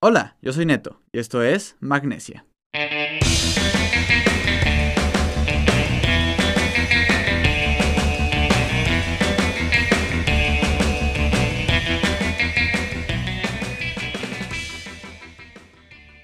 Hola, 0.00 0.36
yo 0.40 0.52
soy 0.52 0.64
Neto 0.64 1.02
y 1.10 1.18
esto 1.18 1.42
es 1.42 1.74
Magnesia. 1.80 2.46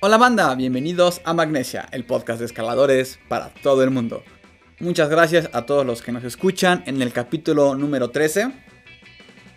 Hola 0.01 0.19
banda, 0.19 0.55
bienvenidos 0.55 1.21
a 1.25 1.35
Magnesia, 1.35 1.89
el 1.91 2.05
podcast 2.05 2.39
de 2.39 2.47
escaladores 2.47 3.19
para 3.27 3.49
todo 3.55 3.83
el 3.83 3.91
mundo. 3.91 4.23
Muchas 4.79 5.09
gracias 5.09 5.51
a 5.53 5.67
todos 5.67 5.85
los 5.85 6.01
que 6.01 6.13
nos 6.13 6.23
escuchan 6.23 6.85
en 6.87 7.03
el 7.03 7.13
capítulo 7.13 7.75
número 7.75 8.11
13. 8.11 8.53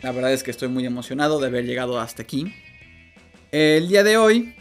La 0.01 0.11
verdad 0.11 0.33
es 0.33 0.41
que 0.41 0.49
estoy 0.49 0.69
muy 0.69 0.87
emocionado 0.87 1.39
de 1.39 1.45
haber 1.45 1.65
llegado 1.65 1.99
hasta 1.99 2.23
aquí. 2.23 2.51
El 3.51 3.87
día 3.87 4.03
de 4.03 4.17
hoy 4.17 4.55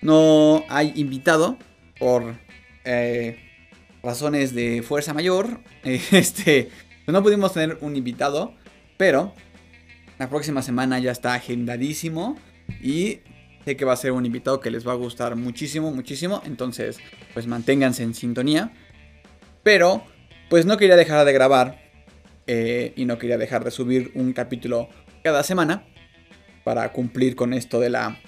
no 0.00 0.64
hay 0.68 0.92
invitado 0.94 1.58
por 1.98 2.36
eh, 2.84 3.36
razones 4.02 4.54
de 4.54 4.82
fuerza 4.82 5.12
mayor. 5.12 5.60
Este, 5.82 6.68
pues 7.04 7.12
no 7.12 7.22
pudimos 7.22 7.54
tener 7.54 7.78
un 7.80 7.96
invitado, 7.96 8.54
pero 8.96 9.34
la 10.18 10.28
próxima 10.28 10.62
semana 10.62 10.98
ya 10.98 11.10
está 11.10 11.34
agendadísimo 11.34 12.36
y 12.82 13.20
sé 13.64 13.76
que 13.76 13.84
va 13.84 13.94
a 13.94 13.96
ser 13.96 14.12
un 14.12 14.26
invitado 14.26 14.60
que 14.60 14.70
les 14.70 14.86
va 14.86 14.92
a 14.92 14.96
gustar 14.96 15.34
muchísimo, 15.34 15.90
muchísimo. 15.90 16.42
Entonces, 16.44 16.98
pues 17.34 17.46
manténganse 17.46 18.04
en 18.04 18.14
sintonía. 18.14 18.70
Pero, 19.64 20.04
pues 20.48 20.64
no 20.64 20.76
quería 20.76 20.96
dejar 20.96 21.24
de 21.24 21.32
grabar 21.32 21.80
eh, 22.46 22.92
y 22.94 23.04
no 23.04 23.18
quería 23.18 23.36
dejar 23.36 23.64
de 23.64 23.70
subir 23.72 24.12
un 24.14 24.32
capítulo 24.32 24.88
cada 25.24 25.42
semana 25.42 25.87
para 26.68 26.92
cumplir 26.92 27.34
con 27.34 27.54
esto 27.54 27.80
de 27.80 27.88
la 27.88 28.20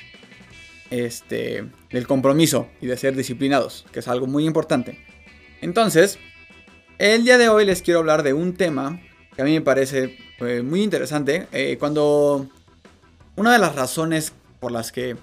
este 0.89 1.67
del 1.91 2.07
compromiso 2.07 2.69
y 2.81 2.87
de 2.87 2.97
ser 2.97 3.15
disciplinados, 3.15 3.85
que 3.93 3.99
es 3.99 4.09
algo 4.09 4.27
muy 4.27 4.47
importante. 4.47 4.99
Entonces, 5.61 6.19
el 6.97 7.25
día 7.25 7.37
de 7.37 7.51
hoy 7.51 7.67
les 7.67 7.83
quiero 7.83 8.01
hablar 8.01 8.23
de 8.23 8.33
un 8.33 8.55
tema 8.55 8.99
que 9.37 9.43
a 9.43 9.45
mí 9.45 9.53
me 9.53 9.61
parece 9.61 10.17
eh, 10.39 10.63
muy 10.63 10.83
interesante. 10.83 11.49
Eh, 11.53 11.77
cuando 11.79 12.49
una 13.37 13.53
de 13.53 13.59
las 13.59 13.75
razones 13.75 14.33
por 14.59 14.73
las 14.73 14.91
que 14.91 15.19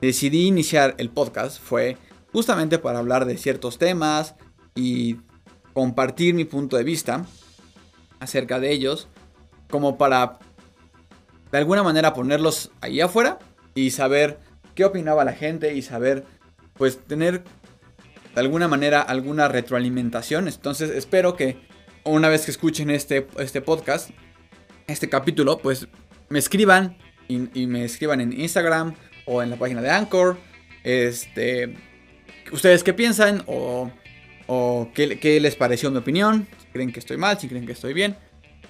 decidí 0.00 0.46
iniciar 0.46 0.94
el 0.98 1.10
podcast 1.10 1.60
fue 1.60 1.96
justamente 2.32 2.78
para 2.78 3.00
hablar 3.00 3.24
de 3.24 3.36
ciertos 3.36 3.78
temas 3.78 4.36
y 4.76 5.16
compartir 5.72 6.34
mi 6.34 6.44
punto 6.44 6.76
de 6.76 6.84
vista 6.84 7.26
acerca 8.20 8.60
de 8.60 8.70
ellos, 8.70 9.08
como 9.68 9.98
para 9.98 10.38
de 11.54 11.58
alguna 11.58 11.84
manera 11.84 12.14
ponerlos 12.14 12.72
ahí 12.80 13.00
afuera 13.00 13.38
y 13.76 13.92
saber 13.92 14.40
qué 14.74 14.84
opinaba 14.84 15.24
la 15.24 15.34
gente 15.34 15.72
y 15.72 15.82
saber, 15.82 16.24
pues 16.76 16.98
tener 16.98 17.44
de 18.34 18.40
alguna 18.40 18.66
manera 18.66 19.00
alguna 19.00 19.46
retroalimentación. 19.46 20.48
Entonces 20.48 20.90
espero 20.90 21.36
que 21.36 21.58
una 22.02 22.28
vez 22.28 22.44
que 22.44 22.50
escuchen 22.50 22.90
este, 22.90 23.28
este 23.38 23.60
podcast, 23.60 24.10
este 24.88 25.08
capítulo, 25.08 25.58
pues 25.58 25.86
me 26.28 26.40
escriban 26.40 26.96
y, 27.28 27.38
me 27.68 27.84
escriban 27.84 28.20
en 28.20 28.32
Instagram 28.32 28.96
o 29.24 29.40
en 29.40 29.50
la 29.50 29.56
página 29.56 29.80
de 29.80 29.90
Anchor. 29.90 30.36
Este, 30.82 31.76
ustedes 32.50 32.82
qué 32.82 32.94
piensan 32.94 33.44
o, 33.46 33.92
o 34.48 34.90
qué, 34.92 35.20
qué 35.20 35.38
les 35.38 35.54
pareció 35.54 35.88
mi 35.92 35.98
opinión. 35.98 36.48
Si 36.58 36.66
creen 36.72 36.90
que 36.90 36.98
estoy 36.98 37.16
mal, 37.16 37.38
si 37.38 37.46
creen 37.46 37.64
que 37.64 37.72
estoy 37.74 37.92
bien. 37.92 38.16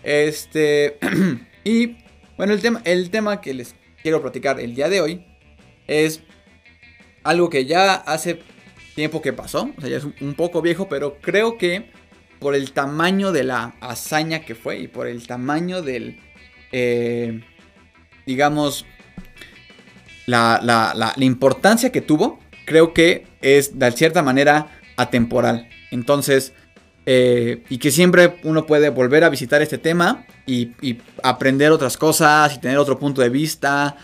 Este, 0.02 0.98
y 1.64 2.03
bueno, 2.36 2.52
el 2.52 2.60
tema, 2.60 2.80
el 2.84 3.10
tema 3.10 3.40
que 3.40 3.54
les 3.54 3.74
quiero 4.02 4.20
platicar 4.20 4.60
el 4.60 4.74
día 4.74 4.88
de 4.88 5.00
hoy 5.00 5.27
es 5.86 6.22
algo 7.22 7.48
que 7.50 7.64
ya 7.64 7.94
hace 7.94 8.40
tiempo 8.94 9.22
que 9.22 9.32
pasó, 9.32 9.70
o 9.77 9.80
sea, 9.80 9.90
ya 9.90 9.96
es 9.96 10.04
un 10.04 10.34
poco 10.34 10.62
viejo, 10.62 10.88
pero 10.88 11.18
creo 11.20 11.58
que 11.58 11.90
por 12.38 12.55
el 12.55 12.72
tamaño 12.72 13.32
de 13.32 13.44
la 13.44 13.74
hazaña 13.80 14.40
que 14.40 14.55
fue 14.55 14.78
y 14.78 14.89
por 14.89 15.06
el 15.06 15.27
tamaño 15.27 15.83
del, 15.83 16.20
eh, 16.72 17.40
digamos, 18.27 18.84
la, 20.27 20.61
la, 20.62 21.24
importancia 21.24 21.90
que 21.90 22.01
tuvo, 22.01 22.39
creo 22.66 22.92
que 22.92 23.27
es 23.40 23.78
de 23.78 23.92
cierta 23.92 24.22
manera 24.22 24.68
atemporal. 24.96 25.68
Entonces, 25.90 26.52
eh, 27.06 27.64
y 27.68 27.78
que 27.78 27.90
siempre 27.90 28.36
uno 28.44 28.64
puede 28.64 28.88
volver 28.88 29.24
a 29.24 29.28
visitar 29.28 29.60
este 29.60 29.76
tema 29.78 30.24
y, 30.46 30.72
aprender 31.22 31.70
otras 31.70 31.96
cosas 31.96 32.54
y 32.54 32.60
tener 32.60 32.78
otro 32.78 32.98
punto 32.98 33.20
de 33.20 33.28
vista 33.28 33.96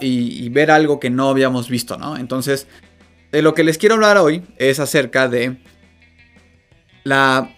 y, 0.00 0.48
ver 0.50 0.70
algo 0.70 1.00
que 1.00 1.10
no 1.10 1.30
habíamos 1.30 1.68
visto, 1.68 1.96
¿no? 1.96 2.16
Entonces, 2.16 2.66
de 3.30 3.40
lo 3.40 3.54
que 3.54 3.64
les 3.64 3.78
quiero 3.78 3.94
hablar 3.94 4.18
hoy 4.18 4.42
es 4.58 4.80
acerca 4.80 5.28
de 5.28 5.56
la 7.04 7.56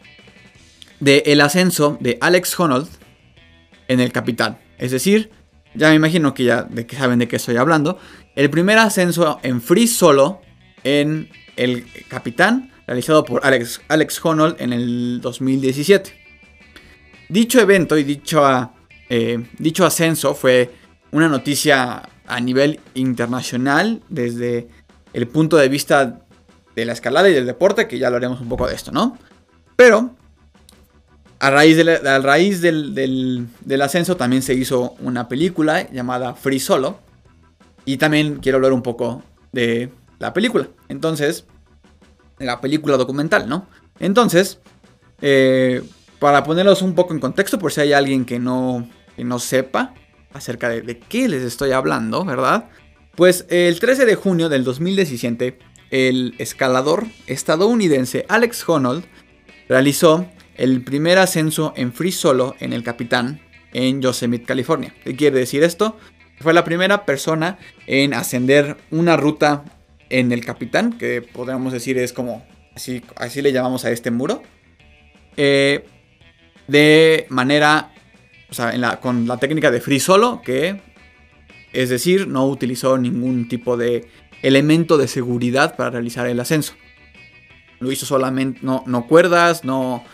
de 1.01 1.25
el 1.27 1.41
ascenso 1.41 1.99
de 2.01 2.17
Alex 2.21 2.59
Honnold 2.59 2.89
en 3.89 4.01
el 4.01 4.13
Capitán. 4.13 4.59
Es 4.79 4.93
decir, 4.93 5.31
ya 5.75 5.89
me 5.89 5.97
imagino 5.97 6.35
que 6.35 6.45
ya 6.45 6.63
de 6.63 6.87
que 6.87 6.97
saben 6.97 7.19
de 7.19 7.27
qué 7.27 7.37
estoy 7.37 7.57
hablando. 7.57 7.99
El 8.37 8.49
primer 8.49 8.79
ascenso 8.79 9.41
en 9.43 9.61
free 9.61 9.89
solo 9.89 10.41
en 10.85 11.29
el 11.57 11.85
Capitán, 12.09 12.71
realizado 12.87 13.25
por 13.25 13.45
Alex, 13.45 13.81
Alex 13.89 14.25
Honnold 14.25 14.61
en 14.61 14.73
el 14.73 15.21
2017. 15.21 16.13
Dicho 17.29 17.61
evento 17.61 17.97
y 17.97 18.05
dicho, 18.05 18.43
eh, 19.09 19.45
dicho 19.59 19.87
ascenso 19.87 20.35
fue 20.35 20.71
una 21.11 21.29
noticia 21.29 22.09
a 22.27 22.41
nivel 22.41 22.81
internacional 22.95 24.03
desde 24.09 24.69
el 25.13 25.29
punto 25.29 25.57
de 25.57 25.69
vista 25.69 26.21
de 26.75 26.85
la 26.85 26.93
escalada 26.93 27.29
y 27.29 27.35
del 27.35 27.47
deporte, 27.47 27.87
que 27.87 27.99
ya 27.99 28.09
hablaremos 28.09 28.41
un 28.41 28.49
poco 28.49 28.67
de 28.67 28.75
esto, 28.75 28.91
¿no? 28.91 29.17
Pero 29.77 30.15
a 31.39 31.51
raíz, 31.51 31.77
de 31.77 32.19
raíz 32.21 32.61
del, 32.61 32.95
del, 32.95 33.83
ascenso 33.83 34.17
también 34.17 34.43
se 34.43 34.55
hizo 34.55 34.95
una 35.01 35.29
película 35.29 35.91
llamada 35.91 36.35
Free 36.35 36.61
Solo. 36.61 36.99
Y 37.85 37.99
también 37.99 38.37
quiero 38.37 38.57
hablar 38.57 38.73
un 38.73 38.83
poco 38.83 39.23
de 39.53 39.91
la 40.19 40.33
película. 40.33 40.69
Entonces, 40.89 41.45
la 42.39 42.61
película 42.61 42.97
documental, 42.97 43.49
¿no? 43.49 43.69
Entonces, 43.99 44.61
eh, 45.21 45.83
para 46.19 46.45
ponerlos 46.45 46.83
un 46.83 46.95
poco 46.95 47.15
en 47.15 47.21
contexto, 47.21 47.59
por 47.59 47.73
si 47.73 47.81
hay 47.83 47.93
alguien 47.93 48.25
que 48.25 48.39
no, 48.39 48.89
que 49.17 49.25
no 49.25 49.39
sepa 49.39 49.95
acerca 50.33 50.69
de, 50.69 50.99
qué 50.99 51.29
les 51.29 51.43
estoy 51.43 51.73
hablando, 51.73 52.25
¿verdad? 52.25 52.69
Pues 53.15 53.47
el 53.49 53.79
13 53.79 54.07
de 54.07 54.17
junio 54.17 54.49
del 54.49 54.65
2017, 54.65 55.59
el 55.91 56.35
escalador 56.39 57.07
estadounidense 57.27 58.27
Alex 58.29 58.69
Honnold 58.69 59.05
realizó 59.69 60.27
el 60.57 60.83
primer 60.83 61.19
ascenso 61.19 61.73
en 61.77 61.93
free 61.93 62.11
solo 62.13 62.57
en 62.59 62.73
el 62.73 62.83
Capitán 62.83 63.41
en 63.73 64.03
Yosemite, 64.03 64.45
California. 64.45 64.95
¿Qué 65.05 65.15
quiere 65.15 65.39
decir 65.39 65.63
esto? 65.63 65.97
Fue 66.41 66.53
la 66.53 66.65
primera 66.65 67.07
persona 67.07 67.59
en 67.87 68.15
ascender 68.15 68.77
una 68.91 69.17
ruta 69.17 69.65
en 70.11 70.33
el 70.33 70.45
Capitán, 70.45 70.99
que 70.99 71.23
podríamos 71.23 71.73
decir 71.73 71.99
es 71.99 72.13
como 72.13 72.47
así, 72.75 73.03
así 73.17 73.43
le 73.43 73.53
llamamos 73.53 73.85
a 73.85 73.91
este 73.91 74.11
muro. 74.11 74.43
Eh, 75.37 75.85
de 76.69 77.27
manera, 77.29 77.93
o 78.51 78.55
sea, 78.55 79.01
con 79.01 79.27
la 79.27 79.39
técnica 79.39 79.71
de 79.71 79.81
free 79.81 80.01
solo, 80.01 80.41
que 80.43 80.81
es 81.73 81.89
decir, 81.89 82.29
no 82.29 82.47
utilizó 82.47 82.97
ningún 82.99 83.49
tipo 83.49 83.77
de 83.77 84.09
elemento 84.43 84.97
de 84.97 85.09
seguridad 85.09 85.77
para 85.77 85.91
realizar 85.91 86.27
el 86.27 86.41
ascenso. 86.41 86.75
Lo 87.81 87.91
hizo 87.91 88.07
solamente, 88.07 88.61
no, 88.63 88.85
no 88.87 89.07
cuerdas, 89.07 89.65
no 89.65 90.05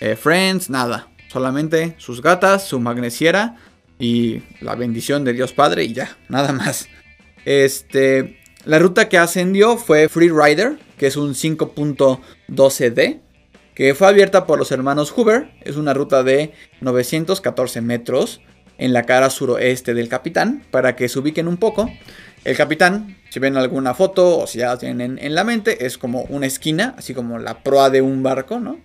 eh, 0.00 0.16
friends, 0.16 0.70
nada. 0.70 1.08
Solamente 1.28 1.94
sus 1.98 2.22
gatas, 2.22 2.66
su 2.66 2.80
magnesiera 2.80 3.56
y 3.98 4.42
la 4.60 4.74
bendición 4.74 5.24
de 5.24 5.34
Dios 5.34 5.52
Padre 5.52 5.84
y 5.84 5.92
ya, 5.92 6.16
nada 6.28 6.52
más. 6.52 6.88
Este, 7.44 8.39
la 8.64 8.78
ruta 8.78 9.08
que 9.08 9.18
ascendió 9.18 9.76
fue 9.76 10.08
Free 10.08 10.30
Rider, 10.30 10.78
que 10.98 11.06
es 11.06 11.16
un 11.16 11.34
5.12D 11.34 13.20
que 13.74 13.94
fue 13.94 14.08
abierta 14.08 14.46
por 14.46 14.58
los 14.58 14.72
hermanos 14.72 15.10
Hoover. 15.10 15.50
Es 15.62 15.76
una 15.76 15.94
ruta 15.94 16.22
de 16.22 16.52
914 16.82 17.80
metros 17.80 18.42
en 18.76 18.92
la 18.92 19.04
cara 19.04 19.30
suroeste 19.30 19.94
del 19.94 20.08
Capitán, 20.08 20.62
para 20.70 20.96
que 20.96 21.08
se 21.08 21.18
ubiquen 21.18 21.48
un 21.48 21.56
poco. 21.56 21.90
El 22.44 22.56
Capitán, 22.58 23.16
si 23.30 23.40
ven 23.40 23.56
alguna 23.56 23.94
foto 23.94 24.40
o 24.40 24.46
si 24.46 24.58
ya 24.58 24.76
tienen 24.76 25.18
en 25.18 25.34
la 25.34 25.44
mente, 25.44 25.86
es 25.86 25.96
como 25.96 26.24
una 26.24 26.46
esquina, 26.46 26.94
así 26.98 27.14
como 27.14 27.38
la 27.38 27.62
proa 27.62 27.88
de 27.88 28.02
un 28.02 28.22
barco, 28.22 28.60
¿no? 28.60 28.80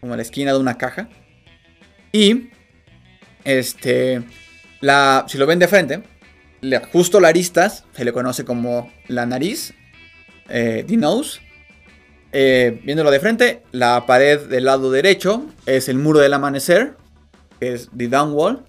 Como 0.00 0.16
la 0.16 0.22
esquina 0.22 0.52
de 0.52 0.58
una 0.58 0.76
caja. 0.76 1.08
Y, 2.10 2.50
este, 3.44 4.24
la, 4.80 5.24
si 5.28 5.38
lo 5.38 5.46
ven 5.46 5.60
de 5.60 5.68
frente, 5.68 6.02
justo 6.92 7.20
la 7.20 7.28
aristas 7.28 7.84
se 7.92 8.04
le 8.04 8.12
conoce 8.12 8.44
como 8.44 8.90
la 9.08 9.26
nariz, 9.26 9.74
eh, 10.48 10.84
the 10.86 10.96
nose, 10.96 11.40
eh, 12.32 12.80
viéndolo 12.84 13.10
de 13.10 13.20
frente, 13.20 13.62
la 13.72 14.06
pared 14.06 14.40
del 14.48 14.64
lado 14.64 14.90
derecho 14.90 15.46
es 15.66 15.88
el 15.88 15.98
muro 15.98 16.20
del 16.20 16.32
amanecer, 16.34 16.96
que 17.60 17.74
es 17.74 17.90
the 17.96 18.08
down 18.08 18.32
wall. 18.32 18.64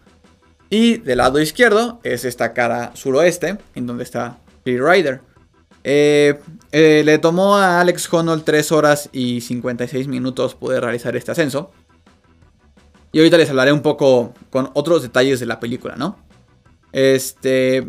Y 0.69 0.97
del 0.97 1.19
lado 1.19 1.39
izquierdo 1.39 1.99
es 2.03 2.25
esta 2.25 2.53
cara 2.53 2.91
suroeste, 2.95 3.57
en 3.75 3.85
donde 3.85 4.03
está 4.03 4.39
Free 4.63 4.79
Rider. 4.79 5.21
Eh, 5.83 6.39
le 6.71 7.17
tomó 7.19 7.57
a 7.57 7.79
Alex 7.79 8.11
Honnold 8.11 8.43
3 8.43 8.71
horas 8.71 9.09
y 9.11 9.41
56 9.41 10.07
minutos 10.07 10.55
poder 10.55 10.83
realizar 10.83 11.15
este 11.15 11.31
ascenso. 11.31 11.71
Y 13.11 13.19
ahorita 13.19 13.37
les 13.37 13.49
hablaré 13.49 13.71
un 13.71 13.81
poco 13.81 14.33
con 14.49 14.71
otros 14.73 15.03
detalles 15.03 15.39
de 15.39 15.45
la 15.45 15.59
película, 15.59 15.95
¿no? 15.95 16.17
Este. 16.93 17.87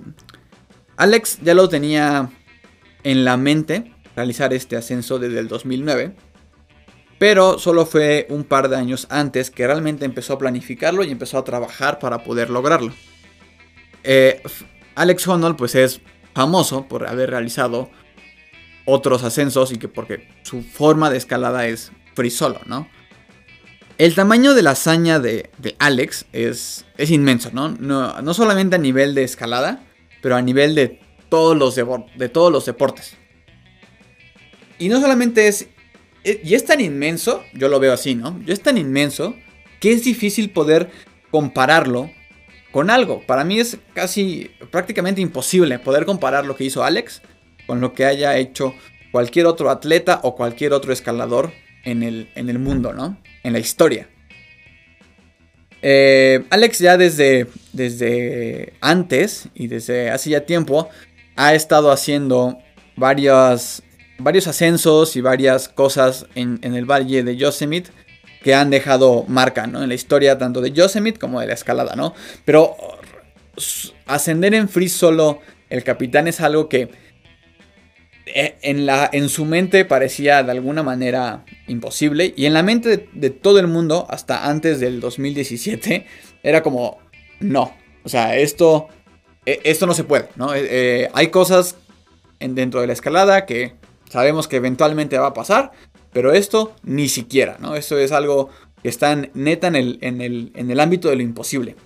Alex 0.97 1.39
ya 1.43 1.55
lo 1.55 1.69
tenía 1.69 2.31
en 3.03 3.25
la 3.25 3.37
mente 3.37 3.93
realizar 4.17 4.53
este 4.53 4.77
ascenso 4.77 5.19
desde 5.19 5.39
el 5.39 5.49
2009. 5.49 6.17
Pero 7.19 7.59
solo 7.59 7.87
fue 7.87 8.27
un 8.29 8.45
par 8.45 8.69
de 8.69 8.77
años 8.77 9.07
antes 9.11 9.51
que 9.51 9.67
realmente 9.67 10.05
empezó 10.05 10.35
a 10.35 10.39
planificarlo 10.39 11.05
y 11.05 11.11
empezó 11.11 11.39
a 11.39 11.45
trabajar 11.45 11.99
para 11.99 12.25
poder 12.25 12.51
lograrlo. 12.51 12.93
Eh, 14.03 14.43
Alex 14.97 15.27
Honnold 15.27 15.57
pues 15.57 15.75
es 15.75 16.01
famoso 16.35 16.87
por 16.89 17.07
haber 17.07 17.31
realizado 17.31 17.89
otros 18.85 19.23
ascensos 19.23 19.73
y 19.73 19.79
que 19.79 19.89
porque 19.89 20.29
su 20.43 20.63
forma 20.63 21.11
de 21.11 21.17
escalada 21.17 21.67
es 21.67 21.93
free 22.15 22.31
solo, 22.31 22.61
¿no? 22.67 22.89
El 23.97 24.15
tamaño 24.17 24.55
de 24.55 24.63
la 24.63 24.73
hazaña 24.73 25.21
de, 25.21 25.51
Alex 25.79 26.27
es, 26.33 26.85
inmenso, 26.99 27.51
¿no? 27.53 27.69
¿no? 27.69 28.21
¿no? 28.21 28.35
solamente 28.35 28.75
a 28.75 28.79
nivel 28.79 29.15
de 29.15 29.23
escalada, 29.23 29.85
pero 30.21 30.35
a 30.35 30.43
nivel 30.43 30.75
de 30.75 31.01
todos 31.29 31.57
los, 31.57 31.75
deportes. 32.67 33.17
Y 34.79 34.89
no 34.89 35.01
solamente 35.01 35.47
es... 35.47 35.69
Y 36.25 36.55
es 36.55 36.65
tan 36.65 36.81
inmenso, 36.81 37.45
yo 37.53 37.69
lo 37.69 37.79
veo 37.79 37.93
así, 37.93 38.15
¿no? 38.15 38.41
Y 38.47 38.51
es 38.51 38.63
tan 38.63 38.79
inmenso 38.79 39.35
que 39.79 39.93
es 39.93 40.05
difícil 40.05 40.51
poder 40.51 40.91
compararlo 41.31 42.11
con 42.73 42.89
algo. 42.89 43.23
Para 43.27 43.45
mí 43.45 43.61
es 43.61 43.77
casi 43.93 44.51
prácticamente 44.71 45.21
imposible 45.21 45.79
poder 45.79 46.07
comparar 46.07 46.47
lo 46.47 46.57
que 46.57 46.65
hizo 46.65 46.83
Alex 46.83 47.21
con 47.67 47.83
lo 47.83 47.93
que 47.93 48.07
haya 48.07 48.39
hecho 48.39 48.75
cualquier 49.13 49.45
otro 49.45 49.69
atleta 49.69 50.21
o 50.23 50.35
cualquier 50.35 50.73
otro 50.73 50.95
escalador 50.95 51.53
en 51.85 52.03
el 52.03 52.59
mundo, 52.59 52.95
¿no? 52.95 53.19
En 53.45 53.53
la 53.53 53.61
historia. 53.61 54.09
Eh, 55.83 56.45
Alex 56.51 56.79
ya 56.79 56.97
desde, 56.97 57.47
desde 57.73 58.73
antes 58.81 59.49
y 59.55 59.67
desde 59.67 60.11
hace 60.11 60.31
ya 60.31 60.47
tiempo 60.47 60.89
ha 61.37 61.55
estado 61.55 61.93
haciendo 61.93 62.59
varios 62.97 63.83
ascensos 64.47 65.15
y 65.15 65.21
varias 65.21 65.69
cosas 65.69 66.27
en, 66.35 66.59
en, 66.63 66.75
el 66.75 66.87
valle 66.91 67.23
de 67.23 67.37
Yosemite 67.37 67.91
que 68.43 68.55
han 68.55 68.71
dejado 68.71 69.25
marca 69.29 69.67
¿no? 69.67 69.83
en 69.83 69.91
la 69.91 69.95
historia 69.95 70.39
tanto 70.39 70.63
de 70.63 70.73
Yosemite 70.73 71.19
como 71.19 71.41
de 71.41 71.49
la 71.49 71.53
escalada, 71.55 71.97
¿no? 71.97 72.15
Pero 72.47 72.77
ascender 74.07 74.55
en 74.55 74.69
free 74.69 74.89
solo 74.89 75.41
el 75.69 75.85
capitán 75.85 76.29
es 76.29 76.41
algo 76.41 76.69
que 76.69 76.91
en, 78.27 78.87
la, 78.87 79.09
en 79.13 79.29
su 79.29 79.45
mente 79.45 79.85
parecía 79.85 80.43
de 80.43 80.51
alguna 80.51 80.83
manera 80.83 81.45
imposible. 81.67 82.33
Y 82.37 82.47
en 82.47 82.55
la 82.55 82.63
mente 82.63 83.09
de, 83.13 83.31
todo 83.31 83.59
el 83.59 83.67
mundo, 83.67 84.07
hasta 84.09 84.49
antes 84.49 84.81
del 84.81 85.01
2017, 85.01 86.07
era 86.43 86.63
como, 86.63 86.99
no. 87.41 87.75
O 88.03 88.09
sea, 88.09 88.37
esto, 88.37 88.89
e, 89.45 89.61
esto 89.65 89.87
no 89.87 89.95
se 89.95 90.05
puede, 90.05 90.29
¿no? 90.37 90.55
Eh, 90.55 90.67
eh, 90.69 91.11
hay 91.13 91.29
cosas 91.29 91.77
dentro 92.41 92.81
de 92.81 92.87
la 92.87 92.93
escalada 92.93 93.47
que 93.47 93.75
sabemos 94.11 94.49
que 94.49 94.57
eventualmente 94.57 95.19
va 95.19 95.29
a 95.29 95.35
pasar, 95.35 95.73
pero 96.13 96.33
esto 96.33 96.75
ni 96.83 97.09
siquiera, 97.09 97.57
¿no? 97.59 97.75
Esto 97.75 97.99
es 97.99 98.13
algo 98.13 98.51
que 98.83 98.89
está 98.89 99.17
neta 99.35 99.69
en 99.69 99.77
el, 99.77 99.99
en 100.03 100.21
el, 100.21 100.53
en 100.55 100.71
el 100.71 100.81
ámbito 100.81 101.09
de 101.09 101.17
lo 101.17 101.23
imposible. 101.23 101.77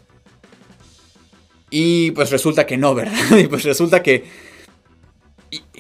Y 1.71 2.13
pues 2.13 2.31
resulta 2.31 2.67
que 2.67 2.77
no, 2.77 2.95
¿verdad? 2.95 3.15
Y 3.39 3.47
pues 3.47 3.65
resulta 3.65 4.03
que 4.03 4.25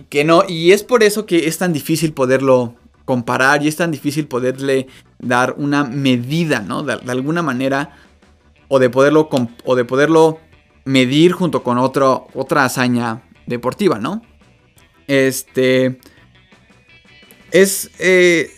que 0.09 0.25
no, 0.25 0.44
y 0.49 0.73
es 0.73 0.82
por 0.82 1.03
eso 1.03 1.26
que 1.26 1.47
es 1.47 1.59
tan 1.59 1.73
difícil 1.73 2.12
poderlo 2.12 2.75
comparar 3.05 3.62
y 3.62 3.69
es 3.69 3.76
tan 3.76 3.91
difícil 3.91 4.26
poderle 4.26 4.87
dar 5.19 5.55
una 5.56 5.85
medida, 5.85 6.61
¿no? 6.61 6.82
De, 6.82 6.93
alguna 7.11 7.43
manera, 7.43 7.97
o 8.69 8.79
de 8.79 8.91
poderlo, 8.91 9.29
o 9.65 9.76
de 9.76 9.85
poderlo 9.85 10.41
medir 10.85 11.32
junto 11.32 11.62
con 11.62 11.79
otra 11.79 12.65
hazaña 12.65 13.23
deportiva, 13.47 13.99
¿no? 13.99 14.23
Este. 15.06 15.99
Es. 17.50 17.91
Eh, 17.99 18.50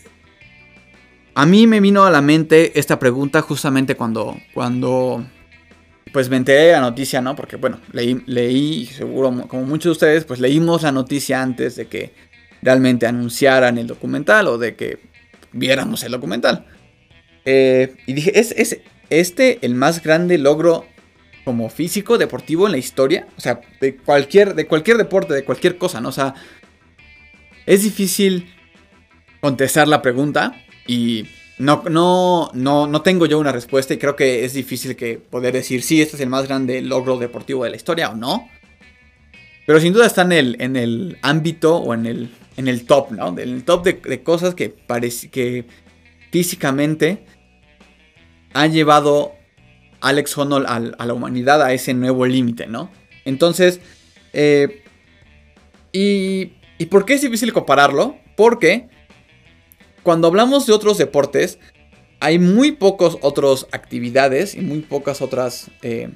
a 1.35 1.47
mí 1.47 1.67
me 1.69 1.81
vino 1.81 2.05
a 2.05 2.11
la 2.11 2.21
mente 2.21 2.79
esta 2.79 2.99
pregunta 2.99 3.41
justamente 3.41 3.95
cuando. 3.97 4.37
Cuando 4.53 5.25
pues 6.13 6.29
me 6.29 6.37
enteré 6.37 6.67
de 6.67 6.73
la 6.73 6.81
noticia, 6.81 7.21
¿no? 7.21 7.37
Porque 7.37 7.57
bueno, 7.57 7.81
leí, 7.93 8.23
leí, 8.27 8.87
seguro 8.87 9.47
como 9.49 9.65
muchos 9.65 9.85
de 9.85 9.91
ustedes, 9.93 10.25
pues 10.25 10.41
leímos 10.41 10.83
la 10.83 10.93
noticia 10.93 11.43
antes 11.43 11.77
de 11.77 11.87
que 11.87 12.13
realmente 12.63 13.07
anunciaran 13.07 13.79
el 13.79 13.87
documental 13.87 14.49
o 14.49 14.59
de 14.59 14.75
que 14.75 14.99
viéramos 15.53 16.03
el 16.03 16.13
documental. 16.13 16.67
Eh, 17.45 17.95
y 18.07 18.13
dije, 18.13 18.39
¿es, 18.39 18.53
¿es 18.53 18.81
este 19.09 19.59
el 19.63 19.75
más 19.75 20.03
grande 20.03 20.39
logro 20.39 20.87
como 21.45 21.69
físico, 21.71 22.19
deportivo 22.19 22.67
en 22.67 22.73
la 22.73 22.79
historia? 22.79 23.27
O 23.37 23.41
sea, 23.41 23.61
de 23.81 23.97
cualquier, 23.97 24.55
de 24.55 24.67
cualquier 24.67 24.97
deporte, 24.97 25.35
de 25.35 25.45
cualquier 25.45 25.79
cosa, 25.79 26.01
¿no? 26.01 26.11
O 26.11 26.13
sea, 26.13 26.35
es 27.67 27.83
difícil 27.83 28.53
contestar 29.41 29.89
la 29.89 30.03
pregunta 30.03 30.55
y 30.87 31.27
no, 31.61 31.83
no, 31.91 32.51
no, 32.55 32.87
no 32.87 33.03
tengo 33.03 33.27
yo 33.27 33.39
una 33.39 33.53
respuesta 33.53 33.93
y 33.93 33.99
creo 33.99 34.17
que 34.17 34.47
es 34.47 34.55
difícil 34.55 34.97
que 34.97 35.19
poder 35.19 35.53
decir 35.53 35.83
si 35.83 36.01
este 36.01 36.17
es 36.17 36.23
el 36.23 36.31
más 36.31 36.49
grande 36.49 36.81
logro 36.81 37.19
deportivo 37.19 37.65
de 37.65 37.71
la 37.71 37.77
historia 37.77 38.09
o 38.09 38.17
no. 38.17 38.49
Pero 39.67 39.79
sin 39.79 39.93
duda 39.93 40.07
está 40.07 40.23
en 40.23 40.33
el, 40.33 40.57
en 40.59 40.77
el 40.77 41.19
ámbito 41.21 41.77
o 41.77 41.93
en 41.93 42.07
el, 42.07 42.31
en 42.57 42.67
el 42.67 42.87
top, 42.87 43.11
¿no? 43.13 43.29
En 43.29 43.51
el 43.51 43.65
top 43.65 43.85
de, 43.85 44.23
cosas 44.23 44.55
que, 44.55 44.75
que 45.31 45.67
físicamente 46.33 47.27
han 48.55 48.73
llevado 48.73 49.35
Alex 50.01 50.39
Honnold 50.39 50.67
a, 50.67 51.05
la 51.05 51.13
humanidad 51.13 51.63
a 51.63 51.75
ese 51.75 51.93
nuevo 51.93 52.25
límite, 52.25 52.69
¿no? 52.69 52.91
Entonces, 53.27 53.81
eh, 54.33 54.83
y, 55.93 56.55
¿y 56.79 56.87
por 56.87 57.05
qué 57.05 57.15
es 57.15 57.21
difícil 57.21 57.53
compararlo? 57.53 58.17
Porque 58.35 58.89
cuando 60.03 60.29
hablamos 60.29 60.67
de 60.67 60.73
otros 60.73 60.99
deportes, 60.99 61.59
hay 62.21 62.39
muy 62.39 62.73
pocas 62.73 63.17
otras 63.23 63.67
actividades 63.73 64.55
y 64.55 64.61
muy 64.61 64.81
pocas 64.81 65.23
otras, 65.23 65.71
eh, 65.83 66.13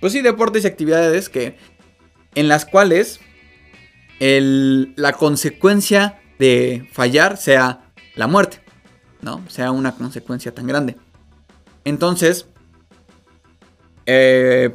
pues 0.00 0.12
sí, 0.12 0.20
deportes 0.20 0.64
y 0.64 0.66
actividades 0.66 1.28
que, 1.28 1.56
en 2.34 2.48
las 2.48 2.64
cuales 2.66 3.20
la 4.18 5.12
consecuencia 5.12 6.20
de 6.38 6.88
fallar 6.92 7.36
sea 7.36 7.92
la 8.14 8.26
muerte, 8.26 8.60
¿no? 9.22 9.44
Sea 9.48 9.70
una 9.70 9.94
consecuencia 9.94 10.54
tan 10.54 10.66
grande. 10.66 10.96
Entonces, 11.84 12.46
eh, 14.06 14.74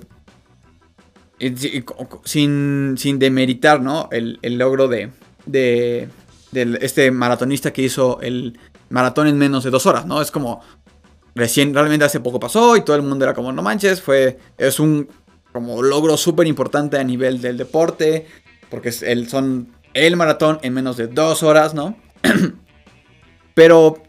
sin, 2.24 2.96
sin 2.98 3.20
demeritar, 3.20 3.82
¿no? 3.82 4.10
El, 4.12 4.40
logro 4.58 4.88
de, 4.88 5.10
de, 5.46 6.10
de 6.52 6.78
este 6.82 7.12
maratonista 7.12 7.72
que 7.72 7.84
hizo 7.84 8.20
el 8.22 8.60
maratón 8.90 9.28
en 9.28 9.38
menos 9.38 9.64
de 9.64 9.70
dos 9.70 9.86
horas, 9.86 10.06
¿no? 10.06 10.22
Es 10.22 10.32
como 10.32 10.62
recién, 11.36 11.74
realmente 11.74 12.06
hace 12.06 12.20
poco 12.20 12.40
pasó 12.40 12.76
y 12.76 12.82
todo 12.82 12.96
el 12.96 13.04
mundo 13.04 13.26
era 13.26 13.34
como, 13.34 13.52
no 13.52 13.62
manches, 13.62 14.02
fue, 14.02 14.38
es 14.58 14.80
un 14.80 15.08
como 15.52 15.82
logro 15.82 16.18
súper 16.18 16.48
importante 16.48 16.98
a 16.98 17.04
nivel 17.04 17.42
del 17.42 17.58
deporte, 17.58 18.28
porque 18.70 18.90
es 18.90 19.02
el, 19.02 19.30
son 19.30 19.70
el 19.94 20.16
maratón 20.16 20.60
en 20.62 20.74
menos 20.74 20.98
de 20.98 21.08
dos 21.08 21.44
horas, 21.44 21.74
¿no? 21.74 21.96
pero, 23.54 24.04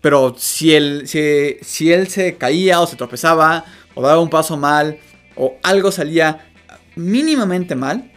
pero 0.00 0.34
si 0.38 0.74
él, 0.74 1.02
si, 1.06 1.56
si 1.62 1.92
él 1.92 2.08
se 2.08 2.36
caía 2.36 2.80
o 2.80 2.86
se 2.86 2.96
tropezaba 2.96 3.64
o 3.94 4.02
daba 4.02 4.20
un 4.20 4.30
paso 4.30 4.56
mal 4.56 4.98
o 5.36 5.56
algo 5.62 5.92
salía 5.92 6.46
mínimamente 6.96 7.74
mal, 7.74 8.09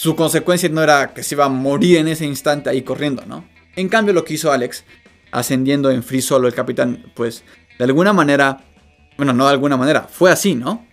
su 0.00 0.16
consecuencia 0.16 0.66
no 0.70 0.82
era 0.82 1.12
que 1.12 1.22
se 1.22 1.34
iba 1.34 1.44
a 1.44 1.50
morir 1.50 1.98
en 1.98 2.08
ese 2.08 2.24
instante 2.24 2.70
ahí 2.70 2.80
corriendo, 2.80 3.22
¿no? 3.26 3.44
En 3.76 3.90
cambio, 3.90 4.14
lo 4.14 4.24
que 4.24 4.32
hizo 4.32 4.50
Alex, 4.50 4.82
ascendiendo 5.30 5.90
en 5.90 6.02
free 6.02 6.22
solo 6.22 6.48
el 6.48 6.54
capitán, 6.54 7.12
pues 7.14 7.44
de 7.78 7.84
alguna 7.84 8.14
manera, 8.14 8.64
bueno, 9.18 9.34
no 9.34 9.44
de 9.44 9.50
alguna 9.50 9.76
manera, 9.76 10.08
fue 10.10 10.30
así, 10.30 10.54
¿no? 10.54 10.86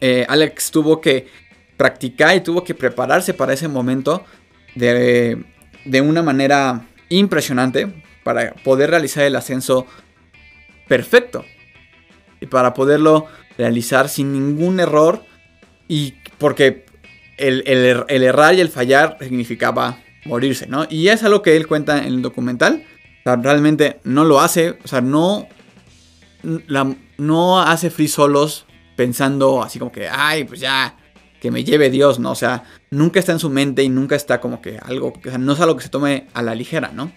Eh, 0.00 0.24
Alex 0.28 0.70
tuvo 0.70 1.00
que 1.00 1.26
practicar 1.76 2.36
y 2.36 2.40
tuvo 2.40 2.62
que 2.62 2.72
prepararse 2.72 3.34
para 3.34 3.52
ese 3.52 3.66
momento 3.66 4.24
de, 4.76 5.44
de 5.84 6.00
una 6.00 6.22
manera 6.22 6.86
impresionante 7.08 8.04
para 8.22 8.52
poder 8.62 8.90
realizar 8.90 9.24
el 9.24 9.34
ascenso 9.34 9.86
perfecto 10.86 11.44
y 12.40 12.46
para 12.46 12.74
poderlo 12.74 13.26
realizar 13.56 14.08
sin 14.08 14.32
ningún 14.32 14.78
error 14.78 15.24
y 15.88 16.14
porque 16.38 16.86
el, 17.38 17.62
errar 17.66 18.54
y 18.54 18.60
el 18.60 18.68
fallar 18.68 19.16
significaba 19.20 19.98
morirse, 20.24 20.66
¿no? 20.66 20.86
Y 20.90 21.08
es 21.08 21.22
algo 21.22 21.42
que 21.42 21.56
él 21.56 21.66
cuenta 21.66 21.98
en 21.98 22.04
el 22.04 22.22
documental. 22.22 22.84
O 23.20 23.22
sea, 23.24 23.36
realmente 23.36 24.00
no 24.04 24.24
lo 24.24 24.40
hace, 24.40 24.78
o 24.84 24.88
sea, 24.88 25.00
no, 25.00 25.48
no 27.16 27.60
hace 27.60 27.90
free 27.90 28.08
solos 28.08 28.66
pensando 28.96 29.62
así 29.62 29.78
como 29.78 29.92
que, 29.92 30.08
ay, 30.08 30.44
pues 30.44 30.60
ya, 30.60 30.96
que 31.40 31.50
me 31.50 31.64
lleve 31.64 31.90
Dios, 31.90 32.18
¿no? 32.18 32.32
O 32.32 32.34
sea, 32.34 32.64
nunca 32.90 33.20
está 33.20 33.32
en 33.32 33.38
su 33.38 33.50
mente 33.50 33.82
y 33.82 33.88
nunca 33.88 34.16
está 34.16 34.40
como 34.40 34.60
que 34.60 34.78
algo, 34.82 35.12
o 35.16 35.20
sea, 35.22 35.38
no 35.38 35.52
es 35.52 35.60
algo 35.60 35.76
que 35.76 35.84
se 35.84 35.88
tome 35.88 36.26
a 36.34 36.42
la 36.42 36.54
ligera, 36.54 36.90
¿no? 36.92 37.12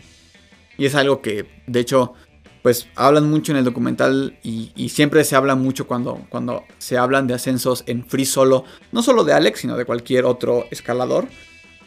Y 0.78 0.86
es 0.86 0.96
algo 0.96 1.22
que, 1.22 1.64
de 1.68 1.80
hecho, 1.80 2.14
pues 2.62 2.88
hablan 2.96 3.30
mucho 3.30 3.52
en 3.52 3.58
el 3.58 3.64
documental 3.64 4.38
y, 4.44 4.90
siempre 4.90 5.24
se 5.24 5.36
habla 5.36 5.56
mucho 5.56 5.88
cuando, 5.88 6.26
cuando 6.30 6.64
se 6.78 6.98
hablan 6.98 7.28
de 7.28 7.34
ascensos 7.34 7.84
en 7.88 8.06
free 8.06 8.26
solo, 8.26 8.66
no 8.92 9.02
solo 9.02 9.24
de 9.24 9.34
Alex, 9.34 9.62
sino 9.62 9.78
de 9.78 9.86
cualquier 9.86 10.26
otro 10.26 10.66
escalador, 10.70 11.28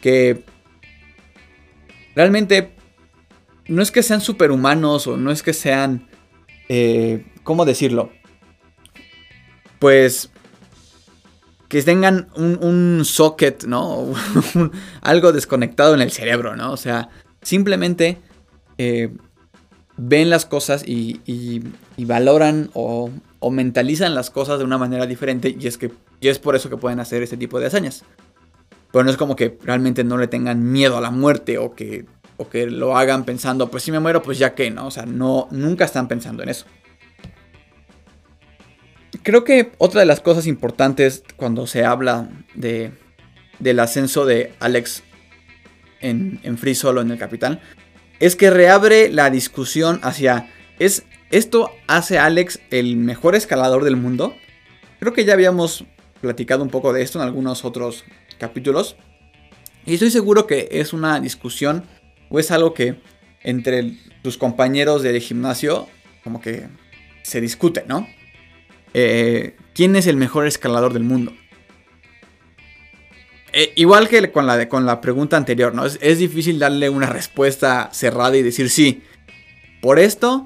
que 0.01 0.43
realmente 2.15 2.75
no 3.67 3.81
es 3.81 3.91
que 3.91 4.03
sean 4.03 4.21
superhumanos 4.21 5.07
o 5.07 5.17
no 5.17 5.31
es 5.31 5.43
que 5.43 5.53
sean, 5.53 6.09
eh, 6.67 7.25
¿cómo 7.43 7.65
decirlo? 7.65 8.11
Pues 9.79 10.29
que 11.69 11.81
tengan 11.83 12.29
un, 12.35 13.03
socket, 13.05 13.65
¿no? 13.65 14.13
algo 15.01 15.31
desconectado 15.31 15.93
en 15.93 16.01
el 16.01 16.11
cerebro, 16.11 16.55
¿no? 16.55 16.71
O 16.71 16.77
sea, 16.77 17.09
simplemente 17.41 18.19
eh, 18.77 19.09
ven 19.97 20.29
las 20.29 20.45
cosas 20.45 20.83
y, 20.85 21.61
valoran 21.97 22.69
o, 22.73 23.09
mentalizan 23.51 24.15
las 24.15 24.29
cosas 24.29 24.59
de 24.59 24.65
una 24.65 24.77
manera 24.77 25.05
diferente 25.05 25.55
y 25.57 25.67
es 25.67 25.77
que 25.77 25.91
y 26.19 26.29
es 26.29 26.39
por 26.39 26.55
eso 26.55 26.69
que 26.69 26.77
pueden 26.77 26.99
hacer 26.99 27.21
este 27.21 27.37
tipo 27.37 27.59
de 27.59 27.67
hazañas. 27.67 28.03
Pero 28.91 29.03
no 29.03 29.11
es 29.11 29.17
como 29.17 29.35
que 29.35 29.57
realmente 29.61 30.03
no 30.03 30.17
le 30.17 30.27
tengan 30.27 30.71
miedo 30.71 30.97
a 30.97 31.01
la 31.01 31.11
muerte 31.11 31.57
o 31.57 31.75
que, 31.75 32.05
o 32.37 32.49
que 32.49 32.65
lo 32.65 32.97
hagan 32.97 33.25
pensando, 33.25 33.69
pues 33.69 33.83
si 33.83 33.91
me 33.91 33.99
muero, 33.99 34.23
pues 34.23 34.39
ya 34.39 34.55
que, 34.55 34.71
¿no? 34.71 34.87
O 34.87 34.91
sea, 34.91 35.05
no, 35.05 35.47
nunca 35.51 35.85
están 35.85 36.07
pensando 36.07 36.41
en 36.41 36.49
eso. 36.49 36.65
Creo 39.21 39.43
que 39.43 39.73
otra 39.77 39.99
de 39.99 40.05
las 40.05 40.21
cosas 40.21 40.47
importantes 40.47 41.23
cuando 41.35 41.67
se 41.67 41.83
habla 41.83 42.29
de, 42.55 42.91
del 43.59 43.79
ascenso 43.79 44.25
de 44.25 44.53
Alex 44.59 45.03
en, 45.99 46.39
en 46.43 46.57
Free 46.57 46.75
Solo 46.75 47.01
en 47.01 47.11
el 47.11 47.17
Capitán 47.17 47.59
es 48.19 48.35
que 48.35 48.49
reabre 48.49 49.09
la 49.09 49.29
discusión 49.29 49.99
hacia, 50.03 50.49
¿es 50.79 51.05
esto 51.31 51.71
hace 51.87 52.17
a 52.17 52.25
Alex 52.25 52.59
el 52.71 52.95
mejor 52.97 53.35
escalador 53.35 53.83
del 53.83 53.97
mundo? 53.97 54.35
Creo 54.99 55.13
que 55.13 55.25
ya 55.25 55.33
habíamos 55.33 55.85
platicado 56.21 56.63
un 56.63 56.69
poco 56.69 56.93
de 56.93 57.01
esto 57.01 57.19
en 57.19 57.25
algunos 57.25 57.65
otros 57.65 58.03
capítulos. 58.39 58.95
Y 59.85 59.95
estoy 59.95 60.11
seguro 60.11 60.47
que 60.47 60.69
es 60.71 60.93
una 60.93 61.19
discusión 61.19 61.83
o 62.29 62.39
es 62.39 62.51
algo 62.51 62.73
que 62.73 62.99
entre 63.43 63.97
tus 64.21 64.37
compañeros 64.37 65.03
de 65.03 65.19
gimnasio 65.19 65.87
como 66.23 66.41
que 66.41 66.67
se 67.21 67.41
discute, 67.41 67.83
¿no? 67.87 68.07
Eh, 68.93 69.55
¿Quién 69.73 69.95
es 69.95 70.07
el 70.07 70.15
mejor 70.15 70.47
escalador 70.47 70.93
del 70.93 71.03
mundo? 71.03 71.33
Eh, 73.57 73.71
igual 73.77 74.09
que 74.09 74.33
con 74.33 74.45
la, 74.45 74.67
con 74.67 74.85
la 74.85 74.99
pregunta 74.99 75.37
anterior, 75.37 75.73
¿no? 75.73 75.85
Es, 75.85 76.19
difícil 76.19 76.59
darle 76.59 76.89
una 76.89 77.05
respuesta 77.05 77.89
cerrada 77.93 78.35
y 78.35 78.43
decir 78.43 78.69
sí. 78.69 79.01
Por 79.81 79.97
esto, 79.97 80.45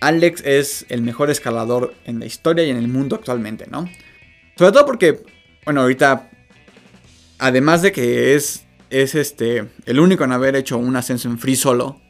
Alex 0.00 0.42
es 0.46 0.86
el 0.88 1.02
mejor 1.02 1.28
escalador 1.28 1.92
en 2.06 2.20
la 2.20 2.24
historia 2.24 2.64
y 2.64 2.70
en 2.70 2.78
el 2.78 2.88
mundo 2.88 3.16
actualmente, 3.16 3.66
¿no? 3.70 3.86
Sobre 4.56 4.72
todo 4.72 4.86
porque, 4.86 5.20
bueno, 5.66 5.82
ahorita, 5.82 6.30
además 7.38 7.82
de 7.82 7.92
que 7.92 8.34
es, 8.34 8.64
es 8.88 9.14
este, 9.14 9.68
el 9.84 10.00
único 10.00 10.24
en 10.24 10.32
haber 10.32 10.56
hecho 10.56 10.78
un 10.78 10.96
ascenso 10.96 11.28
en 11.28 11.38
free 11.38 11.54
solo 11.54 12.00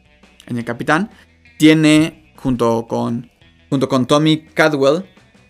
en 0.46 0.56
el 0.56 0.64
capitán, 0.64 1.10
tiene 1.58 2.32
junto 2.36 2.86
con, 2.86 3.28
junto 3.70 3.88
con 3.88 4.06
Tommy 4.06 4.44
Cadwell 4.54 5.04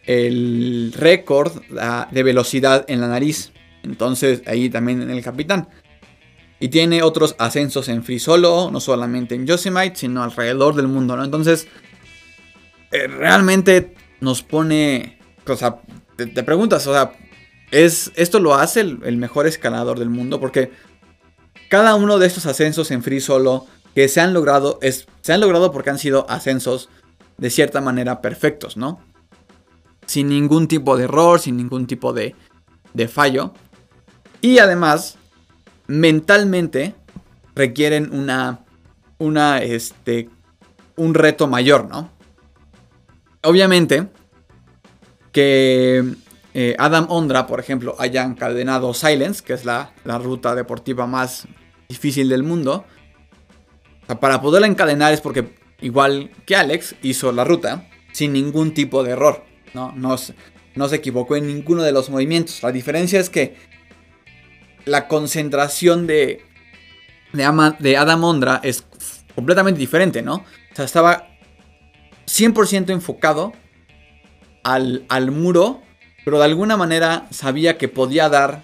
el 0.05 0.95
récord 0.97 1.53
de 2.11 2.23
velocidad 2.23 2.87
en 2.89 3.03
la 3.03 3.09
nariz. 3.09 3.53
Entonces 3.83 4.43
ahí 4.47 4.71
también 4.71 5.03
en 5.03 5.11
el 5.11 5.23
capitán. 5.23 5.69
Y 6.61 6.69
tiene 6.69 7.03
otros 7.03 7.37
ascensos 7.39 7.89
en 7.89 8.03
Free 8.03 8.19
Solo, 8.19 8.71
no 8.73 8.81
solamente 8.81 9.35
en 9.35 9.47
Yosemite, 9.47 9.95
sino 9.97 10.23
alrededor 10.23 10.75
del 10.75 10.89
mundo, 10.89 11.17
¿no? 11.17 11.25
Entonces, 11.25 11.69
eh, 12.91 13.07
realmente 13.07 13.95
nos 14.21 14.43
pone... 14.43 15.19
O 15.47 15.57
sea, 15.57 15.81
te, 16.17 16.43
preguntas, 16.43 16.87
o 16.87 16.93
sea, 16.93 17.13
¿es, 17.71 18.13
¿esto 18.17 18.41
lo 18.41 18.55
hace 18.55 18.81
el, 18.81 19.17
mejor 19.17 19.47
escalador 19.47 19.99
del 19.99 20.11
mundo? 20.11 20.41
Porque 20.41 20.73
cada 21.71 21.95
uno 21.95 22.19
de 22.19 22.27
estos 22.27 22.45
ascensos 22.45 22.91
en 22.91 23.03
Free 23.03 23.21
Solo 23.21 23.67
que 23.95 24.09
se 24.09 24.21
han 24.21 24.35
logrado, 24.35 24.79
es, 24.83 25.07
se 25.23 25.33
han 25.33 25.41
logrado 25.41 25.71
porque 25.73 25.91
han 25.91 25.99
sido 25.99 26.29
ascensos 26.29 26.91
de 27.39 27.51
cierta 27.51 27.81
manera 27.81 28.21
perfectos, 28.21 28.77
¿no? 28.77 29.01
Sin 30.07 30.29
ningún 30.29 30.69
tipo 30.69 30.97
de 30.97 31.05
error, 31.05 31.41
sin 31.41 31.57
ningún 31.57 31.87
tipo 31.87 32.13
de, 32.13 32.35
de 32.95 33.09
fallo. 33.09 33.55
Y 34.41 34.59
además, 34.59 35.17
mentalmente 35.87 36.95
requieren 37.55 38.13
una, 38.13 38.61
una, 39.19 39.59
este, 39.59 40.29
un 40.97 41.15
reto 41.15 41.49
mayor, 41.49 41.89
¿no? 41.89 42.11
Obviamente 43.43 44.09
que 45.33 46.05
eh, 46.55 46.75
Adam 46.79 47.07
Ondra, 47.09 47.47
por 47.47 47.61
ejemplo, 47.61 47.97
haya 47.99 48.23
encadenado 48.25 48.95
Silence, 48.95 49.43
que 49.45 49.53
es 49.53 49.65
la, 49.65 49.93
la 50.05 50.19
ruta 50.19 50.55
deportiva 50.55 51.07
más 51.07 51.47
difícil 51.89 52.29
del 52.29 52.43
mundo. 52.43 52.85
para 54.21 54.41
poderla 54.41 54.67
encadenar 54.67 55.13
es 55.13 55.21
porque, 55.21 55.55
igual 55.81 56.31
que 56.47 56.57
Alex, 56.57 56.97
hizo 57.03 57.33
la 57.33 57.45
ruta 57.45 57.89
sin 58.13 58.33
ningún 58.33 58.75
tipo 58.75 59.03
de 59.05 59.13
error. 59.13 59.45
¿no? 59.75 59.93
No, 59.93 60.17
no 60.75 60.89
se 60.89 60.97
equivocó 60.97 61.37
en 61.37 61.47
ninguno 61.47 61.83
de 61.83 61.93
los 61.93 62.11
movimientos. 62.11 62.63
La 62.63 62.73
diferencia 62.73 63.21
es 63.21 63.31
que 63.31 63.57
la 64.89 65.07
concentración 65.09 66.07
de, 66.07 66.43
de, 67.33 67.97
Adam 67.97 68.25
Ondra 68.25 68.61
es 68.63 68.85
completamente 69.35 69.79
diferente, 69.79 70.23
¿no? 70.23 70.37
O 70.37 70.75
sea, 70.75 70.85
estaba 70.85 71.29
100% 72.27 72.91
enfocado 72.91 73.53
al, 74.63 75.05
al 75.09 75.31
muro, 75.31 75.83
pero 76.25 76.39
de 76.39 76.45
alguna 76.45 76.77
manera 76.77 77.27
sabía 77.31 77.79
que 77.79 77.89
podía 77.89 78.29
dar, 78.29 78.63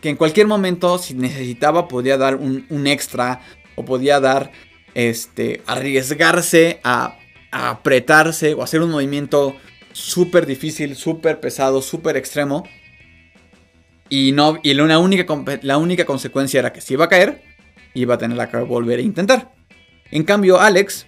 que 0.00 0.10
en 0.10 0.16
cualquier 0.16 0.46
momento, 0.46 0.98
si 0.98 1.14
necesitaba, 1.14 1.88
podía 1.88 2.16
dar 2.16 2.36
un, 2.36 2.86
extra 2.86 3.40
o 3.74 3.84
podía 3.84 4.20
dar, 4.20 4.52
este, 4.94 5.62
arriesgarse 5.66 6.80
a, 6.84 7.18
a 7.50 7.70
apretarse 7.70 8.54
o 8.54 8.62
hacer 8.62 8.82
un 8.82 8.90
movimiento 8.90 9.56
súper 9.92 10.46
difícil, 10.46 10.94
súper 10.96 11.40
pesado, 11.40 11.80
súper 11.82 12.16
extremo 12.16 12.64
y, 14.08 14.32
no, 14.32 14.58
y 14.62 14.74
la, 14.74 14.98
única, 14.98 15.26
la 15.62 15.78
única 15.78 16.04
consecuencia 16.04 16.60
era 16.60 16.72
que 16.72 16.80
si 16.80 16.94
iba 16.94 17.06
a 17.06 17.08
caer, 17.08 17.42
iba 17.94 18.14
a 18.14 18.18
tener 18.18 18.48
que 18.48 18.56
volver 18.58 18.98
a 18.98 19.02
intentar. 19.02 19.52
En 20.10 20.24
cambio, 20.24 20.60
Alex, 20.60 21.06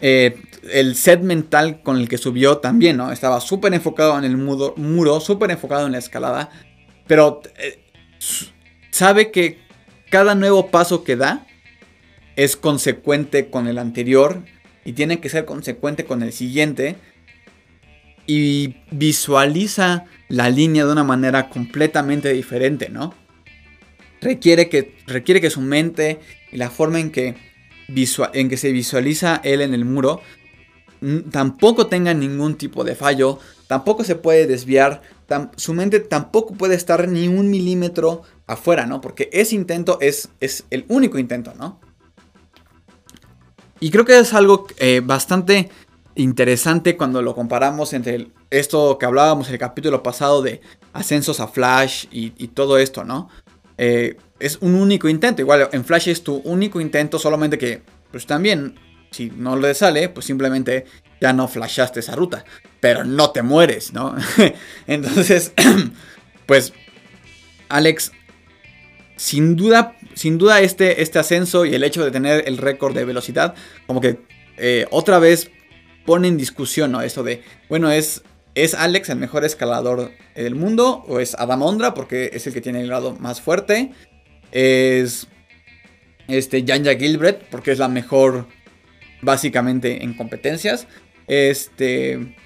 eh, 0.00 0.36
el 0.70 0.96
set 0.96 1.20
mental 1.20 1.82
con 1.82 1.98
el 1.98 2.08
que 2.08 2.18
subió 2.18 2.58
también, 2.58 2.96
¿no? 2.96 3.10
Estaba 3.12 3.40
súper 3.40 3.72
enfocado 3.74 4.18
en 4.18 4.24
el 4.24 4.36
muro, 4.36 4.74
muro 4.76 5.20
súper 5.20 5.50
enfocado 5.50 5.86
en 5.86 5.92
la 5.92 5.98
escalada, 5.98 6.50
pero 7.06 7.40
eh, 7.58 7.84
sabe 8.90 9.30
que 9.30 9.58
cada 10.10 10.34
nuevo 10.34 10.70
paso 10.70 11.04
que 11.04 11.16
da 11.16 11.46
es 12.36 12.56
consecuente 12.56 13.50
con 13.50 13.66
el 13.66 13.78
anterior 13.78 14.44
y 14.84 14.92
tiene 14.92 15.20
que 15.20 15.28
ser 15.28 15.44
consecuente 15.44 16.04
con 16.04 16.22
el 16.22 16.32
siguiente 16.32 16.96
y 18.26 18.76
visualiza 18.90 20.04
la 20.28 20.50
línea 20.50 20.84
de 20.84 20.92
una 20.92 21.04
manera 21.04 21.48
completamente 21.48 22.32
diferente, 22.32 22.88
¿no? 22.88 23.14
Requiere 24.20 24.68
que, 24.68 24.96
requiere 25.06 25.40
que 25.40 25.50
su 25.50 25.60
mente 25.60 26.20
y 26.50 26.56
la 26.56 26.70
forma 26.70 26.98
en 27.00 27.10
que, 27.10 27.34
en 28.32 28.48
que 28.48 28.56
se 28.56 28.72
visualiza 28.72 29.40
él 29.44 29.60
en 29.60 29.74
el 29.74 29.84
muro 29.84 30.22
tampoco 31.30 31.86
tenga 31.86 32.14
ningún 32.14 32.56
tipo 32.56 32.84
de 32.84 32.94
fallo, 32.94 33.38
tampoco 33.66 34.04
se 34.04 34.16
puede 34.16 34.46
desviar, 34.46 35.02
su 35.56 35.74
mente 35.74 36.00
tampoco 36.00 36.54
puede 36.54 36.74
estar 36.74 37.08
ni 37.08 37.28
un 37.28 37.50
milímetro 37.50 38.22
afuera, 38.46 38.86
¿no? 38.86 39.00
Porque 39.00 39.28
ese 39.32 39.54
intento 39.54 39.98
es, 40.00 40.30
es 40.40 40.64
el 40.70 40.84
único 40.88 41.18
intento, 41.18 41.52
¿no? 41.54 41.80
Y 43.80 43.90
creo 43.90 44.04
que 44.04 44.18
es 44.18 44.32
algo 44.32 44.66
eh, 44.78 45.02
bastante 45.04 45.68
interesante 46.16 46.96
cuando 46.96 47.22
lo 47.22 47.34
comparamos 47.34 47.92
entre 47.92 48.28
esto 48.50 48.98
que 48.98 49.06
hablábamos 49.06 49.48
en 49.48 49.54
el 49.54 49.58
capítulo 49.58 50.02
pasado 50.02 50.42
de 50.42 50.60
ascensos 50.92 51.40
a 51.40 51.48
Flash 51.48 52.06
y, 52.10 52.30
todo 52.48 52.78
esto, 52.78 53.04
¿no? 53.04 53.28
Eh, 53.78 54.16
es 54.38 54.58
un 54.60 54.74
único 54.74 55.08
intento. 55.08 55.42
Igual 55.42 55.68
en 55.72 55.84
Flash 55.84 56.08
es 56.08 56.22
tu 56.22 56.36
único 56.44 56.80
intento, 56.80 57.18
solamente 57.18 57.58
que, 57.58 57.82
pues 58.10 58.26
también, 58.26 58.76
si 59.10 59.30
no 59.30 59.56
le 59.56 59.74
sale, 59.74 60.08
pues 60.08 60.26
simplemente 60.26 60.86
ya 61.20 61.32
no 61.32 61.48
flashaste 61.48 62.00
esa 62.00 62.14
ruta. 62.14 62.44
Pero 62.80 63.04
no 63.04 63.30
te 63.30 63.42
mueres, 63.42 63.92
¿no? 63.92 64.14
Entonces, 64.86 65.52
pues, 66.46 66.72
Alex, 67.68 68.12
sin 69.16 69.56
duda, 69.56 69.96
sin 70.14 70.38
duda 70.38 70.60
este, 70.60 71.02
este 71.02 71.18
ascenso 71.18 71.64
y 71.64 71.74
el 71.74 71.84
hecho 71.84 72.04
de 72.04 72.10
tener 72.10 72.44
el 72.46 72.58
récord 72.58 72.94
de 72.94 73.04
velocidad, 73.04 73.54
como 73.86 74.00
que 74.00 74.20
eh, 74.56 74.86
otra 74.90 75.18
vez 75.18 75.50
pone 76.04 76.28
en 76.28 76.36
discusión, 76.36 76.92
¿no? 76.92 77.02
Esto 77.02 77.22
de, 77.22 77.42
bueno, 77.68 77.90
es, 77.90 78.22
¿Es 78.54 78.74
Alex 78.74 79.08
el 79.08 79.18
mejor 79.18 79.44
escalador 79.44 80.12
del 80.36 80.54
mundo? 80.54 81.04
¿O 81.08 81.18
es 81.18 81.34
Adam 81.34 81.62
Ondra 81.62 81.92
porque 81.92 82.30
es 82.32 82.46
el 82.46 82.52
que 82.54 82.60
tiene 82.60 82.80
el 82.80 82.86
grado 82.86 83.16
más 83.18 83.40
fuerte? 83.40 83.90
¿Es 84.52 85.26
este 86.28 86.64
Janja 86.66 86.94
Gilbert 86.94 87.42
porque 87.50 87.72
es 87.72 87.78
la 87.78 87.88
mejor 87.88 88.46
básicamente 89.22 90.04
en 90.04 90.14
competencias? 90.14 90.86
Este... 91.26 92.36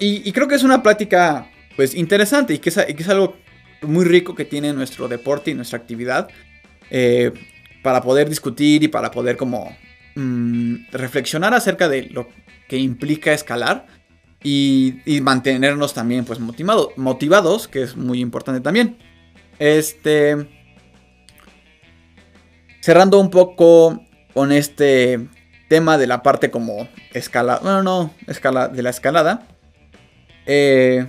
y, 0.00 0.32
creo 0.32 0.48
que 0.48 0.56
es 0.56 0.64
una 0.64 0.82
plática 0.82 1.50
pues 1.74 1.94
interesante 1.94 2.52
y 2.52 2.58
que, 2.58 2.68
es, 2.68 3.08
algo 3.08 3.36
muy 3.80 4.04
rico 4.04 4.34
que 4.34 4.44
tiene 4.44 4.74
nuestro 4.74 5.08
deporte 5.08 5.50
y 5.50 5.54
nuestra 5.54 5.78
actividad 5.78 6.28
eh, 6.90 7.32
para 7.82 8.02
poder 8.02 8.28
discutir 8.28 8.82
y 8.82 8.88
para 8.88 9.10
poder 9.10 9.38
como 9.38 9.74
mm, 10.14 10.90
reflexionar 10.92 11.54
acerca 11.54 11.88
de 11.88 12.04
lo 12.04 12.28
que 12.68 12.78
implica 12.78 13.32
escalar 13.32 13.86
y, 14.42 15.20
mantenernos 15.22 15.94
también 15.94 16.24
pues 16.24 16.40
motivados, 16.40 17.68
que 17.68 17.82
es 17.82 17.96
muy 17.96 18.20
importante 18.20 18.60
también. 18.60 18.98
Este... 19.58 20.48
Cerrando 22.80 23.20
un 23.20 23.30
poco 23.30 24.02
con 24.34 24.50
este 24.50 25.28
tema 25.68 25.98
de 25.98 26.06
la 26.06 26.22
parte 26.22 26.50
como 26.50 26.88
escala, 27.12 27.60
bueno 27.62 27.82
no, 27.82 28.14
escala 28.26 28.68
de 28.68 28.82
la 28.82 28.90
escalada. 28.90 29.46
Eh, 30.46 31.06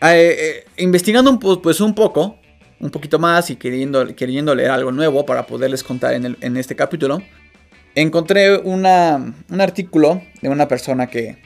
eh, 0.00 0.36
eh, 0.38 0.64
investigando 0.78 1.38
pues 1.38 1.80
un 1.80 1.94
poco, 1.94 2.38
un 2.84 2.90
poquito 2.90 3.18
más 3.18 3.48
y 3.48 3.56
queriendo, 3.56 4.14
queriendo 4.14 4.54
leer 4.54 4.70
algo 4.70 4.92
nuevo 4.92 5.24
para 5.24 5.46
poderles 5.46 5.82
contar 5.82 6.12
en, 6.12 6.56
este 6.58 6.76
capítulo, 6.76 7.22
encontré 7.94 8.58
un 8.58 8.84
artículo 8.84 10.20
de 10.42 10.50
una 10.50 10.68
persona 10.68 11.06
que, 11.06 11.38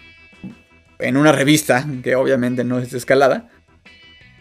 en 0.99 1.17
una 1.17 1.31
revista, 1.31 1.87
que 2.03 2.17
obviamente 2.17 2.65
no 2.65 2.81
es 2.81 2.91
de 2.91 2.99
escalada, 2.99 3.49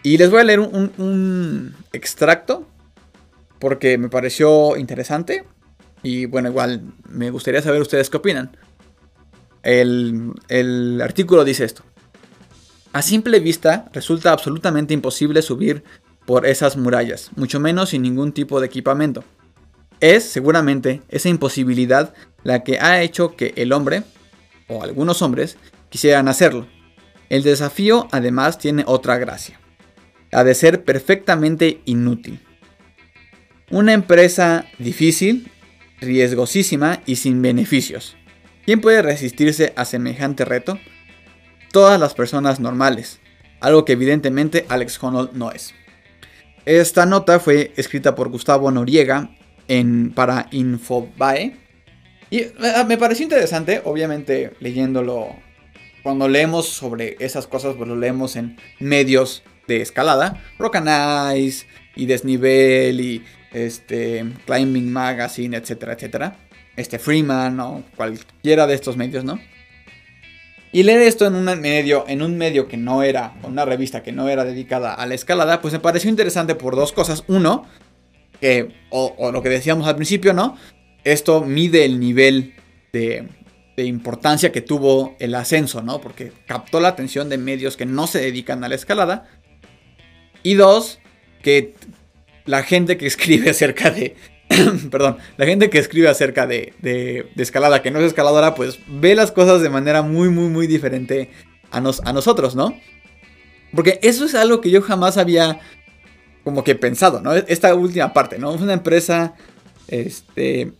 y 0.01 0.17
les 0.17 0.31
voy 0.31 0.41
a 0.41 0.43
leer 0.45 0.59
un, 0.59 1.75
extracto 1.93 2.67
porque 3.59 3.99
me 3.99 4.09
pareció 4.09 4.75
interesante 4.75 5.43
y 6.01 6.25
bueno, 6.25 6.49
igual 6.49 6.81
me 7.07 7.29
gustaría 7.29 7.61
saber 7.61 7.79
ustedes 7.81 8.09
qué 8.09 8.17
opinan. 8.17 8.57
El, 9.61 10.33
el 10.47 10.99
artículo 11.01 11.43
dice 11.43 11.63
esto. 11.63 11.83
A 12.91 13.03
simple 13.03 13.39
vista, 13.39 13.87
resulta 13.93 14.31
absolutamente 14.31 14.95
imposible 14.95 15.43
subir 15.43 15.83
por 16.27 16.45
esas 16.45 16.77
murallas, 16.77 17.31
mucho 17.35 17.59
menos 17.59 17.89
sin 17.89 18.03
ningún 18.03 18.33
tipo 18.33 18.59
de 18.59 18.67
equipamiento. 18.67 19.23
Es, 19.99 20.23
seguramente, 20.25 21.01
esa 21.09 21.29
imposibilidad 21.29 22.13
la 22.43 22.63
que 22.63 22.79
ha 22.79 23.01
hecho 23.01 23.35
que 23.35 23.53
el 23.55 23.73
hombre, 23.73 24.03
o 24.67 24.83
algunos 24.83 25.23
hombres, 25.23 25.57
quisieran 25.89 26.27
hacerlo. 26.27 26.67
El 27.29 27.41
desafío 27.41 28.07
además 28.11 28.59
tiene 28.59 28.83
otra 28.85 29.17
gracia. 29.17 29.59
Ha 30.31 30.43
de 30.43 30.53
ser 30.53 30.83
perfectamente 30.83 31.81
inútil. 31.85 32.39
Una 33.71 33.93
empresa 33.93 34.65
difícil, 34.77 35.51
riesgosísima 35.99 37.01
y 37.07 37.15
sin 37.15 37.41
beneficios. 37.41 38.15
¿Quién 38.65 38.81
puede 38.81 39.01
resistirse 39.01 39.73
a 39.75 39.85
semejante 39.85 40.45
reto? 40.45 40.77
todas 41.71 41.99
las 41.99 42.13
personas 42.13 42.59
normales, 42.59 43.19
algo 43.59 43.85
que 43.85 43.93
evidentemente 43.93 44.65
Alex 44.69 45.01
Honnold 45.01 45.33
no 45.33 45.51
es. 45.51 45.73
Esta 46.67 47.05
nota 47.05 47.39
fue 47.39 47.71
escrita 47.77 48.13
por 48.13 48.27
Gustavo 48.27 48.69
Noriega 48.69 49.29
para 50.13 50.49
Infobae. 50.51 51.55
Y 52.29 52.39
eh, 52.39 52.53
me 52.85 52.97
pareció 52.97 53.23
interesante, 53.23 53.81
obviamente 53.85 54.51
leyéndolo, 54.59 55.33
cuando 56.03 56.27
leemos 56.27 56.67
sobre 56.67 57.15
esas 57.21 57.47
cosas, 57.47 57.75
pues 57.77 57.87
lo 57.87 57.95
leemos 57.95 58.35
en 58.35 58.57
medios 58.81 59.43
de 59.65 59.81
escalada, 59.81 60.43
Rock 60.59 60.75
and 60.75 61.37
Ice 61.37 61.65
y 61.95 62.05
Desnivel 62.05 62.99
y 62.99 63.23
este, 63.53 64.25
Climbing 64.45 64.91
Magazine, 64.91 65.55
etcétera, 65.55 65.93
etcétera. 65.93 66.35
Este 66.75 66.99
Freeman 66.99 67.57
o 67.61 67.83
cualquiera 67.95 68.67
de 68.67 68.73
estos 68.73 68.97
medios, 68.97 69.23
¿no? 69.23 69.39
Y 70.71 70.83
leer 70.83 71.01
esto 71.01 71.25
en 71.25 71.35
un 71.35 71.45
medio, 71.61 72.05
en 72.07 72.21
un 72.21 72.37
medio 72.37 72.67
que 72.67 72.77
no 72.77 73.03
era, 73.03 73.33
una 73.43 73.65
revista 73.65 74.03
que 74.03 74.11
no 74.11 74.27
era 74.27 74.43
dedicada 74.43 74.93
a 74.93 75.05
la 75.05 75.15
escalada, 75.15 75.61
pues 75.61 75.73
me 75.73 75.79
pareció 75.79 76.09
interesante 76.09 76.55
por 76.55 76.75
dos 76.75 76.91
cosas. 76.91 77.23
Uno, 77.27 77.65
que, 78.41 78.73
o, 78.89 79.31
lo 79.31 79.41
que 79.41 79.49
decíamos 79.49 79.87
al 79.87 79.95
principio, 79.95 80.33
¿no? 80.33 80.57
Esto 81.03 81.41
mide 81.41 81.85
el 81.85 81.99
nivel 81.99 82.53
de, 82.91 83.27
de 83.77 83.85
importancia 83.85 84.51
que 84.51 84.61
tuvo 84.61 85.15
el 85.19 85.35
ascenso, 85.35 85.81
¿no? 85.81 86.01
Porque 86.01 86.33
captó 86.45 86.79
la 86.79 86.89
atención 86.89 87.29
de 87.29 87.37
medios 87.37 87.77
que 87.77 87.85
no 87.85 88.05
se 88.07 88.19
dedican 88.19 88.63
a 88.63 88.69
la 88.69 88.75
escalada. 88.75 89.29
Y 90.43 90.55
dos, 90.55 90.99
que 91.41 91.75
la 92.45 92.63
gente 92.63 92.97
que 92.97 93.07
escribe 93.07 93.51
acerca 93.51 93.89
de, 93.89 94.15
perdón, 94.91 95.17
la 95.37 95.45
gente 95.45 95.69
que 95.69 95.79
escribe 95.79 96.09
acerca 96.09 96.47
de, 96.47 96.73
escalada, 97.35 97.81
que 97.81 97.91
no 97.91 97.99
es 97.99 98.05
escaladora, 98.05 98.55
pues 98.55 98.79
ve 98.87 99.15
las 99.15 99.31
cosas 99.31 99.61
de 99.61 99.69
manera 99.69 100.01
muy, 100.01 100.29
muy, 100.29 100.49
muy 100.49 100.67
diferente 100.67 101.29
a, 101.71 101.77
a 101.77 102.13
nosotros, 102.13 102.55
¿no? 102.55 102.77
Porque 103.73 103.99
eso 104.01 104.25
es 104.25 104.35
algo 104.35 104.61
que 104.61 104.71
yo 104.71 104.81
jamás 104.81 105.17
había 105.17 105.59
como 106.43 106.63
que 106.63 106.75
pensado, 106.75 107.19
¿no? 107.21 107.33
Esta 107.33 107.75
última 107.75 108.13
parte, 108.13 108.39
¿no? 108.39 108.55
Es 108.55 108.61
una 108.61 108.73
empresa, 108.73 109.33
este, 109.89 110.71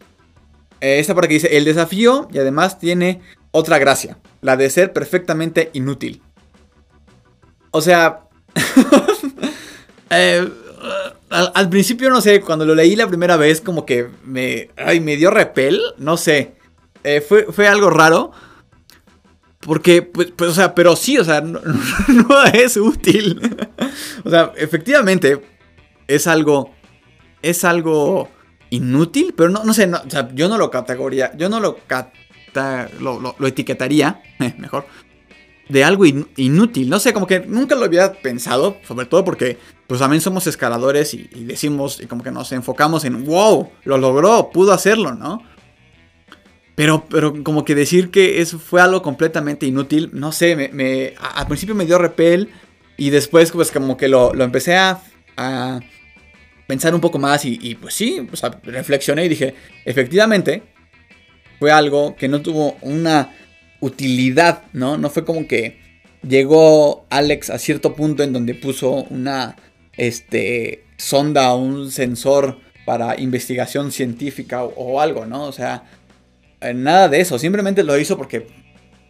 esta 0.79 1.13
parte 1.13 1.27
que 1.27 1.33
dice, 1.33 1.57
el 1.57 1.65
desafío 1.65 2.29
y 2.31 2.37
además 2.39 2.79
tiene 2.79 3.21
otra 3.51 3.77
gracia, 3.77 4.17
la 4.41 4.55
de 4.55 4.69
ser 4.69 4.93
perfectamente 4.93 5.69
inútil. 5.73 6.21
O 7.71 7.81
sea, 7.81 8.21
eh, 10.09 10.49
al, 11.29 11.69
principio, 11.69 12.09
no 12.09 12.21
sé, 12.21 12.41
cuando 12.41 12.65
lo 12.65 12.75
leí 12.75 12.95
la 12.95 13.07
primera 13.07 13.37
vez, 13.37 13.61
como 13.61 13.85
que 13.85 14.07
me, 14.23 14.69
ay, 14.77 14.99
me 14.99 15.17
dio 15.17 15.29
repel, 15.29 15.81
no 15.97 16.17
sé. 16.17 16.55
Eh, 17.03 17.21
fue, 17.21 17.45
fue 17.51 17.67
algo 17.67 17.89
raro. 17.89 18.31
Porque, 19.59 20.01
pues, 20.01 20.31
pues, 20.35 20.51
o 20.51 20.53
sea, 20.53 20.73
pero 20.73 20.95
sí, 20.95 21.17
o 21.17 21.23
sea, 21.25 21.41
no, 21.41 22.43
es 22.53 22.77
útil. 22.77 23.39
o 24.23 24.29
sea, 24.29 24.53
efectivamente, 24.55 25.41
es 26.07 26.27
algo, 26.27 26.73
es 27.41 27.63
algo 27.63 28.29
inútil, 28.69 29.33
pero 29.35 29.49
no, 29.49 29.63
no 29.63 29.73
sé, 29.73 29.91
o 29.91 30.09
sea, 30.09 30.29
yo 30.33 30.47
no 30.47 30.57
lo 30.57 30.69
categoría, 30.69 31.35
yo 31.37 31.49
no 31.49 31.59
lo, 31.59 31.77
lo, 32.99 33.47
etiquetaría, 33.47 34.21
mejor, 34.57 34.85
de 35.69 35.83
algo 35.83 36.05
inútil. 36.05 36.89
No 36.89 36.99
sé, 36.99 37.13
como 37.13 37.27
que 37.27 37.41
nunca 37.41 37.75
lo 37.75 37.85
había 37.85 38.13
pensado, 38.13 38.77
sobre 38.87 39.05
todo 39.05 39.23
porque 39.25 39.57
pues 39.87 39.99
también 39.99 40.21
somos 40.21 40.47
escaladores 40.47 41.13
y, 41.13 41.27
decimos, 41.45 41.99
y 42.01 42.07
como 42.07 42.23
que 42.23 42.31
nos 42.31 42.51
enfocamos 42.51 43.05
en, 43.05 43.25
wow, 43.25 43.69
lo 43.85 43.97
logró, 43.97 44.49
pudo 44.51 44.73
hacerlo, 44.73 45.13
¿no? 45.13 45.43
Pero, 46.75 47.05
pero 47.09 47.43
como 47.43 47.65
que 47.65 47.73
decir 47.73 48.11
que 48.11 48.41
eso 48.41 48.59
fue 48.59 48.81
algo 48.81 49.01
completamente 49.01 49.65
inútil, 49.65 50.11
no 50.13 50.31
sé, 50.31 50.55
me, 50.55 51.13
al 51.17 51.47
principio 51.47 51.73
me 51.73 51.85
dio 51.85 51.97
repel 51.97 52.49
y 52.97 53.09
después 53.09 53.51
pues 53.51 53.71
como 53.71 53.97
que 53.97 54.07
lo, 54.07 54.33
empecé 54.35 54.75
a, 54.75 55.01
pensar 56.67 56.93
un 56.93 57.01
poco 57.01 57.17
más 57.17 57.45
y, 57.45 57.75
pues 57.75 57.93
sí, 57.93 58.27
pues 58.29 58.41
reflexioné 58.63 59.25
y 59.25 59.29
dije, 59.29 59.55
efectivamente, 59.85 60.63
fue 61.59 61.71
algo 61.71 62.15
que 62.15 62.27
no 62.27 62.41
tuvo 62.41 62.77
una 62.81 63.33
utilidad, 63.79 64.63
¿no? 64.73 64.97
No 64.97 65.09
fue 65.09 65.25
como 65.25 65.47
que 65.47 65.79
llegó 66.27 67.05
Alex 67.09 67.49
a 67.49 67.59
cierto 67.59 67.95
punto 67.95 68.23
en 68.23 68.33
donde 68.33 68.53
puso 68.53 69.05
una 69.09 69.55
este, 69.97 70.83
sonda 70.97 71.53
o 71.53 71.57
un 71.57 71.91
sensor 71.91 72.59
para 72.85 73.19
investigación 73.19 73.91
científica 73.91 74.63
o, 74.63 75.01
algo, 75.01 75.25
¿no? 75.25 75.43
O 75.43 75.51
sea, 75.51 75.83
eh, 76.61 76.73
nada 76.73 77.09
de 77.09 77.19
eso. 77.19 77.37
Simplemente 77.37 77.83
lo 77.83 77.97
hizo 77.97 78.17
porque 78.17 78.47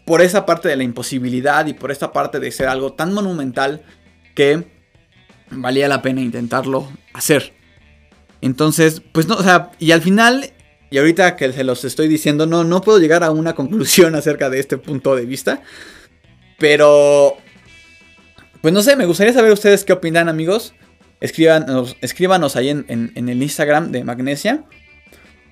por 0.06 0.22
esa 0.22 0.46
parte 0.46 0.70
de 0.70 0.76
la 0.76 0.84
imposibilidad 0.84 1.66
y 1.68 1.74
por 1.74 1.92
esta 1.92 2.12
parte 2.12 2.40
de 2.40 2.52
ser 2.52 2.68
algo 2.70 2.94
tan 2.94 3.14
monumental 3.14 3.84
que 4.34 4.66
valía 5.52 5.88
la 5.88 6.02
pena 6.02 6.22
intentarlo 6.22 6.90
hacer. 7.14 7.54
Entonces, 8.42 9.02
pues 9.12 9.28
no, 9.28 9.36
o 9.36 9.44
sea, 9.44 9.72
y 9.80 9.92
al 9.92 10.02
final 10.02 10.52
y 10.90 10.98
ahorita 10.98 11.36
que 11.36 11.52
se 11.52 11.64
los 11.64 11.84
estoy 11.84 12.08
diciendo, 12.08 12.46
no, 12.46 12.64
no 12.64 12.82
puedo 12.82 13.00
llegar 13.00 13.24
a 13.24 13.32
una 13.32 13.56
conclusión 13.56 14.16
acerca 14.16 14.50
de 14.50 14.60
este 14.60 14.78
punto 14.78 15.16
de 15.16 15.26
vista. 15.26 15.62
Pero, 16.58 17.38
pues 18.62 18.74
no 18.74 18.82
sé, 18.82 18.96
me 18.96 19.06
gustaría 19.06 19.34
saber 19.34 19.52
ustedes 19.52 19.84
qué 19.84 19.94
opinan, 19.94 20.30
amigos. 20.30 20.74
Escríbanos, 21.20 21.98
escríbanos 22.02 22.56
ahí 22.56 22.70
en, 22.70 23.12
el 23.16 23.42
Instagram 23.42 23.92
de 23.92 24.04
Magnesia. 24.04 24.64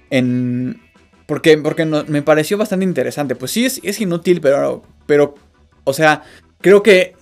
En, 0.09 0.81
porque 1.25 1.57
porque 1.57 1.85
me 1.85 2.21
pareció 2.21 2.57
bastante 2.57 2.85
interesante. 2.85 3.35
Pues 3.35 3.51
sí, 3.51 3.65
es, 3.65 3.81
es 3.83 3.99
inútil, 3.99 4.41
pero, 4.41 4.83
pero, 5.05 5.35
o 5.83 5.93
sea, 5.93 6.23
creo 6.61 6.81
que 6.81 7.15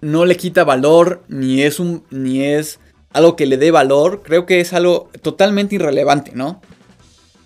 no 0.00 0.24
le 0.24 0.36
quita 0.36 0.64
valor, 0.64 1.22
ni 1.28 1.62
es, 1.62 1.78
un, 1.78 2.04
ni 2.10 2.42
es 2.42 2.80
algo 3.12 3.36
que 3.36 3.46
le 3.46 3.56
dé 3.56 3.70
valor. 3.70 4.22
Creo 4.22 4.46
que 4.46 4.60
es 4.60 4.72
algo 4.72 5.10
totalmente 5.22 5.76
irrelevante, 5.76 6.32
¿no? 6.34 6.60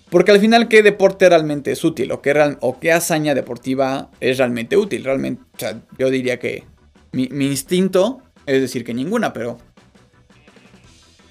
Porque 0.09 0.31
al 0.31 0.39
final, 0.39 0.67
¿qué 0.67 0.83
deporte 0.83 1.27
realmente 1.27 1.71
es 1.71 1.83
útil? 1.83 2.11
¿O 2.11 2.21
qué, 2.21 2.55
o 2.61 2.79
qué 2.79 2.93
hazaña 2.93 3.35
deportiva 3.35 4.09
es 4.19 4.37
realmente 4.37 4.77
útil? 4.77 5.03
Realmente, 5.03 5.43
o 5.55 5.59
sea, 5.59 5.81
yo 5.97 6.09
diría 6.09 6.39
que 6.39 6.63
mi, 7.11 7.25
instinto 7.45 8.21
es 8.45 8.61
decir 8.61 8.83
que 8.83 8.93
ninguna, 8.93 9.33
pero... 9.33 9.57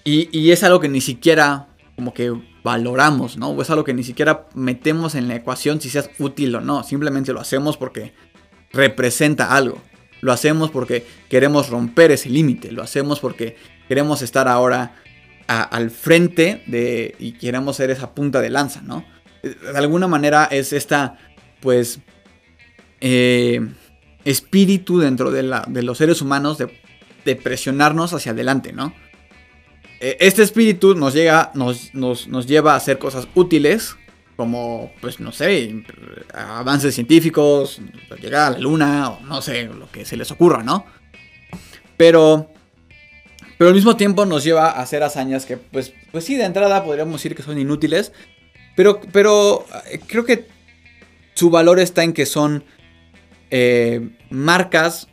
Y, 0.04 0.28
y, 0.30 0.52
es 0.52 0.62
algo 0.62 0.78
que 0.78 0.88
ni 0.88 1.00
siquiera 1.00 1.66
como 1.96 2.14
que 2.14 2.32
valoramos, 2.62 3.38
¿no? 3.38 3.48
O 3.48 3.62
es 3.62 3.70
algo 3.70 3.82
que 3.82 3.94
ni 3.94 4.04
siquiera 4.04 4.46
metemos 4.54 5.16
en 5.16 5.26
la 5.26 5.34
ecuación 5.34 5.80
si 5.80 5.88
seas 5.88 6.10
útil 6.18 6.54
o 6.54 6.60
no. 6.60 6.84
Simplemente 6.84 7.32
lo 7.32 7.40
hacemos 7.40 7.76
porque 7.76 8.12
representa 8.72 9.56
algo. 9.56 9.78
Lo 10.20 10.32
hacemos 10.32 10.70
porque 10.70 11.04
queremos 11.28 11.70
romper 11.70 12.12
ese 12.12 12.28
límite. 12.28 12.70
Lo 12.70 12.82
hacemos 12.82 13.18
porque 13.18 13.56
queremos 13.88 14.22
estar 14.22 14.46
ahora 14.46 14.94
al 15.46 15.90
frente 15.90 16.62
de 16.66 17.14
y 17.18 17.32
queremos 17.32 17.76
ser 17.76 17.90
esa 17.90 18.14
punta 18.14 18.40
de 18.40 18.50
lanza, 18.50 18.82
¿no? 18.82 19.04
De 19.42 19.78
alguna 19.78 20.08
manera 20.08 20.44
es 20.50 20.72
esta, 20.72 21.18
pues, 21.60 22.00
eh, 23.00 23.60
espíritu 24.24 24.98
dentro 24.98 25.30
de, 25.30 25.44
la, 25.44 25.64
de, 25.68 25.82
los 25.82 25.98
seres 25.98 26.20
humanos 26.20 26.58
de, 26.58 26.68
de, 27.24 27.36
presionarnos 27.36 28.12
hacia 28.12 28.32
adelante, 28.32 28.72
¿no? 28.72 28.92
E, 30.00 30.16
este 30.20 30.42
espíritu 30.42 30.94
nos, 30.96 31.14
llega, 31.14 31.52
nos, 31.54 31.94
nos, 31.94 32.26
nos 32.26 32.46
lleva 32.46 32.72
a 32.72 32.76
hacer 32.76 32.98
cosas 32.98 33.28
útiles, 33.34 33.96
como, 34.36 34.92
pues, 35.00 35.20
no 35.20 35.30
sé, 35.32 35.84
avances 36.34 36.94
científicos, 36.94 37.80
llegar 38.20 38.48
a 38.48 38.50
la 38.50 38.58
luna, 38.58 39.10
o 39.10 39.20
no 39.20 39.40
sé, 39.40 39.64
lo 39.64 39.90
que 39.90 40.04
se 40.04 40.16
les 40.16 40.30
ocurra, 40.30 40.62
¿no? 40.62 40.84
Pero 41.96 42.50
pero 43.58 43.68
al 43.68 43.74
mismo 43.74 43.96
tiempo 43.96 44.26
nos 44.26 44.44
lleva 44.44 44.70
a 44.70 44.82
hacer 44.82 45.02
hazañas 45.02 45.46
que, 45.46 45.56
pues, 45.56 45.92
pues 46.12 46.24
sí, 46.24 46.36
de 46.36 46.44
entrada 46.44 46.84
podríamos 46.84 47.14
decir 47.14 47.34
que 47.34 47.42
son 47.42 47.58
inútiles. 47.58 48.12
Pero, 48.74 49.00
pero 49.12 49.64
eh, 49.90 50.00
creo 50.06 50.24
que 50.24 50.46
su 51.34 51.50
valor 51.50 51.80
está 51.80 52.02
en 52.04 52.12
que 52.12 52.26
son 52.26 52.64
eh, 53.50 54.10
marcas 54.30 55.08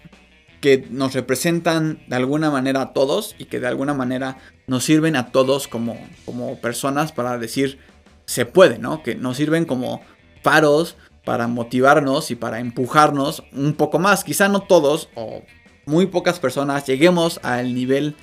que 0.60 0.86
nos 0.90 1.14
representan 1.14 2.02
de 2.08 2.16
alguna 2.16 2.50
manera 2.50 2.82
a 2.82 2.94
todos 2.94 3.36
y 3.38 3.46
que 3.46 3.60
de 3.60 3.68
alguna 3.68 3.94
manera 3.94 4.38
nos 4.68 4.86
sirven 4.86 5.16
a 5.16 5.32
todos 5.32 5.68
como, 5.68 5.98
como 6.26 6.60
personas 6.60 7.12
para 7.12 7.38
decir 7.38 7.80
se 8.26 8.46
puede, 8.46 8.80
¿no? 8.80 9.04
Que 9.04 9.16
nos 9.16 9.38
sirven 9.38 9.66
como 9.66 10.02
faros 10.42 10.96
para 11.26 11.48
motivarnos 11.48 12.32
y 12.32 12.36
para 12.36 12.60
empujarnos 12.60 13.44
un 13.52 13.74
poco 13.74 14.00
más. 14.00 14.24
Quizá 14.24 14.48
no 14.48 14.62
todos 14.62 15.10
o 15.16 15.42
muy 15.86 16.06
pocas 16.06 16.40
personas 16.40 16.86
lleguemos 16.86 17.40
al 17.44 17.74
nivel 17.74 18.16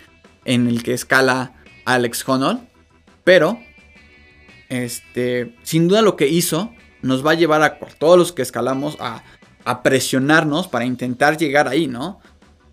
en 0.45 0.69
el 0.69 0.83
que 0.83 0.95
escala 0.95 1.55
Alex 1.85 2.29
Honnold. 2.29 2.61
Pero, 3.25 3.59
este, 4.69 5.55
sin 5.63 5.89
duda 5.89 6.03
lo 6.03 6.17
que 6.17 6.29
hizo 6.29 6.73
nos 7.03 7.25
va 7.25 7.33
a 7.33 7.35
llevar 7.35 7.63
a 7.63 7.79
todos 7.79 8.19
los 8.19 8.33
que 8.33 8.43
escalamos 8.43 8.97
a, 9.01 9.23
presionarnos 9.85 10.67
para 10.67 10.85
intentar 10.85 11.37
llegar 11.37 11.69
ahí, 11.69 11.87
¿no? 11.87 12.21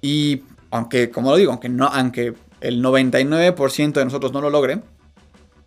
Y 0.01 0.41
aunque, 0.71 1.11
como 1.11 1.29
lo 1.29 1.37
digo, 1.37 1.51
aunque, 1.51 1.69
no, 1.69 1.91
el 2.61 2.83
99% 2.83 3.93
de 3.93 4.05
nosotros 4.05 4.33
no 4.33 4.41
lo 4.41 4.49
logre, 4.49 4.81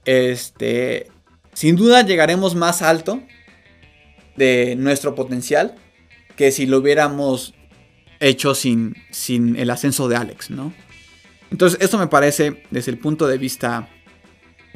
este, 0.05 1.09
sin 1.53 1.77
duda 1.77 2.03
llegaremos 2.03 2.57
más 2.57 2.83
alto 2.83 3.23
de 4.37 4.75
nuestro 4.77 5.15
potencial 5.15 5.77
que 6.37 6.51
si 6.51 6.67
lo 6.67 6.79
hubiéramos 6.79 7.55
hecho 8.19 8.55
sin, 8.55 8.97
sin 9.11 9.57
el 9.57 9.71
ascenso 9.71 10.09
de 10.09 10.17
Alex, 10.17 10.51
¿no? 10.51 10.73
Entonces, 11.51 11.81
esto 11.81 11.99
me 11.99 12.07
parece 12.07 12.63
desde 12.71 12.93
el 12.93 12.99
punto 12.99 13.27
de 13.27 13.39
vista 13.39 13.89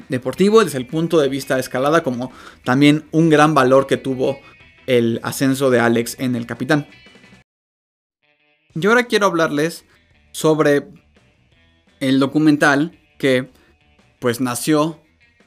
deportivo, 0.09 0.65
desde 0.65 0.79
el 0.79 0.87
punto 0.87 1.21
de 1.21 1.29
vista 1.29 1.55
de 1.55 1.61
escalada, 1.61 2.03
como 2.03 2.33
también 2.65 3.05
un 3.13 3.31
gran 3.31 3.55
valor 3.55 3.87
que 3.87 3.97
tuvo 3.97 4.39
el 4.87 5.21
ascenso 5.23 5.71
de 5.71 5.81
Alex 5.81 6.17
en 6.19 6.37
el 6.37 6.47
capitán. 6.47 6.87
Yo 8.75 8.91
ahora 8.91 9.05
quiero 9.05 9.27
hablarles 9.27 9.85
sobre 10.33 10.89
el 12.01 12.19
documental 12.19 12.99
que 13.19 13.49
pues 14.19 14.41
nació 14.41 15.01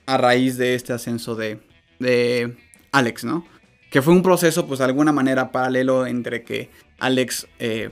a 0.05 0.17
raíz 0.17 0.57
de 0.57 0.75
este 0.75 0.93
ascenso 0.93 1.35
de, 1.35 1.59
de 1.99 2.57
Alex, 2.91 3.25
¿no? 3.25 3.45
Que 3.91 4.01
fue 4.01 4.13
un 4.13 4.23
proceso 4.23 4.65
pues 4.65 4.79
de 4.79 4.85
alguna 4.85 5.11
manera 5.11 5.51
paralelo 5.51 6.05
entre 6.05 6.43
que 6.43 6.69
Alex 6.99 7.47
eh, 7.59 7.91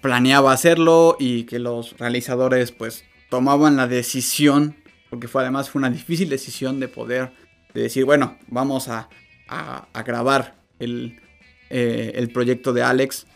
planeaba 0.00 0.52
hacerlo 0.52 1.16
y 1.18 1.44
que 1.44 1.58
los 1.58 1.96
realizadores 1.98 2.72
pues 2.72 3.04
tomaban 3.28 3.76
la 3.76 3.86
decisión, 3.86 4.76
porque 5.08 5.28
fue 5.28 5.42
además 5.42 5.70
fue 5.70 5.80
una 5.80 5.90
difícil 5.90 6.28
decisión 6.28 6.80
de 6.80 6.88
poder 6.88 7.32
de 7.74 7.82
decir, 7.82 8.04
bueno, 8.04 8.36
vamos 8.48 8.88
a, 8.88 9.08
a, 9.48 10.02
grabar 10.02 10.56
el, 10.78 11.20
eh, 11.68 12.12
el, 12.14 12.30
proyecto 12.30 12.72
de 12.72 12.82
Alex. 12.82 13.26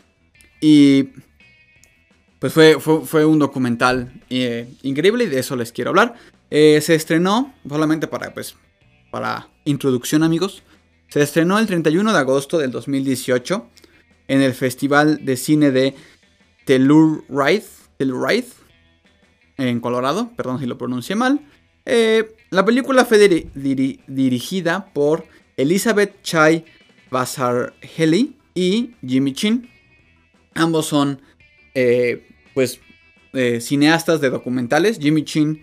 Y 0.61 1.11
pues 2.38 2.52
fue, 2.52 2.78
fue, 2.80 3.24
un 3.24 3.38
documental 3.38 4.12
eh, 4.30 4.68
increíble 4.83 5.24
y 5.24 5.28
de 5.28 5.40
eso 5.40 5.57
les 5.57 5.72
quiero 5.72 5.90
hablar. 5.90 6.14
Eh, 6.50 6.80
se 6.80 6.94
estrenó, 6.94 7.54
solamente 7.68 8.07
para, 8.07 8.33
pues, 8.35 8.57
para 9.11 9.48
introducción 9.64 10.22
amigos, 10.22 10.62
se 11.09 11.22
estrenó 11.22 11.59
el 11.59 11.66
31 11.66 12.12
de 12.12 12.18
agosto 12.18 12.59
del 12.59 12.70
2018 12.70 13.68
en 14.28 14.40
el 14.40 14.54
Festival 14.54 15.24
de 15.24 15.37
Cine 15.37 15.70
de 15.70 15.94
Telluride, 16.64 17.64
Telluride 17.96 18.46
en 19.57 19.81
Colorado, 19.81 20.31
perdón 20.37 20.59
si 20.59 20.66
lo 20.66 20.79
pronuncié 20.79 21.16
mal. 21.16 21.40
Eh, 21.87 22.35
la 22.50 22.64
película 22.64 23.05
fue 23.05 23.18
dirigida 23.55 24.92
por 24.92 25.27
Elizabeth 25.57 26.22
Chai 26.22 26.64
Basarhelli 27.11 28.38
y 28.55 28.94
Jimmy 29.07 29.33
Chin. 29.33 29.68
Ambos 30.55 30.87
son, 30.87 31.20
eh, 31.74 32.27
pues, 32.55 32.81
eh, 33.33 33.61
cineastas 33.61 34.20
de 34.20 34.31
documentales. 34.31 34.98
Jimmy 34.98 35.24
Chin 35.24 35.62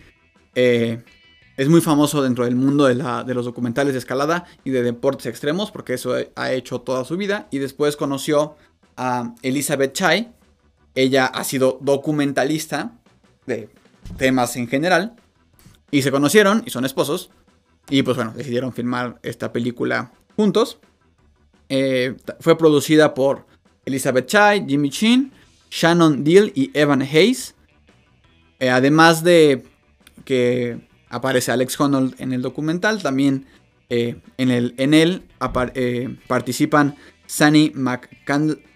es 0.54 1.70
muy 1.70 1.80
famoso 1.80 2.22
dentro 2.22 2.44
del 2.44 2.56
mundo 2.56 2.86
de, 2.86 2.96
de, 2.96 3.34
los 3.34 3.46
documentales 3.46 3.94
de 3.94 4.00
escalada 4.00 4.46
y 4.66 4.72
de 4.72 4.84
deportes 4.84 5.28
extremos, 5.28 5.72
porque 5.72 5.94
eso 5.94 6.14
ha 6.36 6.52
hecho 6.52 6.82
toda 6.82 7.06
su 7.06 7.16
vida. 7.16 7.48
Y 7.52 7.60
después 7.60 7.96
conoció 7.96 8.58
a 8.98 9.34
Elizabeth 9.42 9.94
Chai, 9.94 10.34
ella 10.96 11.26
ha 11.26 11.44
sido 11.44 11.80
documentalista 11.82 12.94
de 13.46 13.70
temas 14.18 14.56
en 14.56 14.68
general. 14.68 15.16
Y 15.90 16.02
se 16.04 16.12
conocieron 16.12 16.64
y 16.66 16.70
son 16.70 16.86
esposos. 16.86 17.32
Y 17.90 18.04
pues 18.04 18.16
bueno, 18.16 18.34
decidieron 18.36 18.74
filmar 18.74 19.20
esta 19.24 19.52
película 19.52 20.12
juntos. 20.36 20.80
Eh, 21.70 22.16
fue 22.40 22.58
producida 22.58 23.14
por 23.14 23.46
Elizabeth 23.86 24.26
Chai, 24.28 24.66
Jimmy 24.68 24.90
Chin, 24.90 25.32
Shannon 25.70 26.24
Deal 26.24 26.52
y 26.56 26.72
Evan 26.74 27.02
Hayes. 27.02 27.56
Eh, 28.60 28.70
además 28.70 29.24
de 29.24 29.64
que 30.26 30.88
aparece 31.10 31.52
Alex 31.52 31.80
Honnold 31.80 32.16
en 32.20 32.34
el 32.34 32.42
documental, 32.42 33.02
también 33.02 33.46
eh, 33.90 34.18
en, 34.38 34.52
el, 34.52 34.74
en 34.78 34.94
él 34.94 35.24
participan 36.28 36.96
Sunny 37.26 37.72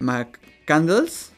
McCandles, 0.00 1.32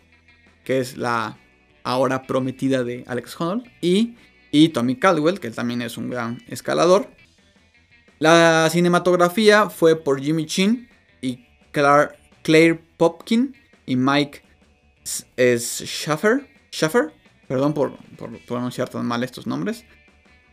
que 0.68 0.80
es 0.80 0.98
la 0.98 1.38
ahora 1.82 2.24
prometida 2.24 2.84
de 2.84 3.02
Alex 3.06 3.40
Honnold, 3.40 3.64
y, 3.80 4.16
y 4.50 4.68
Tommy 4.68 4.96
Caldwell, 4.96 5.40
que 5.40 5.50
también 5.50 5.80
es 5.80 5.96
un 5.96 6.10
gran 6.10 6.42
escalador. 6.46 7.08
La 8.18 8.68
cinematografía 8.70 9.70
fue 9.70 9.96
por 9.96 10.20
Jimmy 10.20 10.44
Chin 10.44 10.86
y 11.22 11.46
Claire 11.72 12.80
Popkin 12.98 13.56
y 13.86 13.96
Mike 13.96 14.42
Schaffer, 15.06 16.46
Schaffer 16.70 17.14
perdón 17.46 17.72
por, 17.72 17.96
por, 18.18 18.38
pronunciar 18.40 18.90
tan 18.90 19.06
mal 19.06 19.24
estos 19.24 19.46
nombres. 19.46 19.86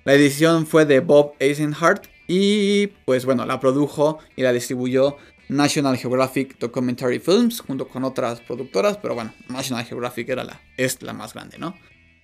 La 0.06 0.14
edición 0.14 0.66
fue 0.66 0.86
de 0.86 1.02
Bob 1.02 1.34
Eisenhart 1.40 2.06
y 2.26 2.88
pues 3.04 3.26
bueno, 3.26 3.46
la 3.46 3.60
produjo 3.60 4.20
y 4.38 4.44
la 4.44 4.54
distribuyó 4.54 5.18
National 5.50 5.98
Geographic 5.98 6.58
Documentary 6.60 7.20
Films 7.20 7.60
junto 7.60 7.88
con 7.88 8.04
otras 8.04 8.42
productoras, 8.42 8.98
pero 8.98 9.16
bueno, 9.16 9.34
National 9.50 9.86
Geographic 9.86 10.30
era 10.30 10.44
la, 10.44 10.62
es 10.78 11.02
la 11.02 11.14
más 11.14 11.34
grande, 11.34 11.58
¿no? 11.58 11.76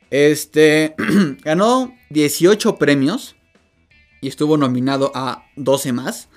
Este 0.10 0.96
ganó 1.44 1.96
18 2.10 2.78
premios 2.78 3.36
y 4.22 4.28
estuvo 4.28 4.58
nominado 4.58 5.12
a 5.16 5.46
12 5.56 5.94
más. 5.94 6.30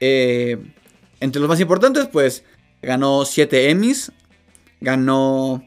Eh, 0.00 0.58
entre 1.20 1.40
los 1.40 1.48
más 1.48 1.60
importantes, 1.60 2.08
pues 2.08 2.44
ganó 2.82 3.24
7 3.24 3.70
Emmys, 3.70 4.12
ganó 4.80 5.64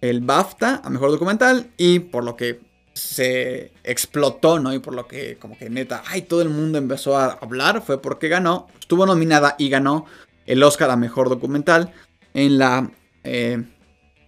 el 0.00 0.20
BAFTA 0.20 0.82
a 0.84 0.90
mejor 0.90 1.10
documental 1.10 1.70
y 1.76 2.00
por 2.00 2.24
lo 2.24 2.36
que 2.36 2.60
se 3.00 3.72
explotó, 3.82 4.58
¿no? 4.58 4.74
Y 4.74 4.78
por 4.78 4.94
lo 4.94 5.06
que 5.06 5.36
como 5.36 5.56
que 5.56 5.70
neta, 5.70 6.02
ay, 6.06 6.22
todo 6.22 6.42
el 6.42 6.50
mundo 6.50 6.78
empezó 6.78 7.16
a 7.16 7.32
hablar, 7.40 7.82
fue 7.82 8.00
porque 8.00 8.28
ganó, 8.28 8.68
estuvo 8.78 9.06
nominada 9.06 9.56
y 9.58 9.68
ganó 9.68 10.06
el 10.46 10.62
Oscar 10.62 10.90
a 10.90 10.96
Mejor 10.96 11.28
Documental 11.28 11.92
en 12.34 12.58
la, 12.58 12.90
eh, 13.24 13.64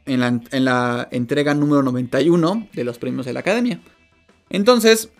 en 0.06 0.20
la, 0.20 0.40
en 0.50 0.64
la 0.64 1.08
entrega 1.10 1.54
número 1.54 1.82
91 1.82 2.68
de 2.72 2.84
los 2.84 2.98
premios 2.98 3.26
de 3.26 3.34
la 3.34 3.40
Academia. 3.40 3.80
Entonces, 4.48 5.10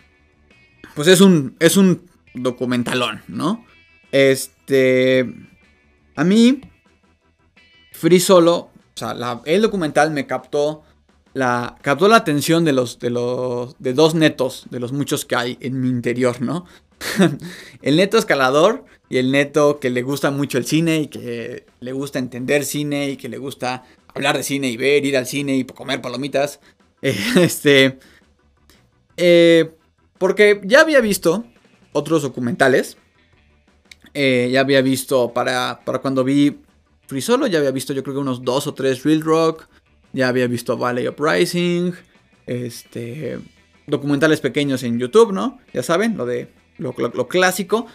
pues 0.95 1.09
es 1.09 1.21
un, 1.21 1.57
es 1.59 1.77
un 1.77 2.09
documentalón, 2.35 3.23
¿no? 3.29 3.65
Este. 4.11 5.31
A 6.17 6.25
mí, 6.25 6.61
Free 7.93 8.21
Solo, 8.21 8.57
o 8.57 8.71
sea, 8.95 9.41
el 9.45 9.63
documental 9.63 10.11
me 10.11 10.27
captó 10.27 10.85
la, 11.35 11.77
captó 11.83 12.09
la 12.09 12.17
atención 12.17 12.65
de 12.65 12.73
los, 12.73 12.99
de 12.99 13.11
los, 13.11 13.77
de 13.79 13.95
dos 13.95 14.15
netos, 14.15 14.67
de 14.71 14.81
los 14.81 14.93
muchos 14.93 15.25
que 15.25 15.37
hay 15.37 15.59
en 15.61 15.81
mi 15.81 15.89
interior, 15.89 16.41
¿no? 16.41 16.67
el 17.83 17.97
neto 17.97 18.19
escalador 18.19 18.85
y 19.09 19.19
el 19.19 19.33
neto 19.33 19.81
que 19.81 19.91
le 19.91 20.03
gusta 20.03 20.31
mucho 20.31 20.59
el 20.59 20.67
cine 20.67 21.01
y 21.01 21.07
que 21.09 21.67
le 21.81 21.93
gusta 21.93 22.19
entender 22.19 22.65
cine 22.65 23.11
y 23.11 23.17
que 23.17 23.29
le 23.29 23.39
gusta 23.39 23.85
hablar 24.15 24.37
de 24.37 24.43
cine 24.43 24.69
y 24.69 24.77
ver, 24.77 25.05
ir 25.05 25.17
al 25.17 25.27
cine 25.27 25.57
y 25.57 25.65
comer 25.65 26.01
palomitas. 26.01 26.61
este. 27.03 27.99
Eh, 29.17 29.71
porque 30.19 30.61
ya 30.65 30.81
había 30.81 31.01
visto 31.01 31.45
otros 31.93 32.23
documentales. 32.23 32.97
Eh, 34.15 34.51
ya 34.53 34.61
había 34.61 34.83
visto 34.83 35.33
para, 35.33 35.81
para 35.85 36.01
cuando 36.01 36.23
vi 36.23 36.59
Free 37.07 37.23
Solo, 37.23 37.47
ya 37.47 37.59
había 37.59 37.71
visto 37.71 37.95
yo 37.95 38.03
creo 38.03 38.17
que 38.17 38.21
unos 38.21 38.45
dos 38.45 38.67
o 38.67 38.75
tres 38.75 39.03
Real 39.05 39.23
Rock. 39.23 39.69
Ya 40.13 40.29
había 40.29 40.47
visto 40.47 40.77
Valley 40.77 41.09
Uprising. 41.09 41.93
Este. 42.47 43.39
Documentales 43.87 44.41
pequeños 44.41 44.83
en 44.83 44.99
YouTube, 44.99 45.33
¿no? 45.33 45.59
Ya 45.73 45.83
saben, 45.83 46.17
lo 46.17 46.27
de 46.27 46.49
lo, 46.79 46.95
clásico. 47.29 47.87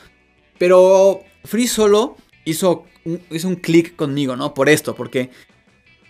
Pero 0.58 1.22
Free 1.46 1.68
Solo 1.68 2.18
hizo 2.46 2.86
un, 3.06 3.22
hizo 3.32 3.48
un 3.48 3.56
clic 3.56 3.96
conmigo, 3.96 4.36
¿no? 4.36 4.54
Por 4.54 4.70
esto, 4.70 4.96
porque 4.96 5.30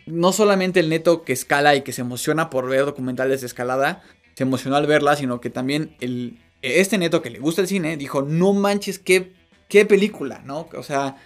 no 0.08 0.32
solamente 0.32 0.80
el 0.80 0.90
neto 0.90 1.24
que 1.24 1.34
escala 1.34 1.76
y 1.76 1.82
que 1.82 1.94
se 1.94 2.02
emociona 2.02 2.50
por 2.50 2.68
ver 2.68 2.86
documentales 2.86 3.42
de 3.42 3.48
escalada, 3.48 4.02
se 4.36 4.44
emocionó 4.44 4.78
al 4.78 4.88
verla, 4.88 5.16
sino 5.16 5.42
que 5.42 5.50
también 5.50 5.96
el, 6.00 6.40
este 6.62 6.98
neto 6.98 7.22
que 7.22 7.30
le 7.30 7.40
gusta 7.40 7.62
el 7.62 7.68
cine 7.68 7.98
dijo, 7.98 8.22
no 8.22 8.54
manches, 8.54 9.00
qué, 9.00 9.34
qué 9.68 9.86
película, 9.86 10.42
¿no? 10.46 10.70
O 10.74 10.84
sea, 10.84 11.18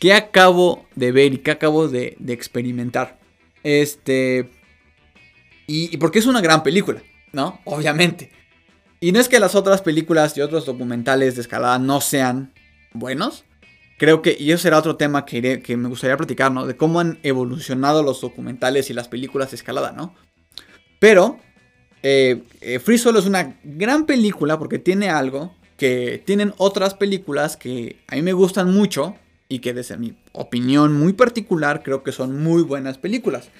¿qué 0.00 0.12
acabo 0.12 0.86
de 0.94 1.12
ver 1.12 1.34
y 1.34 1.38
qué 1.38 1.50
acabo 1.50 1.88
de, 1.88 2.16
experimentar? 2.28 3.18
Este... 3.64 4.50
Y, 5.66 5.96
porque 5.96 6.20
es 6.20 6.26
una 6.26 6.40
gran 6.40 6.62
película, 6.62 7.02
¿no? 7.32 7.60
Obviamente. 7.64 8.30
Y 9.00 9.12
no 9.12 9.18
es 9.18 9.28
que 9.28 9.40
las 9.40 9.54
otras 9.54 9.82
películas 9.82 10.36
y 10.36 10.42
otros 10.42 10.66
documentales 10.66 11.34
de 11.34 11.40
escalada 11.40 11.78
no 11.78 12.00
sean 12.00 12.52
buenos. 12.92 13.44
Creo 13.98 14.22
que, 14.22 14.36
y 14.38 14.52
eso 14.52 14.62
será 14.62 14.78
otro 14.78 14.96
tema 14.96 15.24
que, 15.24 15.62
que 15.62 15.76
me 15.76 15.88
gustaría 15.88 16.16
platicar, 16.16 16.52
¿no? 16.52 16.66
De 16.66 16.76
cómo 16.76 17.00
han 17.00 17.18
evolucionado 17.22 18.02
los 18.02 18.20
documentales 18.20 18.90
y 18.90 18.94
las 18.94 19.08
películas 19.08 19.50
de 19.50 19.56
escalada, 19.56 19.92
¿no? 19.92 20.14
Pero 20.98 21.38
eh, 22.06 22.42
eh, 22.60 22.80
Free 22.80 22.98
Solo 22.98 23.18
es 23.18 23.24
una 23.24 23.56
gran 23.64 24.04
película 24.04 24.58
porque 24.58 24.78
tiene 24.78 25.08
algo 25.08 25.54
que 25.78 26.22
tienen 26.24 26.52
otras 26.58 26.92
películas 26.92 27.56
que 27.56 27.96
a 28.08 28.16
mí 28.16 28.20
me 28.22 28.34
gustan 28.34 28.72
mucho 28.72 29.16
y 29.48 29.58
que 29.60 29.74
desde 29.74 29.96
mi 29.96 30.16
opinión 30.32 30.92
muy 30.92 31.12
particular 31.12 31.82
creo 31.82 32.02
que 32.02 32.12
son 32.12 32.42
muy 32.42 32.62
buenas 32.62 32.98
películas. 32.98 33.50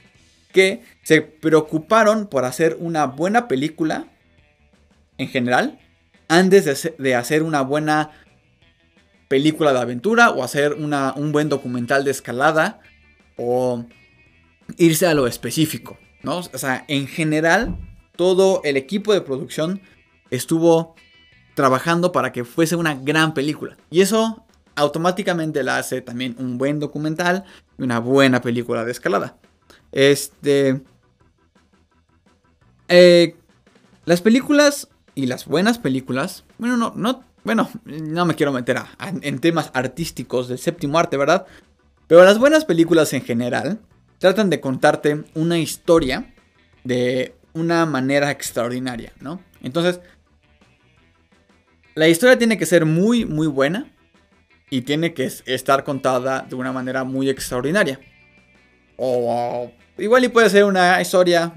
Que 0.53 0.83
se 1.03 1.23
preocuparon 1.23 2.27
por 2.27 2.45
hacer 2.45 2.77
una 2.79 3.07
buena 3.07 3.49
película 3.49 4.07
en 5.19 5.29
general 5.29 5.79
antes 6.29 6.95
de 6.99 7.15
hacer 7.15 7.43
una 7.43 7.61
buena 7.61 8.11
película 9.29 9.73
de 9.73 9.81
aventura 9.81 10.31
o 10.31 10.43
hacer 10.43 10.75
una, 10.75 11.13
un 11.15 11.33
buen 11.33 11.49
documental 11.49 12.05
de 12.05 12.11
escalada 12.11 12.81
o 13.37 13.85
irse 14.79 15.07
a 15.07 15.15
lo 15.15 15.27
específico, 15.27 15.99
¿no? 16.23 16.39
O 16.39 16.59
sea, 16.59 16.85
en 16.89 17.07
general 17.07 17.77
todo 18.17 18.61
el 18.65 18.77
equipo 18.77 19.13
de 19.13 19.21
producción 19.21 19.81
estuvo 20.31 20.95
trabajando 21.55 22.13
para 22.13 22.33
que 22.33 22.45
fuese 22.45 22.77
una 22.77 22.95
gran 22.95 23.35
película. 23.35 23.77
Y 23.91 24.01
eso 24.01 24.44
automáticamente 24.77 25.63
la 25.63 25.79
hace 25.79 26.01
también 26.01 26.37
un 26.39 26.59
buen 26.59 26.81
documental 26.81 27.45
y 27.79 27.83
una 27.83 27.99
buena 28.01 28.41
película 28.41 28.85
de 28.85 28.93
escalada. 28.93 29.37
Este... 29.93 30.83
Eh, 32.89 33.37
las 34.05 34.21
películas 34.21 34.89
y 35.15 35.27
las 35.27 35.47
buenas 35.47 35.79
películas, 35.79 36.45
bueno, 36.59 36.77
no, 36.77 36.93
no, 36.95 37.25
bueno, 37.45 37.71
no 37.85 38.27
me 38.27 38.35
quiero 38.35 38.53
meter 38.53 38.79
en 39.23 39.39
temas 39.39 39.71
artísticos 39.73 40.49
del 40.49 40.59
séptimo 40.59 40.99
arte, 40.99 41.17
¿verdad? 41.17 41.47
Pero 42.07 42.25
las 42.25 42.39
buenas 42.39 42.65
películas 42.65 43.13
en 43.13 43.23
general 43.23 43.81
tratan 44.19 44.51
de 44.51 44.61
contarte 44.61 45.25
una 45.35 45.59
historia 45.59 46.35
de 46.85 47.35
una 47.55 47.87
manera 47.87 48.31
extraordinaria, 48.31 49.13
¿no? 49.21 49.41
Entonces, 49.63 50.01
la 51.95 52.09
historia 52.09 52.39
tiene 52.39 52.59
que 52.59 52.67
ser 52.67 52.85
muy, 52.85 53.25
muy 53.25 53.47
buena 53.47 53.94
y 54.75 54.83
tiene 54.83 55.15
que 55.15 55.31
estar 55.47 55.85
contada 55.85 56.45
de 56.49 56.57
una 56.57 56.73
manera 56.73 57.05
muy 57.05 57.31
extraordinaria. 57.31 58.01
O 58.97 59.71
igual 59.99 60.25
y 60.25 60.29
puede 60.29 60.51
ser 60.51 60.65
una 60.65 61.01
historia 61.01 61.53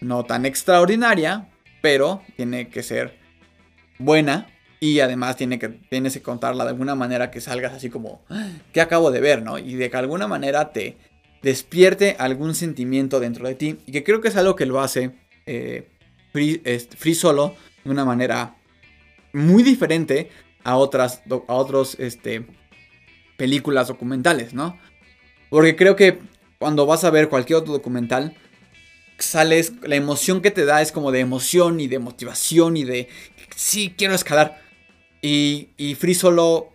no 0.00 0.24
tan 0.24 0.46
extraordinaria, 0.46 1.50
pero 1.82 2.22
tiene 2.34 2.70
que 2.70 2.82
ser 2.82 3.18
buena 3.98 4.46
y 4.80 5.00
además 5.00 5.36
tiene 5.36 5.58
que, 5.58 5.68
tienes 5.68 6.14
que 6.14 6.22
contarla 6.22 6.64
de 6.64 6.70
alguna 6.70 6.94
manera 6.94 7.30
que 7.30 7.42
salgas 7.42 7.74
así 7.74 7.90
como, 7.90 8.24
ah, 8.30 8.48
¿qué 8.72 8.80
acabo 8.80 9.10
de 9.10 9.20
ver, 9.20 9.42
no? 9.42 9.58
Y 9.58 9.74
de 9.74 9.90
que 9.90 9.96
alguna 9.98 10.26
manera 10.26 10.72
te 10.72 10.96
despierte 11.42 12.16
algún 12.18 12.54
sentimiento 12.54 13.20
dentro 13.20 13.46
de 13.48 13.54
ti 13.54 13.80
y 13.84 13.92
que 13.92 14.02
creo 14.02 14.22
que 14.22 14.28
es 14.28 14.36
algo 14.36 14.56
que 14.56 14.64
lo 14.64 14.80
hace 14.80 15.10
eh, 15.44 15.90
free, 16.32 16.62
Solo 17.14 17.54
de 17.84 17.90
una 17.90 18.06
manera 18.06 18.56
muy 19.34 19.62
diferente 19.62 20.30
a 20.64 20.78
otras 20.78 21.22
a 21.48 21.54
otros 21.54 21.96
este, 21.98 22.46
películas 23.42 23.88
documentales, 23.88 24.54
¿no? 24.54 24.78
Porque 25.50 25.74
creo 25.74 25.96
que 25.96 26.20
cuando 26.60 26.86
vas 26.86 27.02
a 27.02 27.10
ver 27.10 27.28
cualquier 27.28 27.56
otro 27.56 27.72
documental, 27.72 28.36
sales, 29.18 29.72
la 29.82 29.96
emoción 29.96 30.42
que 30.42 30.52
te 30.52 30.64
da 30.64 30.80
es 30.80 30.92
como 30.92 31.10
de 31.10 31.18
emoción 31.18 31.80
y 31.80 31.88
de 31.88 31.98
motivación 31.98 32.76
y 32.76 32.84
de, 32.84 33.08
sí, 33.56 33.96
quiero 33.98 34.14
escalar. 34.14 34.62
Y, 35.22 35.70
y 35.76 35.96
Free 35.96 36.14
Solo 36.14 36.68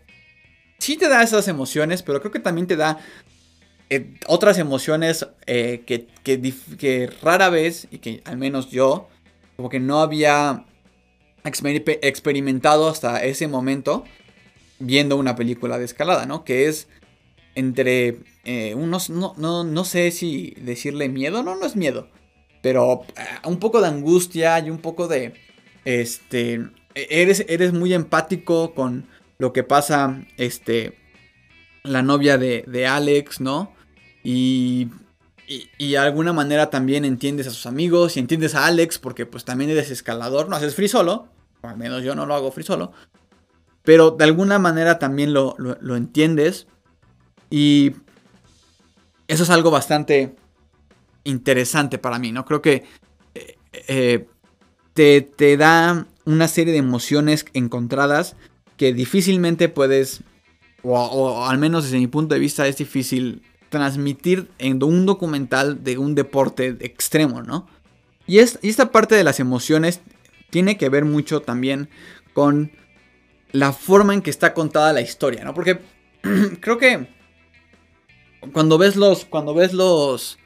sí 0.77 0.97
te 0.97 1.07
da 1.07 1.23
esas 1.23 1.47
emociones, 1.47 2.03
pero 2.03 2.19
creo 2.19 2.33
que 2.33 2.41
también 2.41 2.67
te 2.67 2.75
da 2.75 2.97
eh, 3.89 4.15
otras 4.27 4.57
emociones 4.57 5.25
eh, 5.45 5.83
que, 5.85 6.07
que, 6.25 7.09
rara 7.21 7.49
vez, 7.49 7.87
y 7.91 7.99
que 7.99 8.21
al 8.25 8.35
menos 8.35 8.71
yo, 8.71 9.07
como 9.55 9.69
que 9.69 9.79
no 9.79 10.01
había 10.01 10.65
experimentado 11.45 12.89
hasta 12.89 13.23
ese 13.23 13.47
momento 13.47 14.03
viendo 14.79 15.17
una 15.17 15.35
película 15.35 15.77
de 15.77 15.85
escalada, 15.85 16.25
¿no? 16.25 16.43
Que 16.43 16.67
es 16.67 16.87
entre 17.55 18.19
eh, 18.43 18.75
unos, 18.75 19.09
no, 19.09 19.33
no, 19.37 19.63
no, 19.63 19.85
sé 19.85 20.11
si 20.11 20.53
decirle 20.61 21.09
miedo, 21.09 21.41
no, 21.41 21.55
no 21.55 21.65
es 21.65 21.75
miedo, 21.75 22.07
pero 22.61 23.01
un 23.43 23.57
poco 23.57 23.81
de 23.81 23.87
angustia 23.87 24.59
y 24.59 24.69
un 24.69 24.77
poco 24.77 25.07
de, 25.07 25.33
este, 25.83 26.69
eres, 26.93 27.45
eres 27.47 27.73
muy 27.73 27.93
empático 27.93 28.75
con 28.75 29.07
lo 29.39 29.53
que 29.53 29.63
pasa, 29.63 30.23
este, 30.37 30.97
la 31.83 32.01
novia 32.01 32.37
de, 32.37 32.63
de 32.67 32.85
Alex, 32.85 33.41
¿no? 33.41 33.73
Y, 34.23 34.89
y, 35.47 35.91
de 35.91 35.97
alguna 35.97 36.33
manera 36.33 36.69
también 36.69 37.05
entiendes 37.05 37.47
a 37.47 37.51
sus 37.51 37.65
amigos 37.65 38.17
y 38.17 38.19
entiendes 38.19 38.53
a 38.55 38.65
Alex 38.65 38.99
porque 38.99 39.25
pues 39.25 39.45
también 39.45 39.69
eres 39.69 39.89
escalador, 39.89 40.49
no 40.49 40.57
haces 40.57 40.75
free 40.75 40.89
solo, 40.89 41.29
o 41.61 41.67
al 41.67 41.77
menos 41.77 42.03
yo 42.03 42.15
no 42.15 42.25
lo 42.25 42.35
hago 42.35 42.51
free 42.51 42.65
solo, 42.65 42.91
pero 43.87 44.11
de 44.11 44.25
alguna 44.25 44.59
manera 44.59 44.99
también 44.99 45.31
lo, 45.31 45.55
entiendes 45.95 46.67
y 47.49 47.93
eso 49.29 49.43
es 49.43 49.49
algo 49.49 49.71
bastante 49.71 50.35
interesante 51.23 51.97
para 51.97 52.19
mí, 52.19 52.33
¿no? 52.33 52.43
Creo 52.43 52.61
que 52.61 52.83
eh, 53.33 53.57
eh, 53.87 54.27
te, 54.93 55.21
te 55.21 55.55
da 55.55 56.05
una 56.25 56.49
serie 56.49 56.73
de 56.73 56.79
emociones 56.79 57.45
encontradas 57.53 58.35
que 58.75 58.91
difícilmente 58.91 59.69
puedes, 59.69 60.21
o, 60.83 61.45
al 61.45 61.57
menos 61.57 61.85
desde 61.85 61.99
mi 61.99 62.07
punto 62.07 62.33
de 62.33 62.41
vista 62.41 62.67
es 62.67 62.75
difícil 62.75 63.41
transmitir 63.69 64.49
en 64.57 64.83
un 64.83 65.05
documental 65.05 65.85
de 65.85 65.97
un 65.97 66.13
deporte 66.13 66.75
extremo, 66.81 67.41
¿no? 67.41 67.69
Y, 68.25 68.39
es, 68.39 68.59
esta 68.63 68.91
parte 68.91 69.15
de 69.15 69.23
las 69.23 69.39
emociones 69.39 70.01
tiene 70.49 70.75
que 70.77 70.89
ver 70.89 71.05
mucho 71.05 71.41
también 71.41 71.87
con 72.33 72.69
la 73.51 73.73
forma 73.73 74.13
en 74.13 74.21
que 74.21 74.29
está 74.29 74.53
contada 74.53 74.93
la 74.93 75.01
historia, 75.01 75.43
¿no? 75.43 75.53
Porque 75.53 75.79
creo 76.59 76.77
que 76.77 77.07
cuando 78.53 78.77
ves 78.77 78.95
los, 78.95 79.25
cuando 79.25 79.53
ves 79.53 79.73
los, 79.73 80.37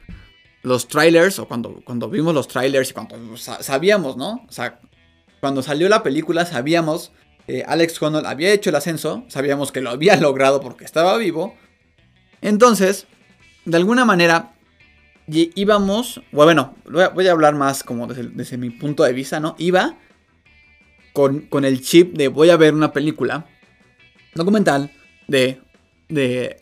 los 0.64 0.88
trailers, 0.88 1.40
o 1.40 1.48
cuando, 1.48 1.82
cuando 1.84 2.10
vimos 2.10 2.34
los 2.34 2.48
trailers 2.48 2.92
y 2.92 2.94
cuando 2.94 3.38
sabíamos, 3.38 4.18
¿no? 4.18 4.46
O 4.48 4.52
sea, 4.52 4.80
cuando 5.40 5.64
salió 5.64 5.90
la 5.90 6.04
película 6.04 6.46
sabíamos, 6.46 7.12
que 7.48 7.64
Alex 7.68 8.02
Honnold 8.02 8.28
había 8.28 8.54
hecho 8.54 8.70
el 8.70 8.76
ascenso, 8.76 9.26
sabíamos 9.28 9.72
que 9.72 9.82
lo 9.82 9.90
había 9.90 10.16
logrado 10.22 10.62
porque 10.62 10.86
estaba 10.86 11.18
vivo, 11.18 11.56
entonces, 12.42 13.08
de 13.66 13.78
alguna 13.78 14.04
manera, 14.04 14.54
íbamos, 15.28 16.22
bueno, 16.32 16.76
voy 16.86 17.28
a 17.28 17.32
hablar 17.32 17.56
más 17.56 17.84
como 17.84 18.08
desde, 18.08 18.58
mi 18.58 18.72
punto 18.72 19.04
de 19.04 19.14
vista, 19.14 19.40
¿no? 19.40 19.56
Iba 19.60 19.98
con, 21.14 21.42
con 21.42 21.66
el 21.66 21.82
chip 21.82 22.14
de 22.16 22.28
voy 22.28 22.50
a 22.50 22.58
ver 22.58 22.74
una 22.74 22.94
película 22.94 23.46
documental 24.34 24.92
de, 25.28 25.60
de 26.10 26.58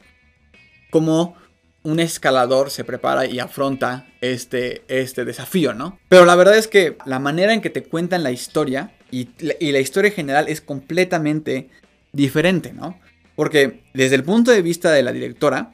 cómo 0.89 1.35
un 1.83 1.99
escalador 1.99 2.71
se 2.71 2.83
prepara 2.83 3.25
y 3.25 3.39
afronta 3.39 4.07
este, 4.21 4.83
este 4.87 5.25
desafío, 5.25 5.73
¿no? 5.73 5.99
Pero 6.09 6.25
la 6.25 6.35
verdad 6.35 6.57
es 6.57 6.67
que 6.67 6.97
la 7.05 7.19
manera 7.19 7.53
en 7.53 7.61
que 7.61 7.69
te 7.69 7.83
cuentan 7.83 8.23
la 8.23 8.31
historia 8.31 8.91
y, 9.11 9.29
y 9.59 9.71
la 9.71 9.79
historia 9.79 10.09
en 10.09 10.15
general 10.15 10.47
es 10.49 10.61
completamente 10.61 11.69
diferente, 12.11 12.73
¿no? 12.73 12.99
Porque 13.35 13.83
desde 13.93 14.15
el 14.15 14.23
punto 14.23 14.51
de 14.51 14.61
vista 14.61 14.91
de 14.91 15.03
la 15.03 15.13
directora, 15.13 15.73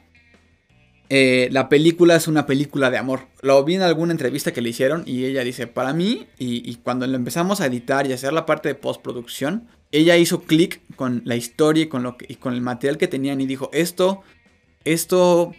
eh, 1.08 1.48
la 1.52 1.68
película 1.68 2.16
es 2.16 2.26
una 2.26 2.46
película 2.46 2.90
de 2.90 2.98
amor. 2.98 3.28
Lo 3.42 3.62
vi 3.64 3.76
en 3.76 3.82
alguna 3.82 4.12
entrevista 4.12 4.52
que 4.52 4.60
le 4.60 4.70
hicieron 4.70 5.04
y 5.06 5.24
ella 5.24 5.44
dice, 5.44 5.66
para 5.66 5.92
mí, 5.92 6.26
y, 6.38 6.74
cuando 6.76 7.06
lo 7.06 7.16
empezamos 7.16 7.60
a 7.60 7.66
editar 7.66 8.06
y 8.06 8.12
hacer 8.12 8.32
la 8.32 8.46
parte 8.46 8.68
de 8.68 8.74
postproducción, 8.74 9.68
ella 9.92 10.16
hizo 10.16 10.42
clic 10.42 10.80
con 10.96 11.22
la 11.24 11.36
historia 11.36 11.84
y 11.84 11.88
con, 11.88 12.02
lo 12.02 12.16
y 12.26 12.36
con 12.36 12.54
el 12.54 12.60
material 12.60 12.98
que 12.98 13.06
tenían 13.06 13.40
y 13.40 13.46
dijo, 13.46 13.70
esto, 13.72 14.22
esto, 14.84 15.54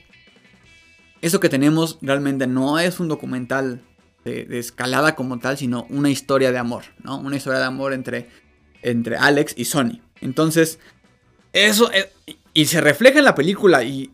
eso 1.21 1.39
que 1.39 1.49
tenemos 1.49 1.97
realmente 2.01 2.45
no 2.45 2.77
es 2.77 2.99
un 2.99 3.07
documental 3.07 3.81
de, 4.25 4.59
escalada 4.59 5.15
como 5.15 5.39
tal, 5.39 5.57
sino 5.57 5.87
una 5.89 6.09
historia 6.09 6.51
de 6.51 6.57
amor, 6.57 6.83
¿no? 7.03 7.19
Una 7.19 7.37
historia 7.37 7.59
de 7.59 7.65
amor 7.65 7.93
entre, 7.93 8.27
entre 8.81 9.15
Alex 9.15 9.53
y 9.55 9.63
Sony. 9.63 10.01
Entonces, 10.19 10.79
eso, 11.53 11.89
eh, 11.93 12.11
y 12.57 12.65
se 12.65 12.81
refleja 12.81 13.19
en 13.19 13.25
la 13.25 13.35
película 13.35 13.83
y, 13.83 14.09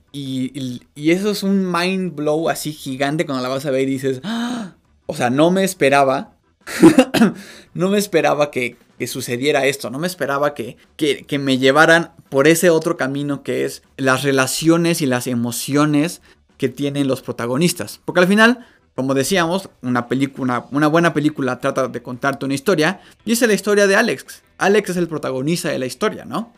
eso 0.98 1.32
es 1.32 1.44
un 1.44 1.72
mind 1.72 2.14
blow 2.14 2.50
así 2.50 2.74
gigante 2.74 3.26
cuando 3.26 3.42
la 3.42 3.48
vas 3.48 3.66
a 3.66 3.72
ver 3.72 3.84
y 3.84 3.94
dices, 3.94 4.20
¡Ah! 4.26 4.74
o 5.06 5.16
sea, 5.16 5.30
no 5.30 5.50
me 5.50 5.64
esperaba, 5.64 6.36
no 7.74 7.88
me 7.88 7.98
esperaba 7.98 8.52
que, 8.52 8.76
sucediera 9.08 9.66
esto, 9.66 9.90
no 9.90 9.98
me 9.98 10.08
esperaba 10.08 10.54
que, 10.54 10.76
que, 10.98 11.40
me 11.40 11.58
llevaran 11.58 12.12
por 12.28 12.50
ese 12.50 12.70
otro 12.70 12.98
camino 12.98 13.44
que 13.44 13.64
es 13.64 13.82
las 13.96 14.24
relaciones 14.24 15.02
y 15.02 15.06
las 15.06 15.28
emociones 15.28 16.22
que 16.58 16.68
tienen 16.68 17.08
los 17.08 17.22
protagonistas. 17.22 18.02
Porque 18.04 18.20
al 18.20 18.28
final, 18.28 18.66
como 18.94 19.14
decíamos, 19.14 19.70
una 19.82 20.10
película, 20.10 20.68
una 20.72 20.88
buena 20.88 21.14
película 21.14 21.62
trata 21.62 21.88
de 21.88 22.02
contarte 22.02 22.44
una 22.44 22.56
historia 22.56 23.00
y 23.24 23.32
esa 23.32 23.46
es 23.46 23.50
la 23.50 23.56
historia 23.56 23.88
de 23.88 23.96
Alex. 23.96 24.44
Alex 24.58 24.90
es 24.90 24.98
el 24.98 25.08
protagonista 25.08 25.70
de 25.70 25.80
la 25.80 25.86
historia, 25.86 26.26
¿no? 26.26 26.52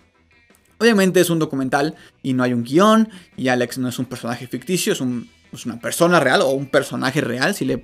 Obviamente 0.77 1.21
es 1.21 1.29
un 1.29 1.39
documental 1.39 1.95
y 2.21 2.33
no 2.33 2.43
hay 2.43 2.53
un 2.53 2.63
guion 2.63 3.09
y 3.38 3.47
Alex 3.47 3.77
no 3.77 3.88
es 3.88 3.99
un 3.99 4.05
personaje 4.05 4.47
ficticio, 4.47 4.93
es, 4.93 5.01
una 5.01 5.79
persona 5.79 6.19
real 6.19 6.41
o 6.41 6.49
un 6.49 6.65
personaje 6.65 7.21
real, 7.21 7.55
si 7.55 7.65
le, 7.65 7.77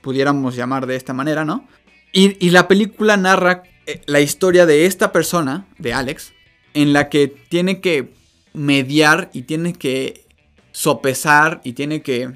pudiéramos 0.00 0.56
llamar 0.56 0.86
de 0.86 0.96
esta 0.96 1.12
manera, 1.12 1.44
¿no? 1.44 1.66
Y, 2.12 2.50
la 2.50 2.68
película 2.68 3.16
narra 3.16 3.64
eh, 3.86 4.00
la 4.06 4.20
historia 4.20 4.66
de 4.66 4.86
esta 4.86 5.10
persona, 5.10 5.66
de 5.78 5.92
Alex, 5.92 6.32
en 6.72 6.92
la 6.92 7.08
que 7.08 7.26
tiene 7.26 7.80
que 7.80 8.12
mediar 8.52 9.30
y 9.32 9.42
tiene 9.42 9.72
que 9.72 10.24
sopesar 10.70 11.60
y 11.64 11.72
tiene 11.72 12.02
que, 12.02 12.32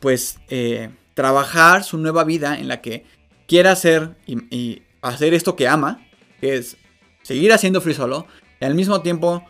pues, 0.00 0.38
eh, 0.48 0.90
trabajar 1.14 1.84
su 1.84 1.98
nueva 1.98 2.24
vida 2.24 2.58
en 2.58 2.68
la 2.68 2.80
que 2.80 3.04
quiere 3.46 3.68
hacer 3.68 4.16
y, 4.26 4.82
hacer 5.02 5.34
esto 5.34 5.56
que 5.56 5.66
ama, 5.66 6.00
que 6.40 6.56
es 6.56 6.76
seguir 7.22 7.52
haciendo 7.52 7.80
free 7.80 7.94
solo, 7.94 8.26
y 8.62 8.64
al 8.64 8.76
mismo 8.76 9.02
tiempo 9.02 9.44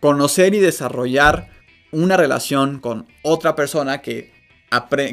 conocer 0.00 0.54
y 0.54 0.58
desarrollar 0.58 1.50
una 1.92 2.16
relación 2.16 2.80
con 2.80 3.06
otra 3.20 3.54
persona 3.54 4.00
que, 4.00 4.32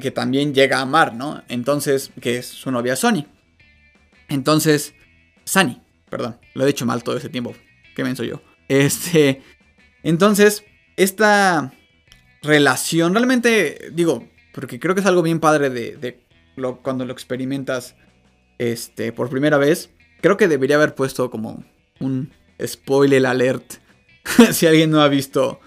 que 0.01 0.11
también 0.11 0.53
llega 0.53 0.77
a 0.77 0.83
amar, 0.83 1.13
¿no? 1.13 1.43
Entonces, 1.49 2.11
que 2.21 2.37
es 2.37 2.45
su 2.45 2.71
novia 2.71 2.95
Sony. 2.95 3.25
Entonces, 4.29 4.93
Sunny, 5.43 5.81
perdón, 6.09 6.37
lo 6.53 6.63
he 6.63 6.67
dicho 6.67 6.85
mal 6.85 7.03
todo 7.03 7.17
ese 7.17 7.27
tiempo, 7.27 7.53
qué 7.93 8.05
menso 8.05 8.23
yo. 8.23 8.41
Este, 8.69 9.41
entonces, 10.03 10.63
esta 10.95 11.73
relación, 12.41 13.13
realmente, 13.13 13.89
digo, 13.91 14.29
porque 14.53 14.79
creo 14.79 14.95
que 14.95 15.01
es 15.01 15.07
algo 15.07 15.23
bien 15.23 15.41
padre 15.41 15.69
de, 15.69 16.23
lo, 16.55 16.77
cuando 16.77 17.03
lo 17.03 17.11
experimentas 17.11 17.97
este, 18.59 19.11
por 19.11 19.29
primera 19.29 19.57
vez, 19.57 19.89
creo 20.21 20.37
que 20.37 20.47
debería 20.47 20.77
haber 20.77 20.95
puesto 20.95 21.29
como 21.29 21.65
un 21.99 22.31
spoiler 22.65 23.25
alert. 23.25 23.75
si 24.51 24.67
alguien 24.67 24.91
no 24.91 25.01
ha 25.01 25.07
visto 25.07 25.59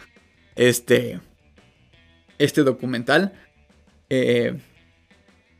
este, 0.54 1.20
este 2.38 2.62
documental. 2.62 3.32
Eh, 4.08 4.58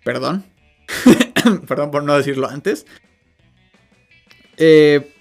perdón. 0.05 0.45
perdón 1.69 1.91
por 1.91 2.05
no 2.05 2.17
decirlo 2.17 2.49
antes. 2.49 2.87
Eh, 4.57 5.13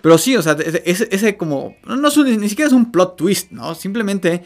pero 0.00 0.16
sí, 0.16 0.36
o 0.36 0.42
sea, 0.42 0.56
ese, 0.84 1.36
como... 1.36 1.76
No, 1.86 2.08
es 2.08 2.16
ni 2.16 2.48
siquiera 2.48 2.68
es 2.68 2.72
un 2.72 2.90
plot 2.90 3.16
twist, 3.16 3.50
¿no? 3.50 3.74
Simplemente 3.74 4.42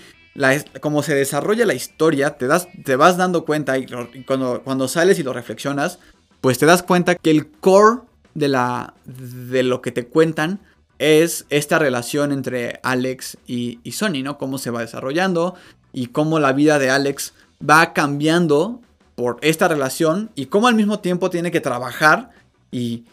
como 0.80 1.02
se 1.02 1.14
desarrolla 1.14 1.64
la 1.64 1.74
historia, 1.74 2.36
te, 2.36 2.46
das, 2.46 2.68
te 2.84 2.96
vas 2.96 3.16
dando 3.16 3.44
cuenta 3.44 3.78
y, 3.78 3.86
cuando, 4.26 4.62
cuando 4.64 4.88
sales 4.88 5.18
y 5.18 5.22
lo 5.22 5.32
reflexionas, 5.32 6.00
pues 6.40 6.58
te 6.58 6.66
das 6.66 6.82
cuenta 6.82 7.14
que 7.14 7.30
el 7.30 7.46
core 7.46 8.00
de, 8.34 8.48
la, 8.48 8.94
de 9.04 9.62
lo 9.62 9.80
que 9.80 9.92
te 9.92 10.06
cuentan 10.06 10.60
es 10.98 11.46
esta 11.50 11.78
relación 11.78 12.32
entre 12.32 12.80
Alex 12.82 13.38
y, 13.46 13.78
Sony, 13.92 14.22
¿no? 14.22 14.38
Cómo 14.38 14.58
se 14.58 14.70
va 14.70 14.80
desarrollando 14.80 15.54
y 15.92 16.08
cómo 16.08 16.38
la 16.38 16.52
vida 16.52 16.78
de 16.78 16.90
Alex 16.90 17.34
va 17.68 17.92
cambiando 17.92 18.80
por 19.14 19.38
esta 19.42 19.68
relación 19.68 20.30
y 20.34 20.46
cómo 20.46 20.68
al 20.68 20.74
mismo 20.74 21.00
tiempo 21.00 21.30
tiene 21.30 21.50
que 21.50 21.60
trabajar 21.60 22.30
y, 22.70 23.04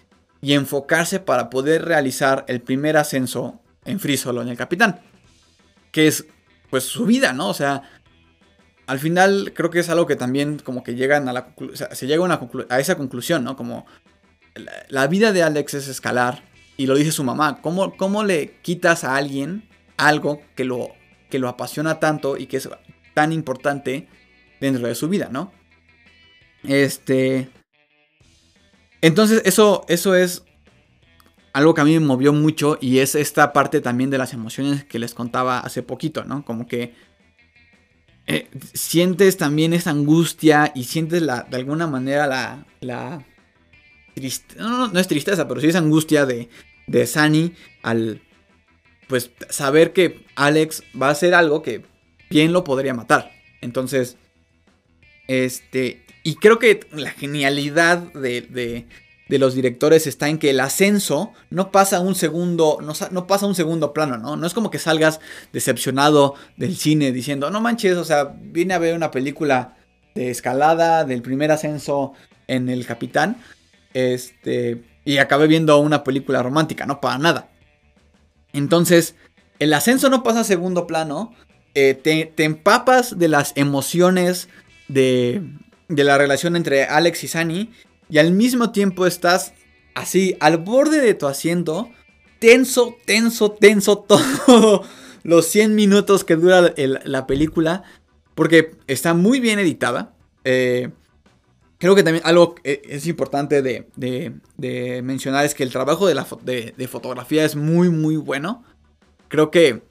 y 0.42 0.54
enfocarse 0.54 1.20
para 1.20 1.50
poder 1.50 1.86
realizar 1.86 2.46
el 2.48 2.62
primer 2.62 2.98
ascenso 2.98 3.60
en 3.86 4.00
Free 4.00 4.18
Solo 4.18 4.42
en 4.42 4.50
el 4.50 4.58
Capitán. 4.58 5.00
Que 5.92 6.08
es 6.08 6.26
pues 6.70 6.86
su 6.86 7.06
vida, 7.06 7.34
¿no? 7.34 7.50
O 7.50 7.54
sea, 7.54 7.84
al 8.88 9.00
final 9.00 9.54
creo 9.56 9.70
que 9.70 9.80
es 9.80 9.90
algo 9.90 10.08
que 10.08 10.16
también 10.16 10.60
como 10.60 10.84
que 10.84 10.96
llegan 10.96 11.28
a 11.30 11.34
la 11.34 11.54
o 11.58 11.96
se 11.96 12.08
llega 12.08 12.40
a 12.70 12.80
esa 12.80 12.96
conclusión, 12.96 13.44
¿no? 13.44 13.56
Como 13.56 13.86
la 14.90 15.08
vida 15.08 15.32
de 15.32 15.44
Alex 15.44 15.76
es 15.76 15.88
escalar 15.88 16.44
y 16.82 16.88
lo 16.88 16.96
dice 16.96 17.12
su 17.12 17.24
mamá. 17.24 17.62
¿Cómo, 17.62 17.96
cómo 17.96 18.24
le 18.24 18.56
quitas 18.64 19.04
a 19.04 19.16
alguien 19.16 19.70
algo 19.98 20.42
que 20.56 20.66
lo, 20.66 20.90
que 21.30 21.38
lo 21.38 21.48
apasiona 21.48 22.00
tanto 22.00 22.38
y 22.38 22.48
que 22.48 22.58
es 22.58 22.68
tan 23.14 23.32
importante 23.32 24.08
dentro 24.60 24.88
de 24.88 24.96
su 24.96 25.08
vida, 25.08 25.30
¿no? 25.32 25.52
Este. 26.64 27.50
Entonces, 29.02 29.44
eso, 29.46 29.86
eso 29.90 30.16
es 30.16 30.44
algo 31.54 31.76
que 31.76 31.82
a 31.82 31.86
mí 31.86 31.94
me 31.94 32.00
movió 32.00 32.34
mucho 32.34 32.80
y 32.82 32.98
es 32.98 33.14
esta 33.14 33.54
parte 33.54 33.80
también 33.80 34.10
de 34.10 34.18
las 34.18 34.34
emociones 34.34 34.84
que 34.84 34.98
les 34.98 35.14
contaba 35.14 35.60
hace 35.60 35.84
poquito, 35.84 36.24
¿no? 36.24 36.44
Como 36.44 36.66
que 36.66 36.96
eh, 38.26 38.50
sientes 38.74 39.38
también 39.38 39.74
esa 39.74 39.92
angustia 39.92 40.72
y 40.74 40.86
sientes 40.86 41.22
la, 41.22 41.44
de 41.44 41.58
alguna 41.58 41.86
manera 41.86 42.26
la, 42.26 42.66
la 42.80 43.24
no, 44.58 44.70
no, 44.70 44.88
no, 44.88 45.00
es 45.00 45.08
tristeza, 45.08 45.48
pero 45.48 45.62
sí 45.62 45.68
es 45.68 45.76
angustia 45.76 46.26
de, 46.26 46.50
de 46.88 47.08
Sunny 47.08 47.54
al 47.84 48.22
pues 49.08 49.32
saber 49.50 49.92
que 49.92 50.26
Alex 50.36 50.84
va 51.00 51.10
a 51.10 51.12
hacer 51.12 51.34
algo 51.34 51.62
que 51.62 51.84
bien 52.30 52.54
lo 52.54 52.64
podría 52.64 52.94
matar. 52.94 53.32
Entonces, 53.60 54.16
este, 55.28 56.06
y 56.24 56.36
creo 56.36 56.60
que 56.60 56.80
la 56.94 57.12
genialidad 57.12 57.98
de, 58.14 58.42
de, 58.42 58.88
de 59.28 59.40
los 59.40 59.54
directores 59.54 60.08
está 60.08 60.30
en 60.30 60.38
que 60.38 60.50
el 60.50 60.60
ascenso 60.60 61.34
no 61.50 61.72
pasa 61.72 62.00
un 62.00 62.16
segundo, 62.16 62.80
no, 62.82 62.94
no, 63.12 63.28
pasa 63.28 63.46
un 63.46 63.56
segundo 63.56 63.94
plano, 63.94 64.18
¿no? 64.18 64.36
No 64.36 64.46
es 64.46 64.54
como 64.54 64.70
que 64.70 64.80
salgas 64.80 65.20
decepcionado 65.54 66.36
del 66.58 66.76
cine 66.76 67.12
diciendo, 67.12 67.50
no 67.50 67.62
manches, 67.62 67.98
o 67.98 68.06
sea, 68.06 68.34
vine 68.42 68.74
a 68.74 68.80
ver 68.80 68.96
una 68.96 69.12
película 69.12 69.78
de 70.16 70.32
escalada 70.32 71.06
del 71.06 71.22
primer 71.22 71.52
ascenso 71.52 72.14
en 72.48 72.70
el 72.70 72.86
Capitán, 72.86 73.38
este, 73.94 74.84
y 75.06 75.18
acabé 75.18 75.48
viendo 75.48 75.78
una 75.80 76.04
película 76.04 76.44
romántica, 76.44 76.86
no 76.86 77.02
para 77.02 77.18
nada. 77.18 77.50
Entonces, 78.54 79.16
el 79.60 79.74
ascenso 79.74 80.10
no 80.10 80.24
pasa 80.24 80.42
a 80.42 80.44
segundo 80.44 80.88
plano. 80.88 81.34
Eh, 81.74 81.94
te, 81.94 82.44
empapas 82.44 83.18
de 83.18 83.28
las 83.28 83.54
emociones 83.56 84.50
de, 84.88 85.42
de 85.88 86.04
la 86.04 86.18
relación 86.18 86.56
entre 86.56 86.86
Alex 86.86 87.24
y 87.24 87.28
Sunny. 87.28 87.72
Y 88.10 88.18
al 88.18 88.32
mismo 88.32 88.72
tiempo 88.72 89.06
estás 89.06 89.54
así, 89.96 90.36
al 90.40 90.58
borde 90.58 91.02
de 91.02 91.14
tu 91.14 91.28
asiento. 91.28 91.90
Tenso, 92.40 92.98
tenso, 93.06 93.52
tenso 93.52 94.00
todo 94.08 94.84
los 95.24 95.46
100 95.48 95.76
minutos 95.76 96.24
que 96.24 96.36
dura 96.36 96.74
la 96.76 97.28
película. 97.28 97.84
Porque 98.36 98.72
está 98.88 99.14
muy 99.14 99.40
bien 99.40 99.60
editada. 99.60 100.14
Eh, 100.44 100.90
Creo 101.82 101.96
que 101.96 102.04
también 102.04 102.24
algo 102.28 102.54
es 102.64 103.08
importante 103.08 103.64
de, 103.64 105.02
mencionar 105.02 105.46
es 105.46 105.56
que 105.56 105.64
el 105.64 105.72
trabajo 105.72 106.06
de, 106.06 106.14
la 106.14 106.28
de, 106.44 106.88
fotografía 106.88 107.44
es 107.44 107.56
muy, 107.56 107.90
muy 107.90 108.18
bueno. 108.18 108.64
Creo 109.30 109.50
que 109.50 109.82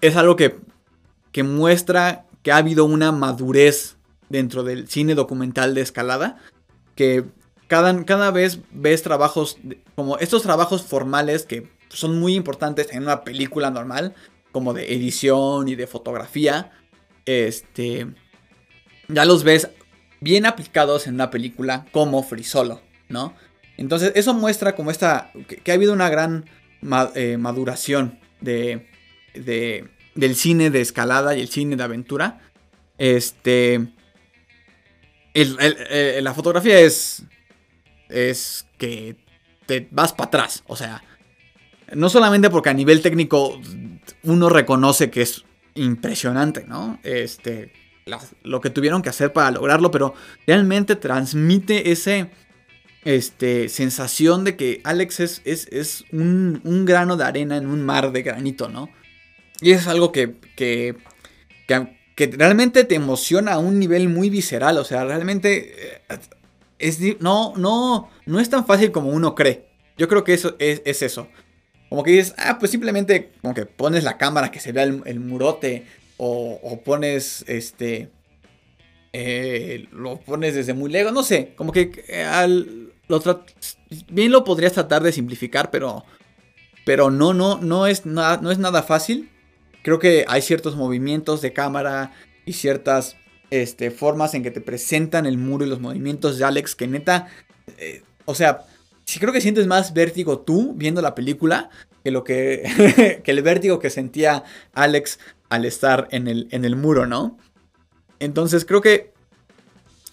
es 0.00 0.16
algo 0.16 0.36
que, 0.36 0.56
que 1.32 1.42
muestra 1.42 2.24
que 2.42 2.52
ha 2.52 2.56
habido 2.56 2.86
una 2.86 3.12
madurez 3.12 3.98
dentro 4.30 4.62
del 4.62 4.88
cine 4.88 5.14
documental 5.14 5.74
de 5.74 5.82
escalada. 5.82 6.38
Que 6.94 7.26
cada, 7.66 8.06
cada 8.06 8.30
vez 8.30 8.60
ves 8.72 9.02
trabajos 9.02 9.58
como 9.94 10.16
estos 10.16 10.42
trabajos 10.42 10.84
formales 10.84 11.44
que 11.44 11.70
son 11.90 12.18
muy 12.18 12.34
importantes 12.34 12.90
en 12.92 13.02
una 13.02 13.24
película 13.24 13.70
normal, 13.70 14.14
como 14.52 14.72
de 14.72 14.94
edición 14.94 15.68
y 15.68 15.74
de 15.74 15.86
fotografía. 15.86 16.72
Este. 17.26 18.06
Ya 19.08 19.26
los 19.26 19.44
ves 19.44 19.68
bien 20.20 20.46
aplicados 20.46 21.06
en 21.06 21.14
una 21.14 21.30
película 21.30 21.86
como 21.92 22.22
Free 22.22 22.44
Solo, 22.44 22.82
¿no? 23.08 23.34
Entonces, 23.76 24.12
eso 24.14 24.34
muestra 24.34 24.74
como 24.74 24.90
esta. 24.90 25.30
que, 25.46 25.70
ha 25.70 25.74
habido 25.74 25.92
una 25.92 26.08
gran 26.08 26.46
eh, 27.14 27.36
maduración 27.36 28.18
de, 28.40 28.86
de, 29.34 29.88
del 30.14 30.34
cine 30.34 30.70
de 30.70 30.80
escalada 30.80 31.36
y 31.36 31.40
el 31.40 31.48
cine 31.48 31.76
de 31.76 31.82
aventura. 31.82 32.40
Este. 32.98 33.86
la 35.34 36.34
fotografía 36.34 36.80
es. 36.80 37.22
Es 38.08 38.66
que 38.78 39.16
te 39.66 39.88
vas 39.90 40.12
para 40.12 40.28
atrás. 40.28 40.62
O 40.66 40.76
sea, 40.76 41.02
no 41.92 42.08
solamente 42.08 42.50
porque 42.50 42.70
a 42.70 42.74
nivel 42.74 43.02
técnico 43.02 43.60
uno 44.22 44.48
reconoce 44.48 45.10
que 45.10 45.22
es 45.22 45.44
impresionante, 45.74 46.64
¿no? 46.66 46.98
Este, 47.02 47.72
lo 48.44 48.60
que 48.60 48.70
tuvieron 48.70 49.02
que 49.02 49.08
hacer 49.08 49.32
para 49.32 49.50
lograrlo, 49.50 49.90
pero 49.90 50.14
realmente 50.46 50.94
transmite 50.94 51.90
ese, 51.90 52.30
este, 53.04 53.68
sensación 53.68 54.44
de 54.44 54.56
que 54.56 54.80
Alex 54.84 55.18
es, 55.20 55.42
es, 55.44 56.04
un, 56.12 56.84
grano 56.86 57.16
de 57.16 57.24
arena 57.24 57.56
en 57.56 57.66
un 57.66 57.84
mar 57.84 58.12
de 58.12 58.22
granito, 58.22 58.68
¿no? 58.68 58.88
Y 59.60 59.72
es 59.72 59.88
algo 59.88 60.12
que, 60.12 60.36
que, 60.54 60.94
que, 61.66 62.26
realmente 62.28 62.84
te 62.84 62.94
emociona 62.94 63.54
a 63.54 63.58
un 63.58 63.80
nivel 63.80 64.08
muy 64.08 64.30
visceral, 64.30 64.78
o 64.78 64.84
sea, 64.84 65.04
realmente 65.04 65.96
eh, 66.08 66.18
es, 66.78 67.00
no, 67.20 67.54
no, 67.56 68.08
no 68.24 68.38
es 68.38 68.48
tan 68.48 68.66
fácil 68.66 68.92
como 68.92 69.10
uno 69.10 69.34
cree. 69.34 69.66
Yo 69.98 70.06
creo 70.06 70.22
que 70.22 70.34
eso 70.34 70.54
es, 70.60 70.80
es 70.84 71.02
eso. 71.02 71.26
Como 71.88 72.04
que 72.04 72.12
dices, 72.12 72.34
ah, 72.38 72.58
pues 72.58 72.70
simplemente 72.70 73.32
como 73.42 73.54
que 73.54 73.66
pones 73.66 74.04
la 74.04 74.16
cámara 74.16 74.50
que 74.50 74.60
se 74.60 74.70
vea 74.70 74.84
el, 74.84 75.20
murote 75.20 75.86
o, 76.16 76.80
pones 76.84 77.44
este... 77.48 78.10
Eh, 79.12 79.88
lo 79.92 80.20
pones 80.20 80.54
desde 80.54 80.74
muy 80.74 80.90
lejos, 80.90 81.12
no 81.12 81.22
sé, 81.22 81.54
como 81.56 81.72
que 81.72 82.04
eh, 82.08 82.22
al, 82.22 82.92
lo 83.08 83.22
bien 84.08 84.30
lo 84.30 84.44
podrías 84.44 84.72
tratar 84.74 85.02
de 85.02 85.12
simplificar, 85.12 85.70
pero, 85.70 86.04
pero 86.84 87.10
no, 87.10 87.32
no, 87.32 87.58
no 87.58 87.86
es, 87.86 88.04
nada, 88.04 88.38
no 88.42 88.50
es 88.50 88.58
nada 88.58 88.82
fácil. 88.82 89.30
Creo 89.82 89.98
que 89.98 90.24
hay 90.28 90.42
ciertos 90.42 90.76
movimientos 90.76 91.40
de 91.40 91.52
cámara 91.52 92.12
y 92.44 92.54
ciertas 92.54 93.16
este, 93.50 93.90
formas 93.90 94.34
en 94.34 94.42
que 94.42 94.50
te 94.50 94.60
presentan 94.60 95.26
el 95.26 95.38
muro 95.38 95.64
y 95.64 95.68
los 95.68 95.80
movimientos 95.80 96.38
de 96.38 96.44
Alex 96.44 96.74
que 96.74 96.88
neta, 96.88 97.28
eh, 97.78 98.02
o 98.24 98.34
sea, 98.34 98.66
sí 99.04 99.20
creo 99.20 99.32
que 99.32 99.40
sientes 99.40 99.66
más 99.66 99.94
vértigo 99.94 100.40
tú 100.40 100.74
viendo 100.76 101.00
la 101.00 101.14
película 101.14 101.70
que 102.02 102.10
lo 102.10 102.24
que, 102.24 103.20
que 103.24 103.30
el 103.30 103.42
vértigo 103.42 103.78
que 103.78 103.90
sentía 103.90 104.44
Alex 104.72 105.18
al 105.48 105.64
estar 105.64 106.08
en 106.10 106.28
el, 106.28 106.48
en 106.50 106.64
el 106.64 106.76
muro, 106.76 107.06
¿no? 107.06 107.38
Entonces 108.18 108.64
creo 108.64 108.80
que 108.80 109.12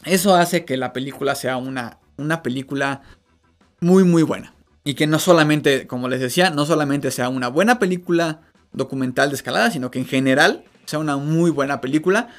eso 0.06 0.36
hace 0.36 0.66
que 0.66 0.78
la 0.78 0.94
película 0.94 1.36
sea 1.36 1.58
una, 1.58 2.00
una 2.18 2.44
película 2.44 3.02
muy 3.80 4.04
muy 4.04 4.24
buena. 4.24 4.54
Y 4.84 4.96
que 4.96 5.08
no 5.08 5.18
solamente, 5.18 5.88
como 5.88 6.10
les 6.10 6.20
decía, 6.20 6.50
no 6.50 6.66
solamente 6.66 7.10
sea 7.12 7.30
una 7.30 7.48
buena 7.48 7.80
película 7.80 8.42
documental 8.74 9.30
de 9.30 9.36
escalada, 9.36 9.72
sino 9.72 9.92
que 9.92 10.00
en 10.00 10.06
general 10.06 10.66
sea 10.86 11.00
una 11.00 11.16
muy 11.16 11.52
buena 11.52 11.80
película. 11.80 12.30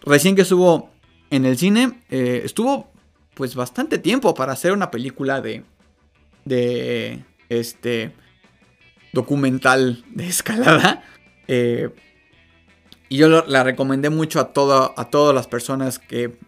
Recién 0.00 0.34
que 0.34 0.42
estuvo 0.42 0.90
en 1.30 1.44
el 1.44 1.56
cine, 1.56 2.02
eh, 2.10 2.42
estuvo 2.44 2.90
pues 3.34 3.54
bastante 3.54 3.98
tiempo 3.98 4.34
para 4.34 4.52
hacer 4.52 4.72
una 4.72 4.90
película 4.90 5.40
de, 5.40 5.64
de 6.44 7.24
este 7.48 8.12
documental 9.12 10.04
de 10.10 10.26
escalada. 10.26 11.04
Eh, 11.46 11.90
y 13.12 13.18
yo 13.18 13.28
la 13.28 13.62
recomendé 13.62 14.08
mucho 14.08 14.40
a, 14.40 14.52
a 14.96 15.10
todas 15.10 15.34
las 15.34 15.46
personas 15.46 15.98
que, 15.98 16.38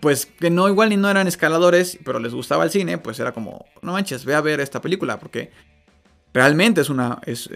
pues, 0.00 0.26
que 0.26 0.50
no 0.50 0.68
igual 0.68 0.90
ni 0.90 0.98
no 0.98 1.08
eran 1.08 1.26
escaladores, 1.26 1.98
pero 2.04 2.18
les 2.18 2.34
gustaba 2.34 2.62
el 2.62 2.70
cine, 2.70 2.98
pues 2.98 3.18
era 3.20 3.32
como, 3.32 3.64
no 3.80 3.92
manches, 3.92 4.26
ve 4.26 4.34
a 4.34 4.42
ver 4.42 4.60
esta 4.60 4.82
película, 4.82 5.18
porque 5.18 5.50
realmente 6.34 6.82
es 6.82 6.90
una, 6.90 7.20
es, 7.24 7.48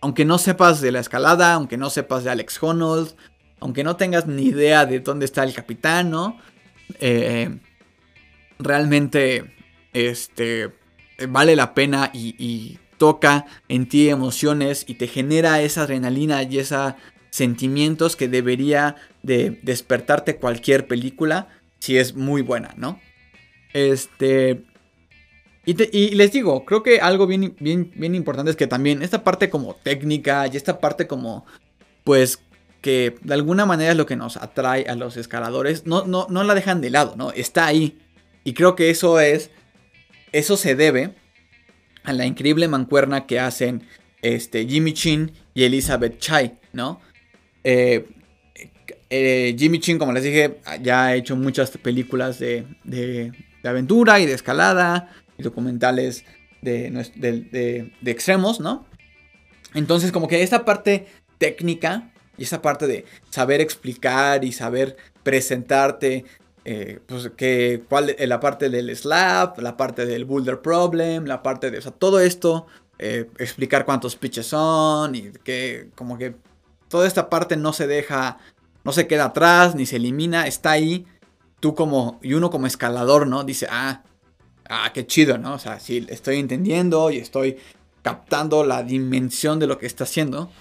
aunque 0.00 0.24
no 0.24 0.38
sepas 0.38 0.80
de 0.80 0.90
la 0.90 0.98
escalada, 0.98 1.54
aunque 1.54 1.76
no 1.76 1.90
sepas 1.90 2.24
de 2.24 2.30
Alex 2.30 2.60
Honnold, 2.60 3.14
aunque 3.60 3.84
no 3.84 3.94
tengas 3.94 4.26
ni 4.26 4.46
idea 4.46 4.84
de 4.84 4.98
dónde 4.98 5.24
está 5.24 5.44
el 5.44 5.54
capitán, 5.54 6.10
¿no? 6.10 6.40
Eh, 6.98 7.56
realmente 8.58 9.54
este, 9.92 10.72
vale 11.28 11.54
la 11.54 11.72
pena 11.72 12.10
y, 12.12 12.80
toca 12.96 13.44
en 13.68 13.88
ti 13.88 14.08
emociones 14.08 14.84
y 14.86 14.94
te 14.94 15.08
genera 15.08 15.60
esa 15.60 15.82
adrenalina 15.82 16.44
y 16.44 16.58
esos 16.58 16.94
sentimientos 17.34 18.14
que 18.14 18.28
debería 18.28 18.94
de 19.24 19.58
despertarte 19.62 20.36
cualquier 20.36 20.86
película 20.86 21.48
si 21.80 21.98
es 21.98 22.14
muy 22.14 22.42
buena, 22.42 22.74
¿no? 22.76 23.00
Este... 23.72 24.64
Y, 25.66 26.14
les 26.14 26.30
digo, 26.30 26.64
creo 26.64 26.82
que 26.82 27.00
algo 27.00 27.26
bien, 27.26 27.56
bien, 27.58 27.90
bien 27.96 28.14
importante 28.14 28.50
es 28.50 28.56
que 28.56 28.66
también 28.66 29.02
esta 29.02 29.24
parte 29.24 29.48
como 29.50 29.74
técnica 29.74 30.46
y 30.46 30.56
esta 30.56 30.78
parte 30.78 31.06
como, 31.06 31.46
pues, 32.04 32.38
que 32.82 33.16
de 33.22 33.34
alguna 33.34 33.64
manera 33.64 33.92
es 33.92 33.96
lo 33.96 34.04
que 34.04 34.14
nos 34.14 34.36
atrae 34.36 34.84
a 34.86 34.94
los 34.94 35.16
escaladores, 35.16 35.86
no, 35.86 36.04
no, 36.04 36.26
no 36.28 36.44
la 36.44 36.54
dejan 36.54 36.82
de 36.82 36.90
lado, 36.90 37.14
¿no? 37.16 37.32
Está 37.32 37.66
ahí. 37.66 37.98
Y 38.44 38.52
creo 38.52 38.76
que 38.76 38.90
eso 38.90 39.18
es 39.20 39.50
eso 40.30 40.56
se 40.56 40.76
debe 40.76 41.14
a 42.04 42.12
la 42.12 42.26
increíble 42.26 42.68
mancuerna 42.68 43.26
que 43.26 43.40
hacen 43.40 43.88
este, 44.22 44.66
Jimmy 44.66 44.92
Chin 44.92 45.32
y 45.54 45.64
Elizabeth 45.64 46.18
Chai, 46.18 46.58
¿no? 46.72 47.00
Eh, 47.64 48.06
eh, 49.08 49.56
Jimmy 49.58 49.80
Chin, 49.80 49.98
como 49.98 50.12
les 50.12 50.22
dije, 50.22 50.60
ya 50.82 51.06
ha 51.06 51.14
hecho 51.14 51.34
muchas 51.34 51.70
películas 51.70 52.38
de, 52.38 53.32
aventura 53.64 54.20
y 54.20 54.26
de 54.26 54.34
escalada 54.34 55.10
y 55.38 55.42
documentales 55.42 56.24
de, 56.60 57.90
extremos, 58.04 58.60
¿no? 58.60 58.86
Entonces, 59.72 60.12
como 60.12 60.28
que 60.28 60.42
esta 60.42 60.64
parte 60.64 61.06
técnica 61.38 62.12
y 62.36 62.44
esa 62.44 62.62
parte 62.62 62.86
de 62.86 63.06
saber 63.30 63.60
explicar 63.60 64.44
y 64.44 64.52
saber 64.52 64.96
presentarte 65.22 66.24
eh, 66.64 67.00
pues 67.06 67.30
que 67.36 67.82
cuál, 67.88 68.14
la 68.18 68.40
parte 68.40 68.70
del 68.70 68.94
slap, 68.96 69.58
la 69.58 69.76
parte 69.76 70.06
del 70.06 70.24
boulder 70.24 70.60
problem, 70.60 71.24
la 71.24 71.42
parte 71.42 71.70
de, 71.70 71.78
o 71.78 71.82
sea, 71.82 71.92
todo 71.92 72.20
esto, 72.20 72.66
explicar 72.98 73.84
cuántos 73.84 74.16
pitches 74.16 74.46
son 74.46 75.14
y 75.14 75.32
que 75.42 75.88
como 75.94 76.16
que 76.16 76.36
toda 76.94 77.08
esta 77.08 77.28
parte 77.28 77.56
no 77.56 77.72
se 77.72 77.88
deja, 77.88 78.38
no 78.84 78.92
se 78.92 79.08
queda 79.08 79.24
atrás 79.24 79.74
ni 79.74 79.84
se 79.84 79.96
elimina, 79.96 80.46
está 80.46 80.70
ahí. 80.70 81.06
Tú 81.58 81.74
como, 81.74 82.20
y 82.22 82.34
uno 82.34 82.50
como 82.50 82.68
escalador, 82.68 83.26
¿no? 83.26 83.42
Dice, 83.42 83.66
ah, 83.68 84.04
ah, 84.68 84.92
qué 84.94 85.04
chido, 85.04 85.36
¿no? 85.36 85.54
O 85.54 85.58
sea, 85.58 85.80
sí, 85.80 86.06
estoy 86.08 86.38
entendiendo 86.38 87.10
y 87.10 87.16
estoy 87.16 87.56
captando 88.02 88.62
la 88.62 88.84
dimensión 88.84 89.58
de 89.58 89.66
lo 89.66 89.76
que 89.76 89.86
está 89.86 90.04
haciendo. 90.04 90.52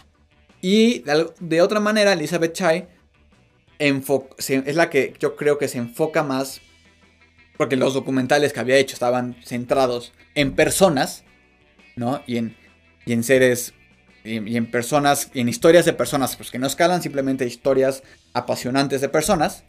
Y 0.59 1.03
de, 1.39 1.61
otra 1.61 1.79
manera, 1.79 2.13
Elizabeth 2.13 2.53
Chai 2.53 2.87
es 3.77 4.75
la 4.75 4.89
que 4.89 5.13
yo 5.19 5.35
creo 5.35 5.59
que 5.59 5.67
se 5.67 5.77
enfoca 5.77 6.23
más, 6.23 6.61
porque 7.57 7.75
los 7.75 7.93
documentales 7.93 8.53
que 8.53 8.59
había 8.59 8.77
hecho 8.77 8.95
estaban 8.95 9.35
centrados 9.45 10.13
en 10.33 10.55
personas, 10.55 11.25
¿no? 11.95 12.23
Y 12.25 12.37
en, 12.37 12.57
y 13.05 13.13
en 13.13 13.23
seres, 13.23 13.75
y, 14.23 14.57
en 14.57 14.71
personas, 14.71 15.29
en 15.33 15.49
historias 15.49 15.85
de 15.85 15.93
personas, 15.93 16.35
pues 16.35 16.51
que 16.51 16.59
no 16.59 16.67
escalan, 16.67 17.01
simplemente 17.01 17.45
historias 17.45 18.03
apasionantes 18.33 19.01
de 19.01 19.09
personas. 19.09 19.63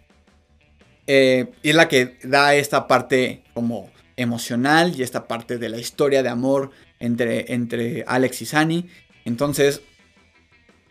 Eh, 1.07 1.53
y 1.63 1.71
es 1.71 1.75
la 1.75 1.89
que 1.89 2.19
da 2.23 2.55
esta 2.55 2.87
parte 2.87 3.43
como 3.53 3.91
emocional 4.17 4.95
y 4.97 5.03
esta 5.03 5.27
parte 5.27 5.59
de 5.59 5.69
la 5.69 5.79
historia 5.79 6.23
de 6.23 6.29
amor 6.29 6.71
entre, 7.01 7.53
entre 7.53 8.05
Alex 8.07 8.43
y 8.43 8.47
Sunny. 8.47 8.89
Entonces, 9.25 9.83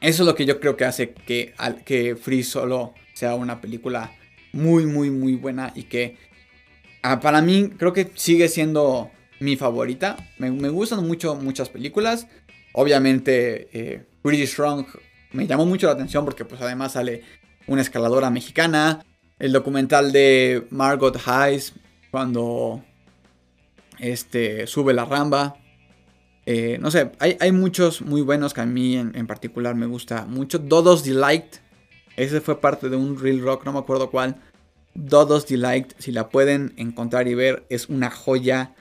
eso 0.02 0.24
es 0.24 0.28
lo 0.28 0.36
que 0.36 0.46
yo 0.46 0.60
creo 0.60 0.76
que 0.76 0.86
hace 0.86 1.14
que, 1.14 1.54
que 1.86 2.16
Free 2.16 2.44
solo 2.44 2.94
sea 3.14 3.36
una 3.36 3.62
película 3.62 4.12
muy, 4.52 4.86
muy, 4.86 5.10
muy 5.10 5.36
buena 5.36 5.72
y 5.76 5.84
que 5.84 6.18
ah, 7.02 7.20
para 7.20 7.42
mí 7.42 7.70
creo 7.78 7.94
que 7.94 8.12
sigue 8.16 8.50
siendo 8.50 9.12
mi 9.40 9.56
favorita. 9.56 10.18
Me, 10.38 10.50
gustan 10.70 11.06
mucho 11.06 11.36
muchas 11.36 11.70
películas. 11.70 12.28
Obviamente, 12.74 13.70
eh, 13.74 14.06
Pretty 14.22 14.46
Strong 14.46 14.86
me 15.32 15.48
llamó 15.48 15.66
mucho 15.66 15.88
la 15.88 15.94
atención 15.94 16.26
porque 16.26 16.46
pues 16.46 16.62
además 16.62 16.94
sale 16.94 17.24
una 17.68 17.82
escaladora 17.82 18.30
mexicana. 18.30 19.06
El 19.40 19.52
documental 19.52 20.12
de 20.12 20.68
Margot 20.70 21.20
Hayes 21.26 21.74
cuando 22.12 22.84
este, 24.00 24.68
sube 24.68 24.94
la 24.94 25.06
ramba. 25.06 25.56
Eh, 26.46 26.78
no 26.82 26.92
sé, 26.92 27.12
hay, 27.20 27.52
muchos 27.54 28.02
muy 28.02 28.22
buenos 28.22 28.54
que 28.54 28.62
a 28.62 28.66
mí 28.66 28.98
en, 28.98 29.16
en 29.16 29.28
particular 29.28 29.76
me 29.76 29.86
gusta 29.86 30.26
mucho. 30.26 30.60
Dodos 30.60 31.04
Delight 31.04 31.64
ese 32.16 32.42
fue 32.42 32.62
parte 32.62 32.90
de 32.90 32.96
un 32.96 33.20
Real 33.20 33.42
Rock, 33.42 33.66
no 33.66 33.74
me 33.74 33.80
acuerdo 33.80 34.12
cuál. 34.12 34.36
Dodos 34.94 35.48
Delight, 35.48 35.94
si 35.98 36.12
la 36.12 36.30
pueden 36.30 36.74
encontrar 36.78 37.28
y 37.28 37.34
ver, 37.34 37.66
es 37.70 37.90
una 37.90 38.12
joya 38.12 38.76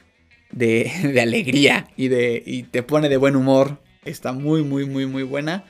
de, 0.51 0.91
alegría 1.21 1.89
y, 1.97 2.09
de, 2.09 2.43
y 2.45 2.65
te 2.65 2.83
pone 2.83 3.09
de 3.09 3.17
buen 3.17 3.37
humor. 3.37 3.79
Está 4.05 4.33
muy, 4.33 4.63
muy, 4.63 4.85
muy, 4.85 5.07
muy 5.07 5.23
buena. 5.23 5.65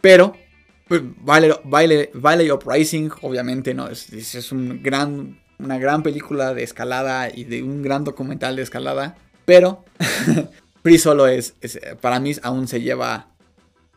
Pero, 0.00 0.36
pues, 0.88 1.02
Valley, 1.22 1.52
Valley, 2.14 2.50
Uprising, 2.50 3.10
obviamente, 3.22 3.74
no, 3.74 3.88
es, 3.88 4.12
es 4.12 4.52
un 4.52 4.82
gran, 4.82 5.40
una 5.58 5.78
gran 5.78 6.02
película 6.02 6.54
de 6.54 6.62
escalada 6.62 7.28
y 7.28 7.44
de 7.44 7.62
un 7.62 7.82
gran 7.82 8.04
documental 8.04 8.56
de 8.56 8.62
escalada. 8.62 9.16
Pero, 9.44 9.84
Free 10.82 10.98
Solo 10.98 11.26
es, 11.26 11.54
para 12.00 12.20
mí 12.20 12.32
aún 12.42 12.68
se 12.68 12.80
lleva 12.80 13.28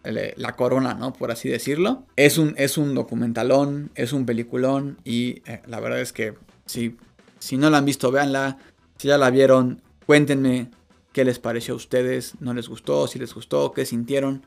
la 0.04 0.56
corona, 0.56 0.94
¿no? 0.94 1.14
Por 1.14 1.32
así 1.32 1.50
decirlo. 1.50 2.06
Es 2.16 2.38
un, 2.38 2.54
es 2.58 2.78
un 2.78 2.96
documentalón, 2.96 3.92
es 3.96 4.14
un 4.14 4.26
peliculón 4.26 4.98
y 5.04 5.42
eh, 5.46 5.62
la 5.68 5.80
verdad 5.80 6.00
es 6.00 6.14
que 6.14 6.36
si, 6.66 6.98
si 7.40 7.58
no 7.58 7.70
la 7.70 7.80
han 7.80 7.86
visto, 7.86 8.12
véanla. 8.12 8.58
Si 8.98 9.08
ya 9.08 9.18
la 9.18 9.30
vieron, 9.30 9.82
cuéntenme 10.06 10.72
qué 11.14 11.26
les 11.26 11.40
pareció 11.40 11.74
a 11.74 11.78
ustedes, 11.78 12.34
no 12.40 12.54
les 12.54 12.68
gustó, 12.68 13.08
si 13.08 13.20
les 13.20 13.34
gustó, 13.34 13.72
qué 13.72 13.86
sintieron. 13.86 14.46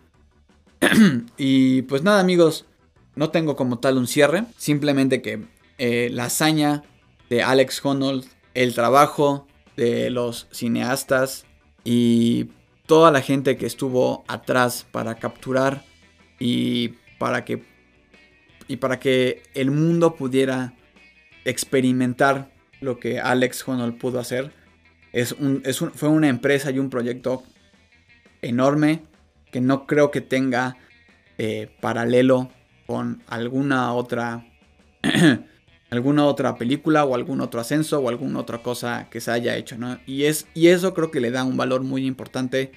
y 1.36 1.82
pues 1.82 2.02
nada 2.02 2.20
amigos, 2.20 2.66
no 3.14 3.30
tengo 3.30 3.56
como 3.56 3.78
tal 3.78 3.98
un 3.98 4.06
cierre, 4.06 4.44
simplemente 4.56 5.22
que 5.22 5.46
eh, 5.78 6.08
la 6.12 6.24
hazaña 6.26 6.82
de 7.28 7.42
Alex 7.42 7.84
Honnold, 7.84 8.26
el 8.54 8.74
trabajo 8.74 9.46
de 9.76 10.10
los 10.10 10.48
cineastas 10.50 11.44
y 11.84 12.48
toda 12.86 13.10
la 13.10 13.22
gente 13.22 13.56
que 13.56 13.66
estuvo 13.66 14.24
atrás 14.28 14.86
para 14.90 15.16
capturar 15.16 15.84
y 16.38 16.88
para 17.18 17.44
que 17.44 17.64
y 18.68 18.76
para 18.76 19.00
que 19.00 19.42
el 19.54 19.70
mundo 19.70 20.14
pudiera 20.14 20.74
experimentar 21.44 22.52
lo 22.80 22.98
que 22.98 23.20
Alex 23.20 23.66
Honnold 23.66 23.98
pudo 23.98 24.20
hacer. 24.20 24.52
Es 25.12 25.32
un, 25.32 25.62
fue 25.94 26.08
una 26.08 26.28
empresa 26.28 26.70
y 26.70 26.78
un 26.78 26.90
proyecto 26.90 27.42
enorme 28.40 29.02
que 29.50 29.60
no 29.60 29.86
creo 29.86 30.10
que 30.10 30.20
tenga 30.20 30.76
eh, 31.38 31.70
paralelo 31.80 32.50
con 32.86 33.22
alguna 33.26 33.92
otra 33.92 34.46
alguna 35.90 36.24
otra 36.24 36.56
película 36.56 37.04
o 37.04 37.14
algún 37.14 37.42
otro 37.42 37.60
ascenso 37.60 38.00
o 38.00 38.08
alguna 38.08 38.38
otra 38.38 38.62
cosa 38.62 39.08
que 39.10 39.20
se 39.20 39.30
haya 39.30 39.56
hecho. 39.56 39.76
Y, 40.06 40.24
y 40.54 40.66
eso 40.68 40.94
creo 40.94 41.10
que 41.10 41.20
le 41.20 41.30
da 41.30 41.44
un 41.44 41.58
valor 41.58 41.82
muy 41.82 42.06
importante 42.06 42.72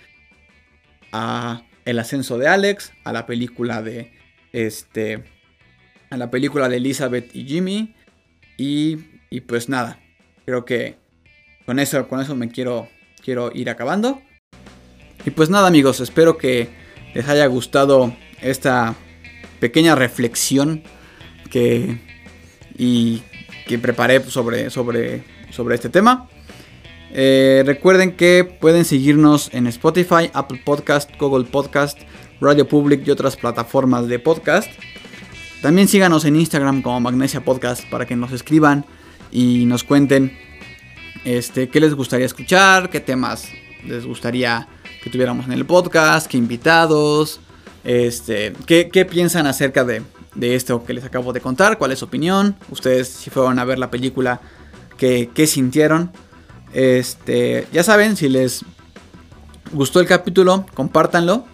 a 1.13 1.63
el 1.85 1.99
ascenso 1.99 2.37
de 2.37 2.47
Alex, 2.47 2.91
a 3.05 3.13
la 3.13 3.25
película 3.25 3.81
de 3.81 4.11
este 4.51 5.23
a 6.09 6.17
la 6.17 6.29
película 6.29 6.67
de 6.67 6.77
Elizabeth 6.77 7.33
y 7.33 7.45
Jimmy 7.45 7.95
y, 8.57 8.97
y 9.29 9.41
pues 9.41 9.69
nada, 9.69 9.99
creo 10.45 10.65
que 10.65 10.97
con 11.65 11.79
eso 11.79 12.07
con 12.07 12.21
eso 12.21 12.35
me 12.35 12.49
quiero 12.49 12.87
quiero 13.23 13.51
ir 13.53 13.69
acabando. 13.69 14.21
Y 15.25 15.31
pues 15.31 15.49
nada, 15.49 15.67
amigos, 15.67 15.99
espero 15.99 16.37
que 16.37 16.69
les 17.13 17.27
haya 17.27 17.45
gustado 17.47 18.13
esta 18.41 18.95
pequeña 19.59 19.95
reflexión 19.95 20.83
que 21.49 21.97
y 22.77 23.23
que 23.65 23.79
preparé 23.79 24.21
sobre, 24.23 24.69
sobre, 24.69 25.23
sobre 25.49 25.75
este 25.75 25.89
tema. 25.89 26.29
Eh, 27.11 27.63
recuerden 27.65 28.15
que 28.15 28.43
pueden 28.43 28.85
seguirnos 28.85 29.49
en 29.53 29.67
Spotify, 29.67 30.29
Apple 30.33 30.61
Podcast, 30.63 31.09
Google 31.17 31.45
Podcast, 31.45 31.97
Radio 32.41 32.67
Public 32.67 33.07
y 33.07 33.11
otras 33.11 33.37
plataformas 33.37 34.07
de 34.07 34.19
podcast. 34.19 34.69
También 35.61 35.87
síganos 35.87 36.25
en 36.25 36.35
Instagram 36.35 36.81
como 36.81 36.99
Magnesia 36.99 37.43
Podcast 37.43 37.89
para 37.89 38.05
que 38.05 38.15
nos 38.15 38.31
escriban 38.33 38.85
y 39.31 39.65
nos 39.65 39.83
cuenten 39.83 40.37
este, 41.25 41.69
qué 41.69 41.79
les 41.79 41.93
gustaría 41.93 42.25
escuchar, 42.25 42.89
qué 42.89 42.99
temas 42.99 43.49
les 43.85 44.05
gustaría 44.05 44.67
que 45.03 45.09
tuviéramos 45.09 45.45
en 45.45 45.51
el 45.51 45.65
podcast, 45.65 46.27
qué 46.27 46.37
invitados, 46.37 47.39
este, 47.83 48.53
qué, 48.65 48.89
qué 48.89 49.05
piensan 49.05 49.47
acerca 49.47 49.83
de, 49.83 50.03
esto 50.39 50.83
que 50.83 50.93
les 50.93 51.03
acabo 51.03 51.33
de 51.33 51.41
contar, 51.41 51.77
cuál 51.77 51.91
es 51.91 51.99
su 51.99 52.05
opinión, 52.05 52.55
ustedes 52.69 53.07
si 53.07 53.29
fueron 53.29 53.59
a 53.59 53.65
ver 53.65 53.79
la 53.79 53.89
película, 53.91 54.41
qué, 54.97 55.47
sintieron. 55.47 56.11
Este, 56.73 57.67
ya 57.71 57.83
saben, 57.83 58.17
si 58.17 58.29
les 58.29 58.63
gustó 59.71 59.99
el 59.99 60.07
capítulo, 60.07 60.65
compártanlo 60.73 61.45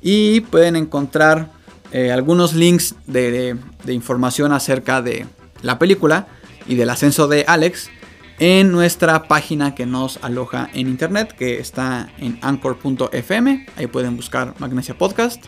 y 0.00 0.40
pueden 0.42 0.76
encontrar 0.76 1.50
eh, 1.92 2.12
algunos 2.12 2.54
links 2.54 2.94
de, 3.06 3.56
información 3.88 4.52
acerca 4.52 5.02
de 5.02 5.26
la 5.62 5.78
película 5.78 6.26
y 6.66 6.74
del 6.74 6.90
ascenso 6.90 7.28
de 7.28 7.44
Alex 7.46 7.90
en 8.38 8.72
nuestra 8.72 9.24
página 9.24 9.74
que 9.74 9.86
nos 9.86 10.18
aloja 10.22 10.68
en 10.74 10.88
internet, 10.88 11.34
que 11.36 11.58
está 11.58 12.10
en 12.18 12.38
anchor.fm. 12.42 13.66
Ahí 13.76 13.86
pueden 13.86 14.16
buscar 14.16 14.54
Magnesia 14.58 14.96
Podcast. 14.96 15.44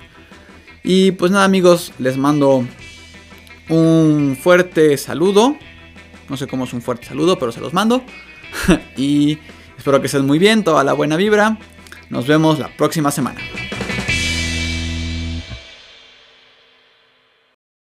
Y 0.82 1.12
pues 1.12 1.32
nada 1.32 1.44
amigos, 1.44 1.92
les 1.98 2.16
mando 2.16 2.64
un 3.68 4.36
fuerte 4.40 4.96
saludo. 4.98 5.56
No 6.28 6.36
sé 6.36 6.46
cómo 6.46 6.64
es 6.64 6.72
un 6.72 6.82
fuerte 6.82 7.06
saludo, 7.06 7.38
pero 7.38 7.52
se 7.52 7.60
los 7.60 7.72
mando. 7.72 8.02
y 8.96 9.38
espero 9.76 10.00
que 10.00 10.06
estén 10.06 10.26
muy 10.26 10.38
bien, 10.38 10.64
toda 10.64 10.84
la 10.84 10.92
buena 10.92 11.16
vibra. 11.16 11.58
Nos 12.10 12.26
vemos 12.26 12.58
la 12.58 12.68
próxima 12.76 13.10
semana. 13.10 13.40